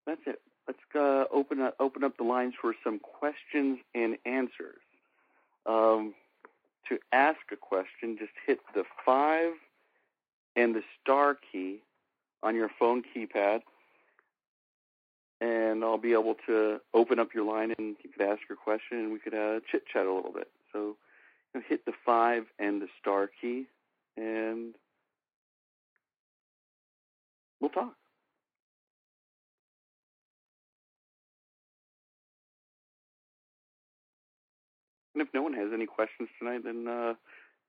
that's 0.05 0.21
it. 0.25 0.41
Let's 0.67 0.79
uh, 0.95 1.25
open 1.33 1.61
up 1.61 1.75
open 1.79 2.03
up 2.03 2.17
the 2.17 2.23
lines 2.23 2.53
for 2.59 2.75
some 2.83 2.99
questions 2.99 3.79
and 3.95 4.17
answers. 4.25 4.81
Um, 5.65 6.13
to 6.89 6.99
ask 7.11 7.39
a 7.51 7.55
question, 7.55 8.17
just 8.19 8.33
hit 8.45 8.59
the 8.73 8.83
five 9.05 9.53
and 10.55 10.75
the 10.75 10.83
star 11.01 11.37
key 11.51 11.81
on 12.43 12.55
your 12.55 12.69
phone 12.79 13.03
keypad 13.03 13.61
and 15.41 15.83
I'll 15.83 15.97
be 15.97 16.13
able 16.13 16.35
to 16.47 16.79
open 16.93 17.19
up 17.19 17.33
your 17.33 17.45
line 17.45 17.73
and 17.77 17.95
you 18.03 18.09
could 18.09 18.27
ask 18.27 18.41
your 18.49 18.57
question 18.57 18.99
and 18.99 19.11
we 19.11 19.19
could 19.19 19.33
uh, 19.33 19.59
chit 19.71 19.83
chat 19.91 20.05
a 20.05 20.13
little 20.13 20.33
bit. 20.33 20.49
So 20.73 20.95
you 21.53 21.61
know, 21.61 21.61
hit 21.67 21.85
the 21.85 21.93
five 22.05 22.45
and 22.57 22.81
the 22.81 22.87
star 22.99 23.29
key 23.41 23.67
and 24.17 24.75
we'll 27.61 27.69
talk. 27.69 27.93
And 35.15 35.27
if 35.27 35.33
no 35.33 35.41
one 35.41 35.53
has 35.53 35.71
any 35.73 35.85
questions 35.85 36.29
tonight, 36.37 36.63
then 36.63 36.87
uh, 36.87 37.13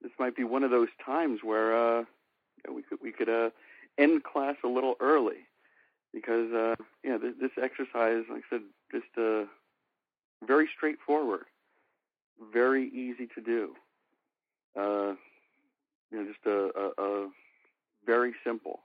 this 0.03 0.13
might 0.19 0.37
be 0.37 0.45
one 0.45 0.63
of 0.63 0.71
those 0.71 0.89
times 1.05 1.41
where 1.43 1.75
uh, 1.75 2.05
we 2.73 2.83
could 2.83 2.99
we 3.03 3.13
could 3.13 3.29
uh, 3.29 3.51
end 3.99 4.23
class 4.23 4.57
a 4.63 4.69
little 4.69 4.95
early 5.01 5.47
because 6.13 6.53
uh, 6.53 6.75
yeah, 7.05 7.19
this, 7.19 7.35
this 7.41 7.51
exercise, 7.63 8.25
like 8.31 8.43
I 8.51 8.57
said, 8.57 8.63
just 8.91 9.07
uh, 9.19 9.45
very 10.47 10.69
straightforward, 10.77 11.45
very 12.53 12.89
easy 12.89 13.29
to 13.35 13.41
do. 13.41 13.75
Uh, 14.77 15.15
you 16.11 16.19
know, 16.19 16.27
just 16.27 16.47
a, 16.47 16.71
a, 16.79 17.03
a 17.03 17.29
very 18.07 18.35
simple, 18.45 18.81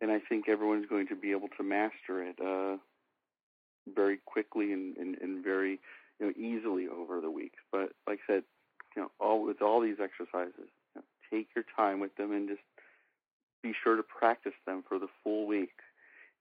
and 0.00 0.10
I 0.10 0.20
think 0.20 0.48
everyone's 0.48 0.86
going 0.86 1.08
to 1.08 1.16
be 1.16 1.32
able 1.32 1.48
to 1.56 1.62
master 1.62 2.22
it 2.22 2.36
uh, 2.40 2.76
very 3.94 4.18
quickly 4.24 4.72
and, 4.72 4.96
and, 4.96 5.16
and 5.20 5.44
very 5.44 5.80
you 6.20 6.26
know 6.26 6.32
easily 6.36 6.86
over 6.88 7.20
the 7.20 7.30
weeks. 7.30 7.58
But 7.72 7.90
like 8.06 8.20
I 8.28 8.34
said, 8.34 8.42
you 8.96 9.02
know, 9.02 9.10
all 9.20 9.44
with 9.44 9.62
all 9.62 9.80
these 9.80 9.96
exercises, 10.02 10.54
you 10.94 10.96
know, 10.96 11.02
take 11.30 11.48
your 11.56 11.64
time 11.76 12.00
with 12.00 12.14
them 12.16 12.32
and 12.32 12.48
just 12.48 12.62
be 13.62 13.72
sure 13.82 13.96
to 13.96 14.02
practice 14.02 14.52
them 14.66 14.84
for 14.88 14.98
the 14.98 15.08
full 15.22 15.46
week 15.46 15.72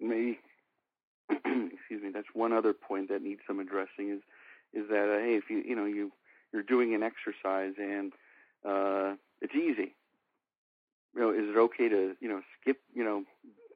maybe 0.03 0.39
excuse 1.29 2.01
me 2.03 2.09
that's 2.13 2.27
one 2.33 2.53
other 2.53 2.73
point 2.73 3.09
that 3.09 3.21
needs 3.21 3.41
some 3.47 3.59
addressing 3.59 4.09
is 4.09 4.21
is 4.73 4.89
that 4.89 5.09
uh, 5.09 5.19
hey 5.19 5.35
if 5.35 5.49
you 5.49 5.63
you 5.65 5.75
know 5.75 5.85
you 5.85 6.11
you're 6.51 6.63
doing 6.63 6.93
an 6.93 7.03
exercise 7.03 7.73
and 7.77 8.13
uh 8.65 9.15
it's 9.41 9.53
easy. 9.55 9.93
You 11.15 11.21
know 11.21 11.29
is 11.31 11.49
it 11.49 11.57
okay 11.57 11.89
to 11.89 12.15
you 12.19 12.29
know 12.29 12.41
skip 12.59 12.77
you 12.93 13.03
know 13.03 13.23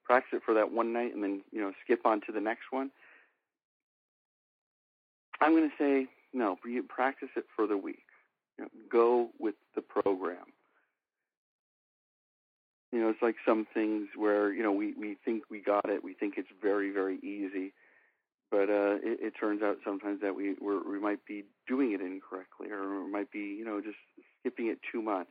practice 0.06 0.38
it 0.38 0.44
for 0.46 0.54
that 0.54 0.72
one 0.72 0.94
night 0.94 1.14
and 1.14 1.24
then 1.24 1.42
you 1.52 1.62
know 1.62 1.74
skip 1.84 2.06
on 2.06 2.22
to 2.22 2.32
the 2.32 2.42
next 2.42 2.72
one? 2.72 2.92
I'm 5.40 5.52
going 5.52 5.70
to 5.70 5.76
say 5.78 6.08
no 6.34 6.58
practice 6.88 7.30
it 7.36 7.46
for 7.56 7.68
the 7.68 7.78
week. 7.78 8.06
You 8.58 8.66
know, 8.66 8.70
go 8.90 9.30
with 9.40 9.56
the 9.76 9.82
program 9.82 10.46
you 12.92 13.02
know, 13.02 13.10
it's 13.10 13.22
like 13.22 13.36
some 13.46 13.68
things 13.74 14.08
where 14.16 14.54
you 14.54 14.64
know 14.64 14.72
we 14.72 14.94
we 14.94 15.18
think 15.26 15.44
we 15.50 15.60
got 15.60 15.90
it, 15.90 16.04
we 16.04 16.14
think 16.14 16.36
it's 16.38 16.50
very 16.62 16.92
very 16.92 17.18
easy, 17.18 17.74
but 18.50 18.70
uh, 18.70 18.96
it, 19.04 19.20
it 19.22 19.34
turns 19.40 19.62
out 19.62 19.78
sometimes 19.84 20.22
that 20.22 20.36
we 20.36 20.56
we're, 20.60 20.90
we 20.90 21.00
might 21.00 21.26
be 21.26 21.44
doing 21.68 21.92
it 21.92 22.02
incorrectly, 22.02 22.70
or 22.72 23.04
we 23.04 23.12
might 23.12 23.32
be 23.32 23.56
you 23.58 23.66
know 23.66 23.82
just 23.82 23.98
skipping 24.40 24.68
it 24.68 24.80
too 24.92 25.02
much. 25.02 25.28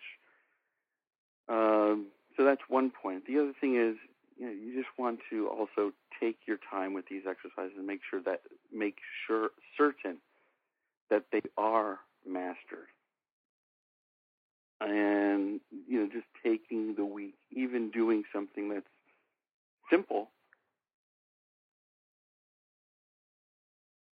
Um, 1.48 2.06
so 2.36 2.44
that's 2.44 2.62
one 2.68 2.90
point. 2.90 3.26
The 3.26 3.38
other 3.38 3.52
thing 3.58 3.76
is 3.76 3.96
you 4.38 4.46
know, 4.46 4.52
you 4.52 4.74
just 4.74 4.98
want 4.98 5.20
to 5.30 5.48
also 5.48 5.92
take 6.20 6.36
your 6.46 6.58
time 6.70 6.92
with 6.92 7.06
these 7.08 7.22
exercises 7.28 7.76
and 7.76 7.86
make 7.86 8.00
sure 8.10 8.20
that 8.22 8.42
make 8.72 8.98
sure 9.26 9.50
certain 9.76 10.18
that 11.10 11.24
they 11.32 11.42
are 11.56 12.00
mastered. 12.26 12.88
And 14.80 15.60
you 15.88 16.00
know, 16.00 16.08
just 16.12 16.26
taking 16.44 16.94
the 16.96 17.04
week, 17.04 17.34
even 17.50 17.90
doing 17.90 18.24
something 18.32 18.68
that's 18.68 18.86
simple, 19.90 20.28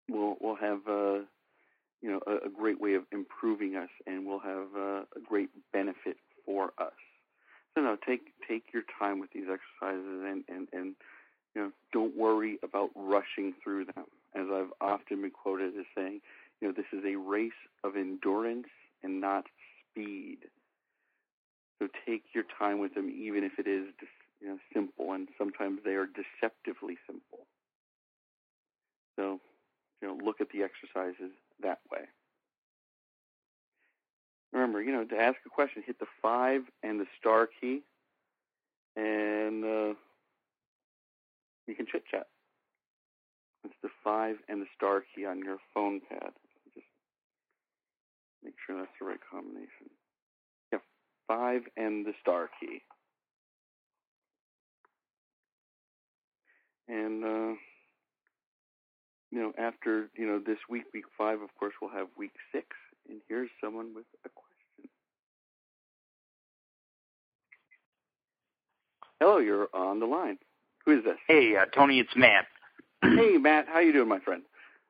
will 0.09 0.37
will 0.41 0.57
have 0.57 0.81
uh, 0.89 1.23
you 2.03 2.11
know 2.11 2.21
a, 2.27 2.47
a, 2.47 2.51
great 2.51 2.81
way 2.81 2.95
of 2.95 3.05
improving 3.13 3.77
us, 3.77 3.91
and 4.07 4.27
will 4.27 4.41
have 4.41 4.67
uh, 4.77 5.03
a 5.17 5.21
great 5.25 5.51
benefit 5.73 6.17
for 6.45 6.73
us. 6.79 6.93
So 7.75 7.83
no, 7.83 7.97
take 8.05 8.33
take 8.49 8.65
your 8.75 8.83
time 8.99 9.21
with 9.21 9.31
these 9.33 9.47
exercises, 9.49 10.25
and 10.27 10.45
and 10.49 10.69
and 10.73 10.95
you 11.55 11.63
know, 11.63 11.73
don't 11.93 12.17
worry 12.17 12.59
about 12.63 12.91
rushing 12.95 13.55
through 13.63 13.87
them. 13.87 14.05
As 14.35 14.47
I've 14.53 14.73
often 14.81 15.23
been 15.23 15.31
quoted 15.31 15.75
as 15.79 15.87
saying, 15.97 16.21
you 16.61 16.69
know, 16.69 16.75
this 16.77 16.87
is 16.93 17.05
a 17.05 17.17
race 17.17 17.51
of 17.83 17.97
endurance 17.97 18.69
and 19.03 19.21
not 19.21 19.45
speed. 19.91 20.39
So 21.79 21.89
take 22.07 22.25
your 22.35 22.45
time 22.59 22.79
with 22.79 22.95
them, 22.95 23.11
even 23.11 23.45
if 23.45 23.59
it 23.59 23.67
is 23.67 23.87
you 24.41 24.49
know, 24.49 24.59
simple, 24.73 25.13
and 25.13 25.29
sometimes 25.37 25.81
they 25.85 25.95
are 25.95 26.07
deceptively 26.07 26.97
simple. 27.07 27.47
So, 29.17 29.41
you 30.01 30.09
know, 30.09 30.19
look 30.25 30.41
at 30.41 30.49
the 30.51 30.63
exercises 30.63 31.33
that 31.63 31.81
way. 31.91 32.03
Remember, 34.53 34.81
you 34.81 34.93
know, 34.93 35.05
to 35.05 35.17
ask 35.17 35.37
a 35.45 35.51
question, 35.51 35.83
hit 35.85 35.99
the 35.99 36.07
five 36.23 36.63
and 36.83 37.01
the 37.01 37.07
star 37.19 37.49
key, 37.61 37.83
and 38.97 39.65
uh, 39.65 39.95
you 41.67 41.75
can 41.75 41.87
chit 41.91 42.05
chat. 42.11 42.27
It's 43.65 43.75
the 43.83 43.91
five 44.03 44.37
and 44.49 44.63
the 44.63 44.67
star 44.75 45.05
key 45.15 45.27
on 45.27 45.41
your 45.41 45.59
phone 45.75 46.01
pad. 46.09 46.31
Just 46.75 46.87
make 48.43 48.55
sure 48.67 48.79
that's 48.79 48.91
the 48.99 49.07
right 49.07 49.21
combination. 49.31 49.91
Yeah, 51.29 51.37
five 51.37 51.63
and 51.77 52.07
the 52.07 52.13
star 52.21 52.51
key. 52.61 52.83
And 56.89 57.25
uh, 57.25 57.55
you 59.31 59.39
know, 59.39 59.53
after 59.59 60.09
you 60.17 60.27
know 60.27 60.41
this 60.45 60.59
week, 60.69 60.85
week 60.95 61.05
five, 61.17 61.41
of 61.41 61.55
course, 61.59 61.75
we'll 61.81 61.91
have 61.91 62.09
week 62.17 62.33
six. 62.53 62.67
And 63.09 63.21
here's 63.29 63.51
someone 63.63 63.95
with 63.95 64.05
a 64.25 64.29
question. 64.29 64.91
Hello, 69.21 69.39
you're 69.39 69.69
on 69.75 70.01
the 70.01 70.07
line. 70.07 70.39
Who 70.85 70.99
is 70.99 71.05
this? 71.05 71.17
Hey, 71.27 71.57
uh, 71.57 71.67
Tony, 71.67 72.01
it's 72.01 72.15
Matt. 72.17 72.47
hey, 73.03 73.37
Matt, 73.37 73.67
how 73.69 73.81
you 73.81 73.93
doing, 73.93 74.09
my 74.09 74.21
friend? 74.21 74.43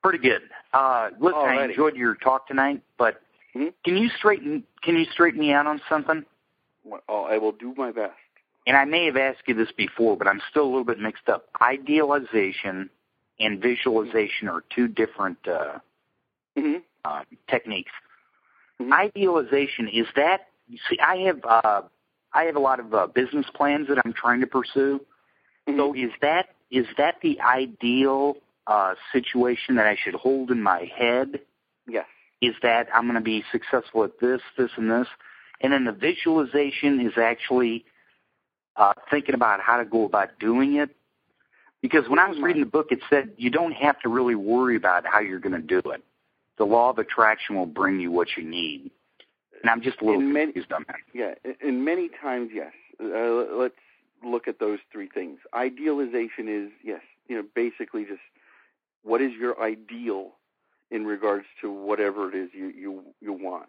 Pretty 0.03 0.19
good. 0.19 0.43
Uh, 0.73 1.11
listen, 1.19 1.39
Alrighty. 1.39 1.59
I 1.59 1.65
enjoyed 1.65 1.97
your 1.97 2.15
talk 2.15 2.47
tonight, 2.47 2.83
but 2.99 3.21
mm-hmm. 3.55 3.69
can 3.85 3.97
you 3.97 4.09
straighten 4.19 4.65
can 4.83 4.97
you 4.97 5.07
straighten 5.13 5.41
me 5.41 5.53
out 5.53 5.67
on 5.67 5.81
something? 5.89 6.25
Well, 6.85 7.03
oh, 7.09 7.25
I 7.25 7.39
will 7.39 7.53
do 7.53 7.75
my 7.77 7.93
best. 7.93 8.15
And 8.67 8.77
I 8.77 8.85
may 8.85 9.07
have 9.07 9.17
asked 9.17 9.43
you 9.47 9.55
this 9.55 9.73
before, 9.73 10.17
but 10.17 10.27
I'm 10.27 10.43
still 10.51 10.65
a 10.65 10.67
little 10.67 10.85
bit 10.85 10.99
mixed 10.99 11.29
up. 11.29 11.47
Idealization 11.61 12.91
and 13.41 13.61
visualization 13.61 14.49
are 14.49 14.63
two 14.75 14.89
different 14.89 15.39
uh, 15.47 15.79
mm-hmm. 16.57 16.79
uh, 17.05 17.23
techniques. 17.49 17.93
Mm-hmm. 18.81 18.93
Idealization 18.93 19.89
is 19.89 20.07
that. 20.17 20.49
You 20.69 20.79
see, 20.91 20.99
I 21.01 21.17
have 21.19 21.41
uh, 21.45 21.83
I 22.33 22.45
have 22.45 22.57
a 22.57 22.61
lot 22.61 22.79
of 22.79 22.93
uh, 22.93 23.07
business 23.07 23.47
plans 23.55 23.89
that 23.89 23.99
I'm 24.05 24.13
trying 24.13 24.41
to 24.41 24.47
pursue. 24.47 25.01
Mm-hmm. 25.67 25.79
So 25.79 25.95
is 25.95 26.11
that 26.21 26.51
is 26.71 26.87
that 26.99 27.17
the 27.23 27.41
ideal 27.41 28.37
uh, 28.67 28.95
situation 29.13 29.77
that 29.77 29.87
I 29.87 29.97
should 29.97 30.15
hold 30.15 30.51
in 30.51 30.63
my 30.63 30.91
head? 30.97 31.41
Yes. 31.89 32.07
Is 32.41 32.55
that 32.63 32.87
I'm 32.95 33.05
going 33.05 33.17
to 33.17 33.21
be 33.21 33.43
successful 33.51 34.05
at 34.05 34.21
this, 34.21 34.41
this, 34.57 34.71
and 34.77 34.91
this, 34.91 35.09
and 35.61 35.73
then 35.73 35.85
the 35.85 35.93
visualization 35.93 37.01
is 37.01 37.15
actually 37.17 37.85
uh, 38.77 38.93
thinking 39.11 39.35
about 39.35 39.61
how 39.61 39.79
to 39.79 39.85
go 39.85 40.05
about 40.05 40.39
doing 40.39 40.77
it. 40.77 40.91
Because 41.83 42.09
when 42.09 42.19
I 42.19 42.29
was 42.29 42.39
reading 42.41 42.63
the 42.63 42.69
book, 42.69 42.89
it 42.91 43.01
said 43.11 43.33
you 43.37 43.51
don't 43.51 43.73
have 43.73 44.01
to 44.01 44.09
really 44.09 44.35
worry 44.35 44.77
about 44.77 45.05
how 45.07 45.21
you're 45.21 45.41
going 45.41 45.61
to 45.61 45.61
do 45.61 45.79
it. 45.91 46.03
The 46.59 46.65
law 46.65 46.91
of 46.91 46.99
attraction 46.99 47.57
will 47.57 47.67
bring 47.67 48.01
you 48.01 48.11
what 48.11 48.29
you 48.37 48.45
need. 48.45 48.91
And 49.63 49.71
I'm 49.71 49.83
just 49.83 50.01
a 50.01 50.05
little 50.05 50.21
in 50.21 50.33
confused 50.33 50.73
on 50.73 50.85
that. 50.89 50.97
Yeah, 51.13 51.35
in 51.61 51.85
many 51.85 52.09
times, 52.21 52.51
yes. 52.53 52.73
Uh, 53.01 53.57
let's 53.57 53.75
look 54.25 54.49
at 54.49 54.59
those 54.59 54.79
three 54.93 55.09
things. 55.09 55.39
Idealization 55.55 56.49
is 56.49 56.71
yes, 56.83 57.01
you 57.29 57.37
know, 57.37 57.45
basically 57.55 58.05
just 58.05 58.21
what 59.03 59.21
is 59.21 59.33
your 59.39 59.61
ideal 59.63 60.33
in 60.91 61.05
regards 61.05 61.47
to 61.61 61.71
whatever 61.71 62.29
it 62.29 62.35
is 62.35 62.51
you 62.53 62.69
you 62.69 63.03
you 63.21 63.33
want. 63.33 63.69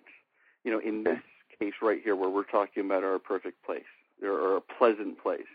You 0.63 0.71
know, 0.71 0.79
in 0.79 1.03
this 1.03 1.19
case 1.59 1.73
right 1.81 1.99
here, 2.03 2.15
where 2.15 2.29
we're 2.29 2.43
talking 2.43 2.85
about 2.85 3.03
our 3.03 3.19
perfect 3.19 3.63
place 3.65 3.83
or 4.21 4.57
a 4.57 4.61
pleasant 4.61 5.21
place, 5.21 5.47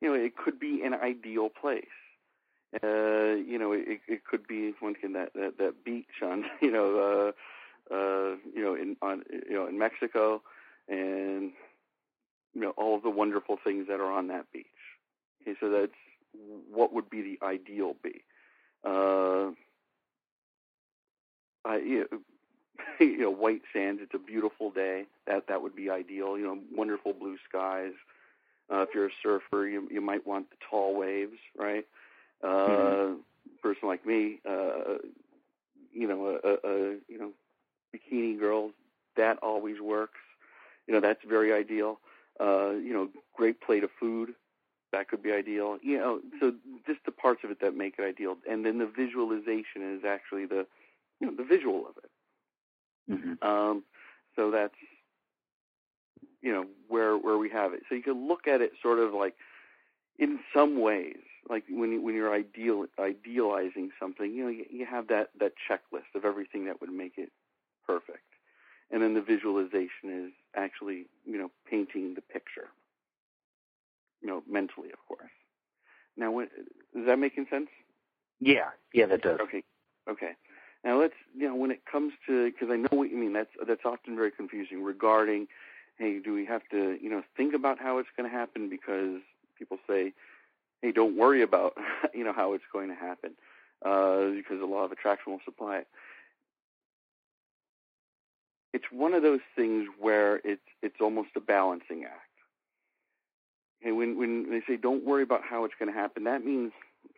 you 0.00 0.08
know, 0.08 0.14
it 0.14 0.36
could 0.36 0.58
be 0.58 0.82
an 0.82 0.94
ideal 0.94 1.48
place. 1.48 1.84
Uh, 2.82 3.36
you 3.36 3.58
know, 3.58 3.72
it, 3.72 4.00
it 4.08 4.24
could 4.24 4.46
be 4.46 4.74
once 4.82 4.98
again 4.98 5.12
that, 5.14 5.32
that 5.34 5.58
that 5.58 5.84
beach 5.84 6.22
on 6.22 6.44
you 6.60 6.70
know 6.70 7.32
uh, 7.90 7.94
uh, 7.94 8.36
you 8.54 8.62
know 8.62 8.74
in 8.74 8.96
on 9.02 9.22
you 9.30 9.54
know 9.54 9.66
in 9.66 9.78
Mexico, 9.78 10.42
and 10.88 11.52
you 12.54 12.60
know 12.60 12.70
all 12.70 12.96
of 12.96 13.02
the 13.02 13.10
wonderful 13.10 13.58
things 13.62 13.86
that 13.88 14.00
are 14.00 14.10
on 14.10 14.28
that 14.28 14.50
beach. 14.52 14.66
Okay, 15.42 15.56
so 15.60 15.70
that's 15.70 15.92
what 16.70 16.92
would 16.92 17.08
be 17.08 17.22
the 17.22 17.38
ideal 17.44 17.94
be. 18.02 18.22
Uh, 18.84 19.52
I, 21.66 21.78
you, 21.78 22.08
know, 22.10 22.18
you 23.00 23.18
know, 23.18 23.30
white 23.30 23.62
sands. 23.72 24.00
It's 24.02 24.14
a 24.14 24.18
beautiful 24.18 24.70
day. 24.70 25.06
That 25.26 25.48
that 25.48 25.62
would 25.62 25.74
be 25.74 25.90
ideal. 25.90 26.38
You 26.38 26.44
know, 26.44 26.58
wonderful 26.74 27.12
blue 27.12 27.36
skies. 27.48 27.92
Uh, 28.70 28.82
if 28.82 28.90
you're 28.94 29.06
a 29.06 29.10
surfer, 29.22 29.66
you 29.66 29.88
you 29.90 30.00
might 30.00 30.26
want 30.26 30.50
the 30.50 30.56
tall 30.68 30.94
waves, 30.96 31.38
right? 31.56 31.86
Uh, 32.42 32.46
mm-hmm. 32.46 33.14
Person 33.62 33.88
like 33.88 34.06
me, 34.06 34.40
uh, 34.48 34.98
you 35.92 36.06
know, 36.06 36.26
a, 36.26 36.48
a, 36.48 36.54
a 36.64 36.90
you 37.08 37.18
know, 37.18 37.30
bikini 37.94 38.38
girl, 38.38 38.70
that 39.16 39.38
always 39.38 39.80
works. 39.80 40.18
You 40.86 40.94
know, 40.94 41.00
that's 41.00 41.24
very 41.24 41.52
ideal 41.52 41.98
uh, 42.40 42.70
you 42.70 42.92
know, 42.92 43.08
great 43.34 43.60
plate 43.60 43.84
of 43.84 43.90
food. 43.98 44.34
That 44.92 45.08
could 45.08 45.22
be 45.22 45.32
ideal. 45.32 45.78
You 45.82 45.98
know, 45.98 46.20
so 46.40 46.54
just 46.86 47.00
the 47.04 47.12
parts 47.12 47.44
of 47.44 47.50
it 47.50 47.60
that 47.60 47.76
make 47.76 47.94
it 47.98 48.02
ideal, 48.02 48.36
and 48.48 48.64
then 48.64 48.78
the 48.78 48.86
visualization 48.86 49.82
is 49.82 50.04
actually 50.04 50.46
the, 50.46 50.66
you 51.20 51.26
know, 51.26 51.34
the 51.36 51.44
visual 51.44 51.86
of 51.86 51.96
it. 52.02 52.10
Mm-hmm. 53.10 53.46
Um, 53.46 53.84
so 54.34 54.50
that's, 54.50 54.74
you 56.42 56.52
know, 56.52 56.66
where 56.88 57.16
where 57.16 57.38
we 57.38 57.50
have 57.50 57.72
it. 57.72 57.82
So 57.88 57.94
you 57.94 58.02
can 58.02 58.28
look 58.28 58.46
at 58.46 58.60
it 58.60 58.72
sort 58.82 58.98
of 58.98 59.14
like, 59.14 59.34
in 60.18 60.38
some 60.54 60.80
ways, 60.80 61.18
like 61.48 61.64
when 61.70 61.92
you, 61.92 62.02
when 62.02 62.14
you're 62.14 62.34
ideal 62.34 62.86
idealizing 62.98 63.90
something, 64.00 64.32
you 64.32 64.44
know, 64.44 64.50
you, 64.50 64.64
you 64.70 64.86
have 64.86 65.08
that 65.08 65.30
that 65.40 65.52
checklist 65.68 66.14
of 66.14 66.24
everything 66.24 66.66
that 66.66 66.80
would 66.80 66.92
make 66.92 67.14
it 67.16 67.30
perfect. 67.86 68.18
And 68.90 69.02
then 69.02 69.14
the 69.14 69.22
visualization 69.22 70.04
is 70.04 70.32
actually 70.54 71.06
you 71.24 71.38
know 71.38 71.50
painting 71.68 72.14
the 72.14 72.20
picture. 72.22 72.68
You 74.20 74.28
know 74.28 74.42
mentally 74.48 74.88
of 74.92 74.98
course. 75.08 75.30
Now 76.16 76.30
what, 76.30 76.48
is 76.94 77.06
that 77.06 77.18
making 77.18 77.46
sense? 77.50 77.68
Yeah. 78.40 78.70
Yeah 78.92 79.06
that 79.06 79.22
does. 79.22 79.38
Okay. 79.40 79.62
Okay 80.08 80.32
now 80.86 80.98
let's 80.98 81.14
you 81.36 81.46
know 81.46 81.54
when 81.54 81.70
it 81.70 81.80
comes 81.90 82.14
to 82.26 82.46
because 82.46 82.68
i 82.70 82.76
know 82.76 82.88
what 82.92 83.10
you 83.10 83.16
mean 83.18 83.34
that's 83.34 83.50
that's 83.66 83.84
often 83.84 84.16
very 84.16 84.30
confusing 84.30 84.82
regarding 84.82 85.46
hey 85.98 86.18
do 86.18 86.32
we 86.32 86.46
have 86.46 86.62
to 86.70 86.96
you 87.02 87.10
know 87.10 87.22
think 87.36 87.54
about 87.54 87.78
how 87.78 87.98
it's 87.98 88.08
going 88.16 88.28
to 88.28 88.34
happen 88.34 88.70
because 88.70 89.20
people 89.58 89.78
say 89.86 90.14
hey 90.80 90.92
don't 90.92 91.16
worry 91.16 91.42
about 91.42 91.74
you 92.14 92.24
know 92.24 92.32
how 92.32 92.54
it's 92.54 92.64
going 92.72 92.88
to 92.88 92.94
happen 92.94 93.32
uh, 93.84 94.30
because 94.30 94.58
the 94.58 94.66
law 94.66 94.84
of 94.84 94.92
attraction 94.92 95.32
will 95.32 95.40
supply 95.44 95.78
it 95.78 95.88
it's 98.76 98.92
one 98.92 99.14
of 99.14 99.22
those 99.22 99.40
things 99.56 99.86
where 99.98 100.36
it's 100.44 100.68
it's 100.82 101.00
almost 101.00 101.30
a 101.34 101.40
balancing 101.40 102.04
act. 102.04 102.20
Okay, 103.82 103.90
when 103.90 104.18
when 104.18 104.50
they 104.50 104.60
say 104.68 104.76
don't 104.76 105.02
worry 105.02 105.22
about 105.22 105.40
how 105.42 105.64
it's 105.64 105.74
going 105.78 105.90
to 105.90 105.98
happen, 105.98 106.24
that 106.24 106.44
means 106.44 106.72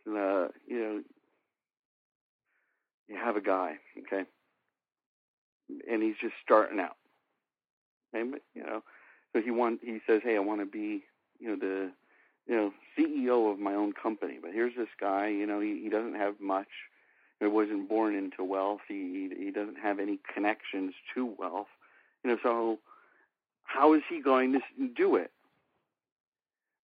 uh, 0.07 0.47
you 0.69 0.79
know 0.79 1.03
you 3.09 3.17
have 3.17 3.37
a 3.37 3.41
guy, 3.41 3.77
okay, 3.99 4.25
and 5.91 6.03
he's 6.03 6.17
just 6.21 6.35
starting 6.45 6.81
out. 6.81 6.97
But, 8.13 8.43
you 8.55 8.63
know, 8.63 8.83
so 9.33 9.43
he 9.43 9.51
want 9.51 9.81
he 9.83 10.01
says, 10.07 10.23
hey, 10.25 10.37
I 10.37 10.41
want 10.41 10.61
to 10.61 10.67
be 10.67 11.05
you 11.39 11.49
know 11.49 11.57
the 11.57 11.91
you 12.47 12.57
know 12.57 12.73
CEO 12.99 13.53
of 13.53 13.59
my 13.59 13.75
own 13.75 13.93
company, 13.93 14.39
but 14.41 14.53
here's 14.53 14.75
this 14.77 14.89
guy, 15.01 15.29
you 15.29 15.47
know, 15.47 15.61
he, 15.61 15.81
he 15.83 15.89
doesn't 15.89 16.15
have 16.15 16.41
much 16.41 16.69
he 17.41 17.47
wasn't 17.47 17.89
born 17.89 18.15
into 18.17 18.43
wealth. 18.43 18.81
He 18.89 19.31
he 19.37 19.51
doesn't 19.51 19.79
have 19.79 19.99
any 20.01 20.19
connections 20.33 20.95
to 21.15 21.35
wealth. 21.39 21.69
You 22.25 22.31
know, 22.31 22.39
so 22.43 22.79
how 23.63 23.95
is 23.95 24.03
he 24.09 24.21
going 24.21 24.53
to 24.53 24.89
do 24.97 25.17
it? 25.17 25.31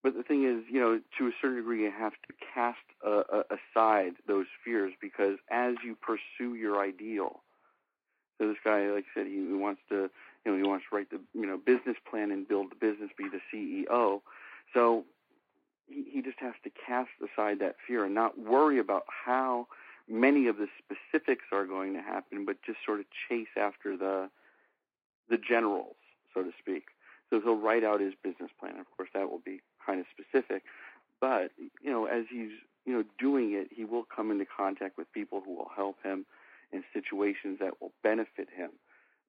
But 0.04 0.14
the 0.14 0.22
thing 0.22 0.44
is, 0.44 0.70
you 0.70 0.78
know, 0.78 1.00
to 1.18 1.26
a 1.26 1.30
certain 1.40 1.56
degree, 1.56 1.82
you 1.84 1.90
have 1.90 2.12
to 2.12 2.34
cast 2.54 2.76
uh, 3.04 3.22
uh, 3.32 3.42
aside 3.48 4.12
those 4.28 4.44
fears 4.62 4.92
because 5.00 5.38
as 5.50 5.76
you 5.82 5.96
pursue 5.96 6.54
your 6.54 6.78
ideal, 6.78 7.40
so 8.38 8.48
this 8.48 8.58
guy, 8.62 8.86
like 8.90 9.06
I 9.16 9.20
said, 9.20 9.26
he, 9.26 9.46
wants 9.52 9.80
to, 9.88 10.10
you 10.44 10.52
know, 10.52 10.56
he 10.58 10.62
wants 10.62 10.84
to 10.90 10.96
write 10.96 11.08
the, 11.10 11.20
you 11.32 11.46
know, 11.46 11.56
business 11.56 11.96
plan 12.08 12.30
and 12.32 12.46
build 12.46 12.70
the 12.70 12.74
business, 12.74 13.10
be 13.16 13.28
the 13.30 13.40
CEO. 13.50 14.20
So 14.74 15.04
he, 15.86 16.04
he 16.12 16.20
just 16.20 16.38
has 16.40 16.52
to 16.64 16.70
cast 16.86 17.10
aside 17.22 17.60
that 17.60 17.76
fear 17.86 18.04
and 18.04 18.14
not 18.14 18.38
worry 18.38 18.78
about 18.78 19.04
how 19.08 19.68
many 20.06 20.48
of 20.48 20.58
the 20.58 20.66
specifics 20.76 21.44
are 21.50 21.64
going 21.64 21.94
to 21.94 22.02
happen, 22.02 22.44
but 22.44 22.56
just 22.66 22.78
sort 22.84 23.00
of 23.00 23.06
chase 23.28 23.48
after 23.56 23.96
the 23.96 24.28
the 25.30 25.38
generals, 25.38 25.96
so 26.34 26.42
to 26.42 26.50
speak. 26.58 26.88
So 27.30 27.40
he'll 27.40 27.56
write 27.56 27.82
out 27.82 28.00
his 28.02 28.12
business 28.22 28.50
plan. 28.60 28.78
Of 28.78 28.86
course, 28.94 29.08
that 29.14 29.30
will 29.30 29.40
be 29.42 29.62
kind 29.84 30.00
of 30.00 30.06
specific, 30.10 30.62
but 31.20 31.50
you 31.82 31.90
know, 31.90 32.06
as 32.06 32.24
he's 32.30 32.50
you 32.84 32.92
know 32.92 33.04
doing 33.18 33.52
it, 33.52 33.68
he 33.74 33.84
will 33.84 34.04
come 34.04 34.30
into 34.30 34.44
contact 34.44 34.98
with 34.98 35.10
people 35.12 35.42
who 35.44 35.54
will 35.54 35.70
help 35.74 35.96
him 36.02 36.26
in 36.72 36.84
situations 36.92 37.58
that 37.60 37.80
will 37.80 37.92
benefit 38.02 38.48
him. 38.54 38.70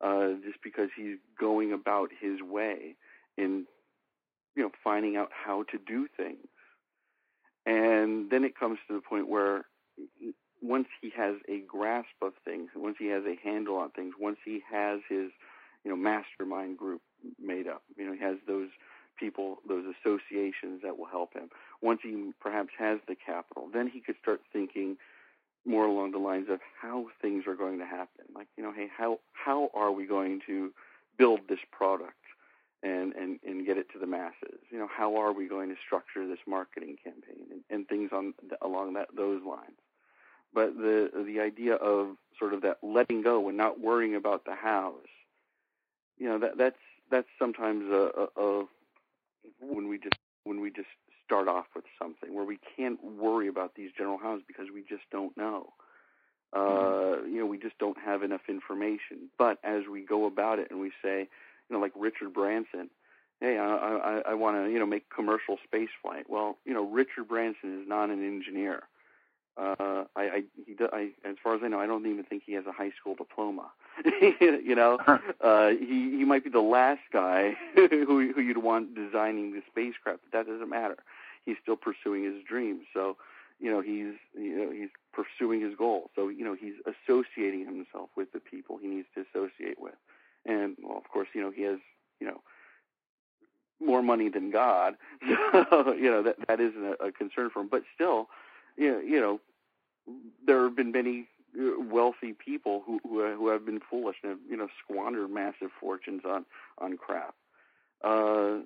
Uh, 0.01 0.33
just 0.43 0.61
because 0.61 0.89
he's 0.95 1.17
going 1.39 1.71
about 1.71 2.09
his 2.19 2.41
way 2.41 2.95
in 3.37 3.65
you 4.55 4.63
know 4.63 4.71
finding 4.83 5.15
out 5.15 5.29
how 5.31 5.63
to 5.63 5.77
do 5.77 6.07
things, 6.17 6.47
and 7.65 8.29
then 8.29 8.43
it 8.43 8.59
comes 8.59 8.77
to 8.87 8.93
the 8.93 9.01
point 9.01 9.29
where 9.29 9.65
once 10.61 10.87
he 11.01 11.11
has 11.15 11.35
a 11.47 11.61
grasp 11.61 12.15
of 12.21 12.33
things, 12.43 12.69
once 12.75 12.97
he 12.99 13.07
has 13.07 13.23
a 13.25 13.35
handle 13.41 13.77
on 13.77 13.89
things, 13.91 14.15
once 14.19 14.37
he 14.43 14.61
has 14.69 14.99
his 15.07 15.31
you 15.85 15.91
know 15.91 15.95
mastermind 15.95 16.77
group 16.77 17.01
made 17.41 17.67
up, 17.67 17.83
you 17.97 18.05
know 18.05 18.11
he 18.11 18.19
has 18.19 18.37
those 18.47 18.69
people, 19.17 19.57
those 19.67 19.85
associations 19.85 20.81
that 20.83 20.97
will 20.97 21.07
help 21.07 21.33
him. 21.33 21.49
Once 21.81 22.01
he 22.03 22.31
perhaps 22.39 22.69
has 22.77 22.99
the 23.07 23.15
capital, 23.15 23.69
then 23.73 23.87
he 23.87 23.99
could 23.99 24.15
start 24.21 24.41
thinking 24.51 24.97
more 25.65 25.85
along 25.85 26.11
the 26.11 26.19
lines 26.19 26.47
of 26.49 26.59
how 26.79 27.07
things 27.21 27.45
are 27.47 27.55
going 27.55 27.79
to 27.79 27.85
happen. 27.85 28.25
Like, 28.33 28.47
you 28.55 28.63
know, 28.63 28.71
hey, 28.71 28.89
how 28.95 29.19
how 29.33 29.69
are 29.73 29.91
we 29.91 30.05
going 30.05 30.41
to 30.47 30.71
build 31.17 31.41
this 31.49 31.59
product 31.71 32.13
and 32.83 33.13
and 33.13 33.39
and 33.45 33.65
get 33.65 33.77
it 33.77 33.87
to 33.93 33.99
the 33.99 34.05
masses? 34.05 34.59
You 34.69 34.77
know, 34.77 34.87
how 34.87 35.15
are 35.17 35.33
we 35.33 35.47
going 35.47 35.69
to 35.69 35.75
structure 35.83 36.27
this 36.27 36.39
marketing 36.47 36.97
campaign 37.03 37.47
and, 37.51 37.61
and 37.69 37.87
things 37.87 38.11
on 38.13 38.33
along 38.61 38.93
that 38.93 39.09
those 39.15 39.41
lines. 39.43 39.79
But 40.53 40.77
the 40.77 41.09
the 41.25 41.39
idea 41.39 41.75
of 41.75 42.15
sort 42.39 42.53
of 42.53 42.61
that 42.61 42.77
letting 42.83 43.21
go 43.23 43.47
and 43.49 43.57
not 43.57 43.79
worrying 43.79 44.15
about 44.15 44.45
the 44.45 44.55
hows, 44.55 45.07
you 46.17 46.27
know, 46.29 46.39
that 46.39 46.57
that's 46.57 46.77
that's 47.09 47.27
sometimes 47.39 47.83
a, 47.91 48.29
a, 48.37 48.41
a 48.41 48.65
when 49.59 49.87
we 49.87 49.97
just 49.97 50.17
when 50.43 50.61
we 50.61 50.69
just 50.69 50.87
start 51.25 51.47
off 51.47 51.65
with 51.75 51.85
something 51.99 52.33
where 52.33 52.45
we 52.45 52.59
can't 52.77 53.03
worry 53.03 53.47
about 53.47 53.75
these 53.75 53.89
general 53.97 54.17
hows 54.17 54.41
because 54.47 54.67
we 54.73 54.81
just 54.81 55.03
don't 55.11 55.35
know. 55.35 55.73
Uh, 56.53 56.59
mm-hmm. 56.59 57.33
you 57.33 57.39
know, 57.39 57.45
we 57.45 57.57
just 57.57 57.77
don't 57.79 57.97
have 57.97 58.23
enough 58.23 58.41
information. 58.47 59.29
But 59.37 59.57
as 59.63 59.83
we 59.91 60.01
go 60.01 60.25
about 60.25 60.59
it 60.59 60.67
and 60.69 60.79
we 60.79 60.91
say, 61.03 61.27
you 61.69 61.75
know, 61.75 61.79
like 61.79 61.91
Richard 61.95 62.33
Branson, 62.33 62.89
hey, 63.41 63.57
I, 63.57 63.65
I, 63.65 64.21
I 64.31 64.33
want 64.35 64.57
to, 64.57 64.71
you 64.71 64.79
know, 64.79 64.85
make 64.85 65.09
commercial 65.09 65.57
space 65.63 65.89
flight. 66.01 66.25
Well, 66.29 66.57
you 66.63 66.73
know, 66.73 66.87
Richard 66.87 67.27
Branson 67.27 67.81
is 67.81 67.87
not 67.87 68.09
an 68.09 68.25
engineer. 68.25 68.83
Uh, 69.57 70.03
I, 70.15 70.21
I, 70.21 70.43
he, 70.65 70.75
I, 70.91 71.11
as 71.23 71.35
far 71.41 71.55
as 71.55 71.61
I 71.63 71.69
know, 71.69 71.79
I 71.79 71.87
don't 71.87 72.05
even 72.05 72.25
think 72.25 72.43
he 72.45 72.53
has 72.53 72.65
a 72.65 72.73
high 72.73 72.91
school 72.99 73.15
diploma. 73.15 73.71
you 74.41 74.75
know, 74.75 74.99
uh, 75.41 75.69
he 75.69 76.17
he 76.17 76.25
might 76.25 76.43
be 76.43 76.49
the 76.49 76.59
last 76.59 77.01
guy 77.13 77.55
who 77.75 78.33
who 78.33 78.41
you'd 78.41 78.57
want 78.57 78.95
designing 78.95 79.53
the 79.53 79.61
spacecraft, 79.69 80.19
but 80.23 80.37
that 80.37 80.51
doesn't 80.51 80.69
matter. 80.69 80.97
He's 81.45 81.55
still 81.61 81.77
pursuing 81.77 82.23
his 82.23 82.43
dreams. 82.43 82.83
So, 82.93 83.15
you 83.59 83.71
know, 83.71 83.79
he's 83.79 84.15
you 84.37 84.57
know 84.57 84.71
he's 84.71 84.89
pursuing 85.13 85.61
his 85.61 85.75
goal. 85.77 86.09
So, 86.15 86.27
you 86.27 86.43
know, 86.43 86.55
he's 86.59 86.75
associating 86.85 87.65
himself 87.65 88.09
with 88.17 88.33
the 88.33 88.39
people 88.39 88.77
he 88.77 88.87
needs 88.87 89.07
to 89.15 89.21
associate 89.21 89.79
with. 89.79 89.95
And 90.45 90.75
well, 90.83 90.97
of 90.97 91.09
course, 91.09 91.29
you 91.33 91.41
know, 91.41 91.51
he 91.51 91.61
has 91.61 91.79
you 92.19 92.27
know 92.27 92.41
more 93.79 94.01
money 94.01 94.29
than 94.29 94.51
God. 94.51 94.95
So, 95.69 95.93
you 95.93 96.11
know, 96.11 96.21
that 96.23 96.35
that 96.47 96.59
isn't 96.59 96.83
a, 96.83 97.07
a 97.07 97.11
concern 97.11 97.49
for 97.49 97.61
him. 97.61 97.69
But 97.69 97.83
still, 97.93 98.27
you 98.77 99.19
know, 99.19 99.39
there 100.45 100.63
have 100.63 100.75
been 100.75 100.91
many 100.91 101.27
uh, 101.57 101.79
wealthy 101.79 102.33
people 102.33 102.83
who 102.85 102.99
who, 103.03 103.23
uh, 103.23 103.35
who 103.35 103.47
have 103.49 103.65
been 103.65 103.79
foolish 103.79 104.17
and 104.23 104.31
have 104.31 104.39
you 104.49 104.57
know 104.57 104.67
squandered 104.83 105.29
massive 105.29 105.71
fortunes 105.79 106.23
on 106.25 106.45
on 106.77 106.97
crap. 106.97 107.35
Uh, 108.03 108.59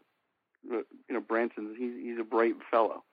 uh 0.72 0.84
you 1.08 1.12
know, 1.12 1.22
Branson 1.22 1.76
he's 1.78 1.94
he's 2.02 2.20
a 2.20 2.24
bright 2.24 2.56
fellow, 2.70 3.04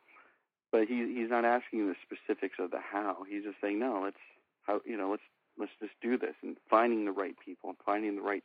but 0.73 0.89
he 0.89 1.15
he's 1.15 1.31
not 1.31 1.45
asking 1.45 1.89
the 1.89 1.97
specifics 2.03 2.57
of 2.59 2.71
the 2.71 2.81
how. 2.81 3.25
He's 3.29 3.45
just 3.45 3.61
saying 3.61 3.79
no, 3.79 4.01
let's 4.05 4.17
how 4.63 4.81
you 4.85 4.97
know 4.97 5.11
let's 5.11 5.23
let's 5.59 5.73
just 5.81 5.95
do 6.01 6.19
this 6.19 6.35
and 6.43 6.57
finding 6.69 7.05
the 7.05 7.13
right 7.13 7.37
people 7.45 7.71
and 7.71 7.79
finding 7.85 8.17
the 8.17 8.23
right 8.23 8.45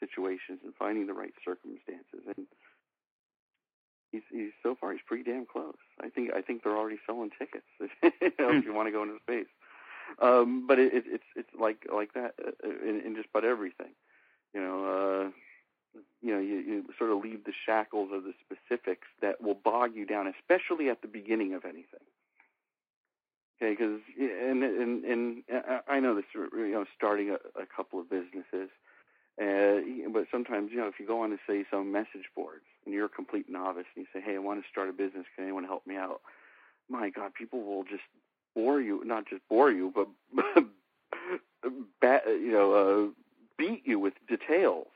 situations 0.00 0.60
and 0.64 0.74
finding 0.78 1.06
the 1.06 1.14
right 1.14 1.34
circumstances 1.44 2.20
and 2.36 2.46
he's 4.14 4.22
he's 4.30 4.52
so 4.62 4.76
far 4.80 4.92
he's 4.92 5.02
pretty 5.06 5.24
damn 5.24 5.46
close. 5.46 5.74
I 6.00 6.08
think 6.08 6.30
I 6.34 6.40
think 6.40 6.62
they're 6.62 6.76
already 6.76 6.98
selling 7.06 7.30
tickets 7.36 7.66
you 7.80 8.32
know, 8.38 8.50
if 8.56 8.64
you 8.64 8.72
want 8.72 8.88
to 8.88 8.92
go 8.92 9.02
into 9.02 9.18
space. 9.22 9.46
Um, 10.20 10.66
but 10.66 10.78
it, 10.78 10.94
it, 10.94 11.04
it's 11.06 11.24
it's 11.34 11.48
like 11.58 11.86
like 11.92 12.14
that 12.14 12.34
uh, 12.44 12.68
in, 12.88 13.00
in 13.04 13.16
just 13.16 13.28
about 13.30 13.44
everything. 13.44 13.92
You 14.52 14.60
know, 14.60 14.84
uh, 14.84 16.00
you 16.22 16.32
know, 16.32 16.40
you, 16.40 16.58
you 16.58 16.84
sort 16.96 17.10
of 17.10 17.18
leave 17.18 17.44
the 17.44 17.52
shackles 17.66 18.10
of 18.12 18.22
the 18.22 18.34
specifics 18.44 19.08
that 19.20 19.42
will 19.42 19.54
bog 19.54 19.96
you 19.96 20.06
down, 20.06 20.32
especially 20.38 20.88
at 20.88 21.02
the 21.02 21.08
beginning 21.08 21.54
of 21.54 21.64
anything. 21.64 22.06
Okay, 23.56 23.72
because 23.72 24.00
and 24.18 24.62
and 24.62 25.04
and 25.04 25.42
I 25.88 26.00
know 26.00 26.14
this. 26.14 26.24
You 26.34 26.72
know, 26.72 26.84
starting 26.96 27.30
a, 27.30 27.60
a 27.60 27.66
couple 27.66 27.98
of 27.98 28.08
businesses, 28.10 28.70
uh, 29.40 29.80
but 30.12 30.26
sometimes 30.30 30.70
you 30.70 30.78
know 30.78 30.86
if 30.86 31.00
you 31.00 31.06
go 31.06 31.22
on 31.22 31.30
to 31.30 31.38
say 31.46 31.64
some 31.70 31.90
message 31.90 32.28
boards 32.36 32.64
and 32.84 32.94
you're 32.94 33.06
a 33.06 33.08
complete 33.10 33.48
novice 33.48 33.86
and 33.96 34.06
you 34.06 34.06
say, 34.12 34.24
"Hey, 34.24 34.36
I 34.36 34.38
want 34.38 34.62
to 34.62 34.68
start 34.70 34.88
a 34.88 34.92
business. 34.92 35.26
Can 35.34 35.44
anyone 35.44 35.64
help 35.64 35.86
me 35.86 35.96
out?" 35.96 36.20
My 36.88 37.10
God, 37.10 37.34
people 37.34 37.62
will 37.62 37.84
just 37.84 38.02
bore 38.54 38.80
you, 38.80 39.02
not 39.04 39.26
just 39.26 39.42
bore 39.48 39.70
you, 39.70 39.92
but 39.94 40.08
you 42.26 42.52
know, 42.52 42.72
uh, 42.72 43.10
beat 43.56 43.82
you 43.86 43.98
with 43.98 44.14
details. 44.28 44.86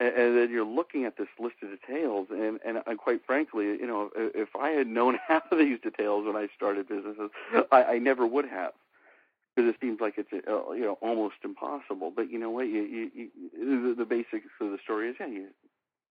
And, 0.00 0.14
and 0.14 0.36
then 0.36 0.50
you're 0.50 0.64
looking 0.64 1.04
at 1.04 1.16
this 1.16 1.28
list 1.38 1.56
of 1.62 1.70
details, 1.70 2.28
and, 2.30 2.58
and 2.64 2.82
and 2.86 2.98
quite 2.98 3.24
frankly, 3.26 3.66
you 3.66 3.86
know, 3.86 4.10
if 4.16 4.54
I 4.56 4.70
had 4.70 4.86
known 4.86 5.18
half 5.28 5.50
of 5.50 5.58
these 5.58 5.78
details 5.80 6.26
when 6.26 6.36
I 6.36 6.48
started 6.56 6.88
businesses, 6.88 7.30
I, 7.72 7.84
I 7.84 7.98
never 7.98 8.26
would 8.26 8.48
have, 8.48 8.72
because 9.58 9.74
it 9.74 9.80
seems 9.80 10.00
like 10.00 10.14
it's 10.18 10.32
uh, 10.32 10.72
you 10.72 10.82
know 10.82 10.98
almost 11.00 11.36
impossible. 11.44 12.12
But 12.14 12.30
you 12.30 12.38
know 12.38 12.50
what? 12.50 12.68
You, 12.68 12.82
you, 12.82 13.10
you 13.14 13.88
the, 13.88 13.94
the 13.94 14.04
basics 14.04 14.46
of 14.60 14.70
the 14.70 14.78
story 14.82 15.10
is 15.10 15.16
yeah, 15.18 15.26
you 15.26 15.48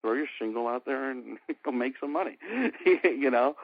throw 0.01 0.13
your 0.13 0.27
shingle 0.37 0.67
out 0.67 0.85
there 0.85 1.09
and 1.09 1.37
go 1.63 1.71
make 1.71 1.93
some 1.99 2.11
money, 2.13 2.37
you 3.03 3.31
know 3.31 3.55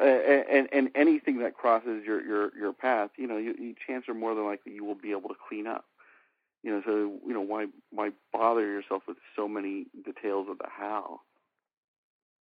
uh, 0.00 0.04
and 0.04 0.68
and 0.72 0.90
anything 0.94 1.38
that 1.40 1.54
crosses 1.54 2.04
your 2.04 2.24
your 2.24 2.56
your 2.56 2.72
path, 2.72 3.10
you 3.16 3.26
know, 3.26 3.36
you, 3.36 3.54
you 3.58 3.74
chance 3.86 4.08
are 4.08 4.14
more 4.14 4.34
than 4.34 4.44
likely 4.44 4.72
you 4.72 4.84
will 4.84 4.94
be 4.94 5.10
able 5.10 5.28
to 5.28 5.36
clean 5.48 5.66
up. 5.66 5.84
You 6.62 6.70
know, 6.72 6.82
so 6.84 6.92
you 7.26 7.34
know 7.34 7.40
why 7.40 7.66
why 7.90 8.10
bother 8.32 8.60
yourself 8.66 9.02
with 9.08 9.16
so 9.36 9.48
many 9.48 9.86
details 10.04 10.46
of 10.48 10.58
the 10.58 10.66
how? 10.68 11.20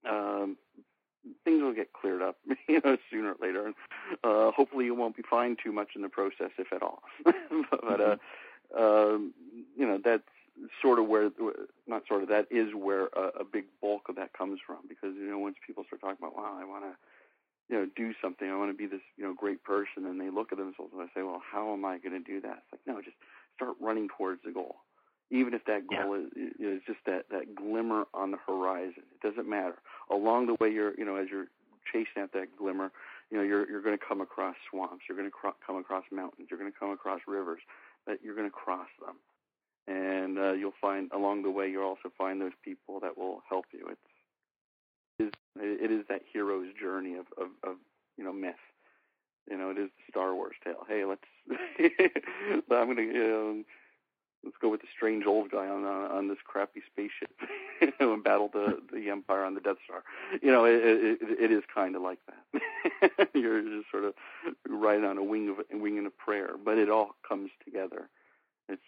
Um, 0.09 0.57
things 1.45 1.63
will 1.63 1.73
get 1.73 1.93
cleared 1.93 2.23
up, 2.23 2.37
you 2.69 2.81
know, 2.85 2.97
sooner 3.11 3.33
or 3.33 3.37
later, 3.41 3.67
and 3.67 3.75
uh, 4.25 4.51
hopefully 4.53 4.87
you 4.87 4.95
won't 4.95 5.17
be 5.17 5.23
fined 5.23 5.59
too 5.63 5.73
much 5.73 5.91
in 5.95 6.03
the 6.03 6.09
process, 6.09 6.51
if 6.59 6.73
at 6.73 6.83
all. 6.83 7.03
but 7.25 8.01
uh, 8.01 8.17
um, 8.79 9.33
you 9.77 9.87
know, 9.87 9.99
that's 10.03 10.23
sort 10.83 10.99
of 10.99 11.07
where, 11.07 11.31
not 11.87 12.03
sort 12.09 12.23
of, 12.23 12.29
that 12.29 12.47
is 12.51 12.75
where 12.75 13.07
a, 13.17 13.41
a 13.41 13.45
big 13.45 13.65
bulk 13.81 14.09
of 14.09 14.17
that 14.17 14.33
comes 14.33 14.59
from, 14.67 14.79
because 14.89 15.15
you 15.15 15.31
know, 15.31 15.39
once 15.39 15.57
people 15.67 15.85
start 15.85 16.01
talking 16.01 16.17
about, 16.19 16.37
wow, 16.37 16.59
I 16.61 16.65
want 16.65 16.85
to 16.85 16.97
you 17.69 17.77
know, 17.77 17.87
do 17.97 18.15
something. 18.23 18.49
I 18.49 18.57
want 18.57 18.71
to 18.71 18.77
be 18.77 18.87
this, 18.87 19.03
you 19.17 19.25
know, 19.25 19.35
great 19.35 19.63
person. 19.63 20.07
And 20.07 20.21
they 20.21 20.31
look 20.31 20.53
at 20.53 20.59
themselves 20.59 20.93
and 20.93 21.03
they 21.03 21.13
say, 21.15 21.23
well, 21.23 21.43
how 21.53 21.73
am 21.73 21.85
I 21.85 21.99
going 21.99 22.13
to 22.13 22.21
do 22.21 22.41
that? 22.41 22.63
It's 22.65 22.73
like, 22.73 22.81
no, 22.87 23.03
just 23.03 23.17
start 23.57 23.77
running 23.81 24.09
towards 24.17 24.41
the 24.43 24.53
goal. 24.53 24.77
Even 25.31 25.53
if 25.53 25.65
that 25.67 25.87
goal 25.87 26.19
yeah. 26.19 26.45
is, 26.45 26.53
is 26.59 26.83
just 26.87 27.01
that, 27.07 27.27
that 27.31 27.55
glimmer 27.55 28.07
on 28.15 28.31
the 28.31 28.39
horizon, 28.47 29.03
it 29.13 29.21
doesn't 29.27 29.49
matter. 29.49 29.77
Along 30.11 30.47
the 30.47 30.55
way, 30.55 30.71
you're, 30.71 30.95
you 30.99 31.05
know, 31.05 31.17
as 31.17 31.29
you're 31.31 31.49
chasing 31.93 32.23
at 32.23 32.33
that 32.33 32.57
glimmer, 32.57 32.91
you 33.31 33.37
know, 33.37 33.43
you're, 33.43 33.69
you're 33.69 33.83
going 33.83 33.97
to 33.97 34.03
come 34.03 34.21
across 34.21 34.57
swamps. 34.71 35.05
You're 35.09 35.19
going 35.19 35.29
to 35.29 35.35
cro- 35.35 35.55
come 35.67 35.77
across 35.77 36.05
mountains. 36.11 36.49
You're 36.51 36.59
going 36.59 36.73
to 36.73 36.79
come 36.79 36.91
across 36.91 37.21
rivers, 37.27 37.61
but 38.07 38.21
you're 38.23 38.35
going 38.35 38.49
to 38.49 38.55
cross 38.55 38.89
them. 39.05 39.17
And 39.87 40.39
uh, 40.39 40.53
you'll 40.53 40.75
find 40.81 41.11
along 41.13 41.43
the 41.43 41.51
way, 41.51 41.71
you'll 41.71 41.85
also 41.85 42.13
find 42.17 42.41
those 42.41 42.53
people 42.63 43.01
that 43.01 43.17
will 43.17 43.43
help 43.49 43.67
you. 43.73 43.87
It's, 43.91 44.01
is 45.19 45.33
it 45.57 45.91
is 45.91 46.05
that 46.09 46.23
hero's 46.33 46.69
journey 46.81 47.15
of, 47.15 47.27
of, 47.37 47.49
of 47.65 47.77
you 48.17 48.25
know 48.25 48.33
myth. 48.33 48.55
You 49.51 49.57
know, 49.57 49.71
it 49.71 49.79
is 49.79 49.89
the 49.97 50.11
Star 50.11 50.35
Wars 50.35 50.57
tale. 50.63 50.87
Hey, 50.87 51.05
let's. 51.05 51.23
I'm 52.71 52.87
gonna. 52.89 53.03
You 53.03 53.13
know, 53.13 53.63
let's 54.49 54.57
go 54.63 54.71
with 54.71 54.81
the 54.81 54.89
strange 54.97 55.27
old 55.27 55.51
guy 55.51 55.69
on 55.69 55.85
on, 55.85 56.11
on 56.11 56.29
this 56.29 56.39
crappy 56.43 56.81
spaceship 56.91 57.31
and 58.01 58.25
battle 58.25 58.49
the 58.51 58.81
the 58.91 59.11
Empire 59.11 59.45
on 59.45 59.55
the 59.55 59.61
Death 59.61 59.77
Star. 59.85 60.03
You 60.43 60.51
know, 60.51 60.65
it 60.65 60.81
it, 60.83 61.19
it 61.39 61.53
is 61.53 61.63
kind 61.73 61.95
of 61.95 62.03
like 62.03 62.19
that. 62.27 63.29
You're 63.35 63.61
just 63.61 63.91
sort 63.91 64.05
of 64.05 64.15
riding 64.67 65.05
on 65.05 65.19
a 65.19 65.23
wing 65.23 65.51
of 65.51 65.57
a 65.59 65.77
wing 65.77 65.99
and 65.99 66.07
a 66.07 66.11
prayer, 66.11 66.53
but 66.63 66.79
it 66.79 66.89
all 66.89 67.11
comes 67.29 67.51
together. 67.63 68.09
It's 68.69 68.81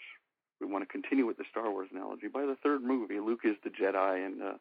we 0.60 0.66
want 0.66 0.82
to 0.82 0.86
continue 0.86 1.26
with 1.26 1.36
the 1.36 1.44
Star 1.50 1.70
Wars 1.70 1.88
analogy. 1.92 2.28
By 2.28 2.46
the 2.46 2.56
third 2.62 2.82
movie, 2.82 3.20
Luke 3.20 3.40
is 3.44 3.56
the 3.62 3.70
Jedi, 3.70 4.24
and 4.24 4.42
uh, 4.42 4.52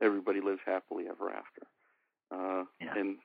everybody 0.00 0.40
lives 0.40 0.60
happily 0.64 1.04
ever 1.08 1.30
after. 1.30 1.66
Uh, 2.30 2.64
yeah. 2.80 2.94
And 2.96 3.16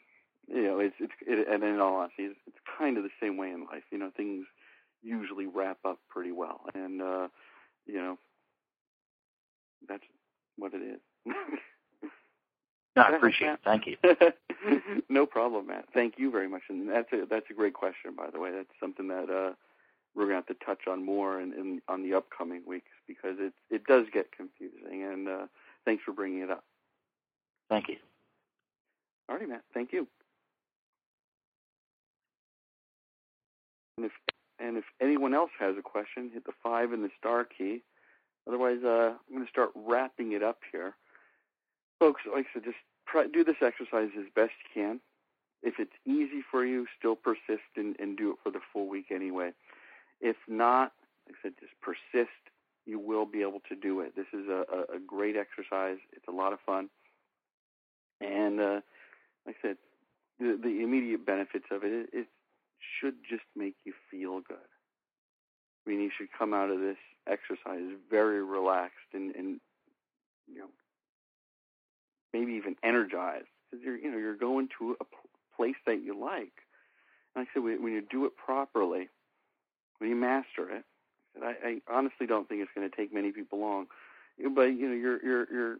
you 0.48 0.64
know, 0.64 0.80
it's 0.80 0.96
it's 1.00 1.14
it, 1.26 1.48
and 1.48 1.64
in 1.64 1.80
all 1.80 1.96
honesty, 1.96 2.24
it's, 2.24 2.40
it's 2.48 2.58
kind 2.78 2.98
of 2.98 3.04
the 3.04 3.10
same 3.22 3.38
way 3.38 3.52
in 3.52 3.66
life. 3.66 3.84
You 3.92 3.98
know, 3.98 4.12
things 4.16 4.46
usually 5.04 5.46
wrap 5.46 5.80
up 5.86 6.00
pretty 6.10 6.32
well, 6.32 6.62
and 6.74 7.02
uh, 7.02 7.28
you 7.86 7.96
know, 7.96 8.18
that's 9.88 10.04
what 10.58 10.74
it 10.74 10.82
is. 10.82 11.00
no, 12.96 13.02
I 13.02 13.16
appreciate 13.16 13.54
it. 13.54 13.60
Thank 13.64 13.88
you. 13.88 13.98
no 15.10 15.26
problem, 15.26 15.68
Matt. 15.68 15.86
Thank 15.94 16.16
you 16.18 16.32
very 16.32 16.48
much. 16.48 16.64
And 16.70 16.90
that's 16.90 17.12
a 17.14 17.26
that's 17.30 17.46
a 17.50 17.54
great 17.54 17.74
question, 17.74 18.16
by 18.16 18.30
the 18.32 18.40
way. 18.40 18.52
That's 18.52 18.70
something 18.80 19.08
that 19.08 19.30
uh, 19.30 19.54
we're 20.16 20.28
going 20.28 20.42
to 20.42 20.48
have 20.48 20.58
to 20.58 20.66
touch 20.66 20.88
on 20.88 21.06
more 21.06 21.40
in, 21.40 21.54
in 21.54 21.82
on 21.88 22.04
the 22.04 22.16
upcoming 22.16 22.62
weeks 22.66 22.92
because 23.08 23.36
it 23.40 23.54
it 23.70 23.86
does 23.86 24.06
get 24.14 24.32
confusing. 24.32 25.04
And 25.04 25.28
uh, 25.28 25.46
thanks 25.86 26.04
for 26.04 26.14
bringing 26.14 26.42
it 26.42 26.52
up. 26.52 26.64
Thank 27.70 27.90
you. 27.90 27.98
All 29.30 29.38
right, 29.38 29.48
Matt. 29.48 29.64
Thank 29.74 29.94
you. 29.94 30.08
And 34.64 34.78
if 34.78 34.86
anyone 35.02 35.34
else 35.34 35.52
has 35.60 35.76
a 35.78 35.82
question, 35.82 36.32
hit 36.34 36.46
the 36.46 36.54
five 36.64 36.94
and 36.94 37.04
the 37.04 37.10
star 37.20 37.44
key. 37.44 37.82
Otherwise, 38.48 38.80
uh, 38.84 39.14
I'm 39.28 39.36
going 39.36 39.46
to 39.46 39.50
start 39.50 39.72
wrapping 39.76 40.32
it 40.32 40.42
up 40.42 40.60
here. 40.72 40.96
Folks, 42.00 42.22
like 42.34 42.46
I 42.46 42.54
said, 42.54 42.64
just 42.64 42.78
try, 43.06 43.28
do 43.28 43.44
this 43.44 43.58
exercise 43.62 44.10
as 44.18 44.26
best 44.34 44.54
you 44.64 44.82
can. 44.82 45.00
If 45.62 45.76
it's 45.80 45.94
easy 46.06 46.42
for 46.50 46.66
you, 46.66 46.88
still 46.98 47.16
persist 47.16 47.72
and, 47.76 47.96
and 48.00 48.18
do 48.18 48.32
it 48.32 48.38
for 48.44 48.52
the 48.52 48.60
full 48.72 48.88
week 48.88 49.08
anyway. 49.12 49.52
If 50.22 50.38
not, 50.48 50.94
like 51.28 51.36
I 51.40 51.48
said, 51.48 51.54
just 51.60 51.74
persist. 51.82 52.32
You 52.86 53.00
will 53.00 53.26
be 53.26 53.42
able 53.42 53.62
to 53.70 53.76
do 53.76 54.02
it. 54.02 54.14
This 54.16 54.26
is 54.34 54.48
a, 54.50 54.66
a, 54.70 54.96
a 54.98 55.00
great 55.00 55.38
exercise. 55.38 55.98
It's 56.12 56.28
a 56.28 56.32
lot 56.32 56.52
of 56.52 56.60
fun. 56.66 56.90
And 58.20 58.60
uh, 58.60 58.82
like 59.46 59.56
I 59.64 59.68
said, 59.68 59.78
the, 60.40 60.60
the 60.62 60.84
immediate 60.84 61.26
benefits 61.26 61.66
of 61.72 61.84
it, 61.84 62.10
it, 62.12 62.28
should 63.00 63.16
just 63.30 63.44
make 63.56 63.76
you 63.86 63.94
feel 64.10 64.42
good. 64.42 64.58
I 65.86 65.90
mean, 65.90 66.02
you 66.02 66.12
should 66.18 66.28
come 66.38 66.54
out 66.54 66.70
of 66.70 66.80
this 66.80 66.98
exercise 67.28 67.84
very 68.10 68.44
relaxed 68.44 69.14
and, 69.14 69.36
and 69.36 69.60
you 70.48 70.60
know, 70.60 70.70
maybe 72.34 72.54
even 72.54 72.76
energized 72.84 73.48
because 73.70 73.84
you're, 73.84 73.98
you 73.98 74.12
know, 74.12 74.18
you're 74.18 74.36
going 74.36 74.70
to 74.80 74.98
a 75.00 75.06
place 75.56 75.76
that 75.86 76.04
you 76.04 76.20
like. 76.20 76.54
And 77.36 77.42
like 77.42 77.48
I 77.50 77.54
said, 77.54 77.64
when 77.64 77.94
you 77.94 78.02
do 78.02 78.26
it 78.26 78.36
properly, 78.36 79.10
when 80.00 80.10
you 80.10 80.16
master 80.16 80.70
it, 80.70 80.86
I, 81.42 81.56
I 81.66 81.82
honestly 81.92 82.28
don't 82.28 82.48
think 82.48 82.62
it's 82.62 82.72
going 82.76 82.90
to 82.90 82.96
take 82.96 83.14
many 83.14 83.32
people 83.32 83.60
long. 83.60 83.88
But 84.54 84.70
you 84.70 84.88
know, 84.88 84.96
you're 84.96 85.24
you're 85.24 85.54
you're 85.54 85.78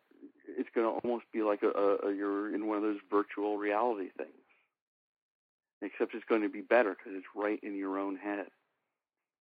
it's 0.48 0.70
going 0.76 0.86
to 0.88 1.00
almost 1.00 1.26
be 1.34 1.42
like 1.42 1.64
a, 1.64 1.70
a, 1.70 2.10
a 2.10 2.16
you're 2.16 2.54
in 2.54 2.68
one 2.68 2.78
of 2.78 2.84
those 2.84 3.00
virtual 3.10 3.58
reality 3.58 4.10
things 4.18 4.43
except 5.84 6.16
it's 6.16 6.26
going 6.26 6.42
to 6.42 6.50
be 6.50 6.62
better 6.62 6.92
because 6.92 7.14
it's 7.16 7.28
right 7.36 7.60
in 7.62 7.76
your 7.76 8.00
own 8.00 8.16
head. 8.16 8.48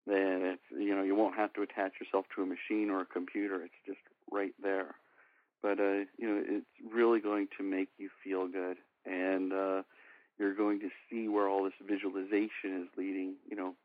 Then 0.08 0.42
it's 0.44 0.64
you 0.72 0.96
know 0.96 1.04
you 1.04 1.16
won't 1.16 1.36
have 1.36 1.54
to 1.54 1.62
attach 1.62 1.94
yourself 2.00 2.26
to 2.36 2.42
a 2.42 2.46
machine 2.46 2.90
or 2.90 3.02
a 3.02 3.06
computer. 3.06 3.62
It's 3.64 3.74
just 3.86 4.00
right 4.32 4.54
there. 4.62 4.96
But 5.62 5.80
uh, 5.80 6.06
you 6.18 6.28
know 6.28 6.42
it's 6.44 6.66
really 6.92 7.20
going 7.20 7.48
to 7.58 7.64
make 7.64 7.90
you 7.98 8.10
feel 8.24 8.48
good, 8.48 8.78
and 9.06 9.54
uh, 9.54 9.84
you're 10.40 10.56
going 10.56 10.80
to 10.80 10.90
see 11.10 11.28
where 11.28 11.48
all 11.48 11.66
this 11.66 11.74
visualization 11.86 12.82
is 12.82 12.88
leading. 12.98 13.36
You 13.50 13.58
know, 13.58 13.76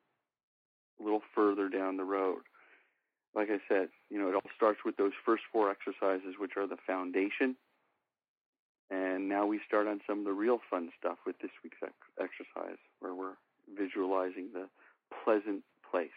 a 1.01 1.03
little 1.03 1.23
further 1.35 1.69
down 1.69 1.97
the 1.97 2.05
road. 2.05 2.43
Like 3.35 3.49
I 3.51 3.59
said, 3.69 3.89
you 4.09 4.19
know, 4.19 4.29
it 4.29 4.37
all 4.37 4.51
starts 4.57 4.79
with 4.85 4.97
those 4.97 5.13
first 5.27 5.43
four 5.53 5.69
exercises, 5.69 6.37
which 6.39 6.53
are 6.57 6.69
the 6.69 6.77
foundation 6.87 7.57
and 8.95 9.29
now 9.29 9.45
we 9.45 9.61
start 9.67 9.89
on 9.89 10.01
some 10.07 10.21
of 10.21 10.25
the 10.25 10.33
real 10.33 10.61
fun 10.71 10.91
stuff 10.99 11.19
with 11.27 11.39
this 11.41 11.51
week's 11.63 11.79
ex- 11.83 11.93
exercise, 12.21 12.79
where 13.01 13.15
we're 13.15 13.37
visualizing 13.77 14.51
the 14.53 14.69
pleasant 15.25 15.63
place. 15.91 16.11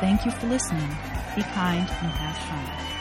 Thank 0.00 0.24
you 0.24 0.32
for 0.32 0.46
listening. 0.46 0.96
Be 1.34 1.42
kind 1.42 1.88
and 1.88 2.12
have 2.12 2.36
fun. 2.48 2.99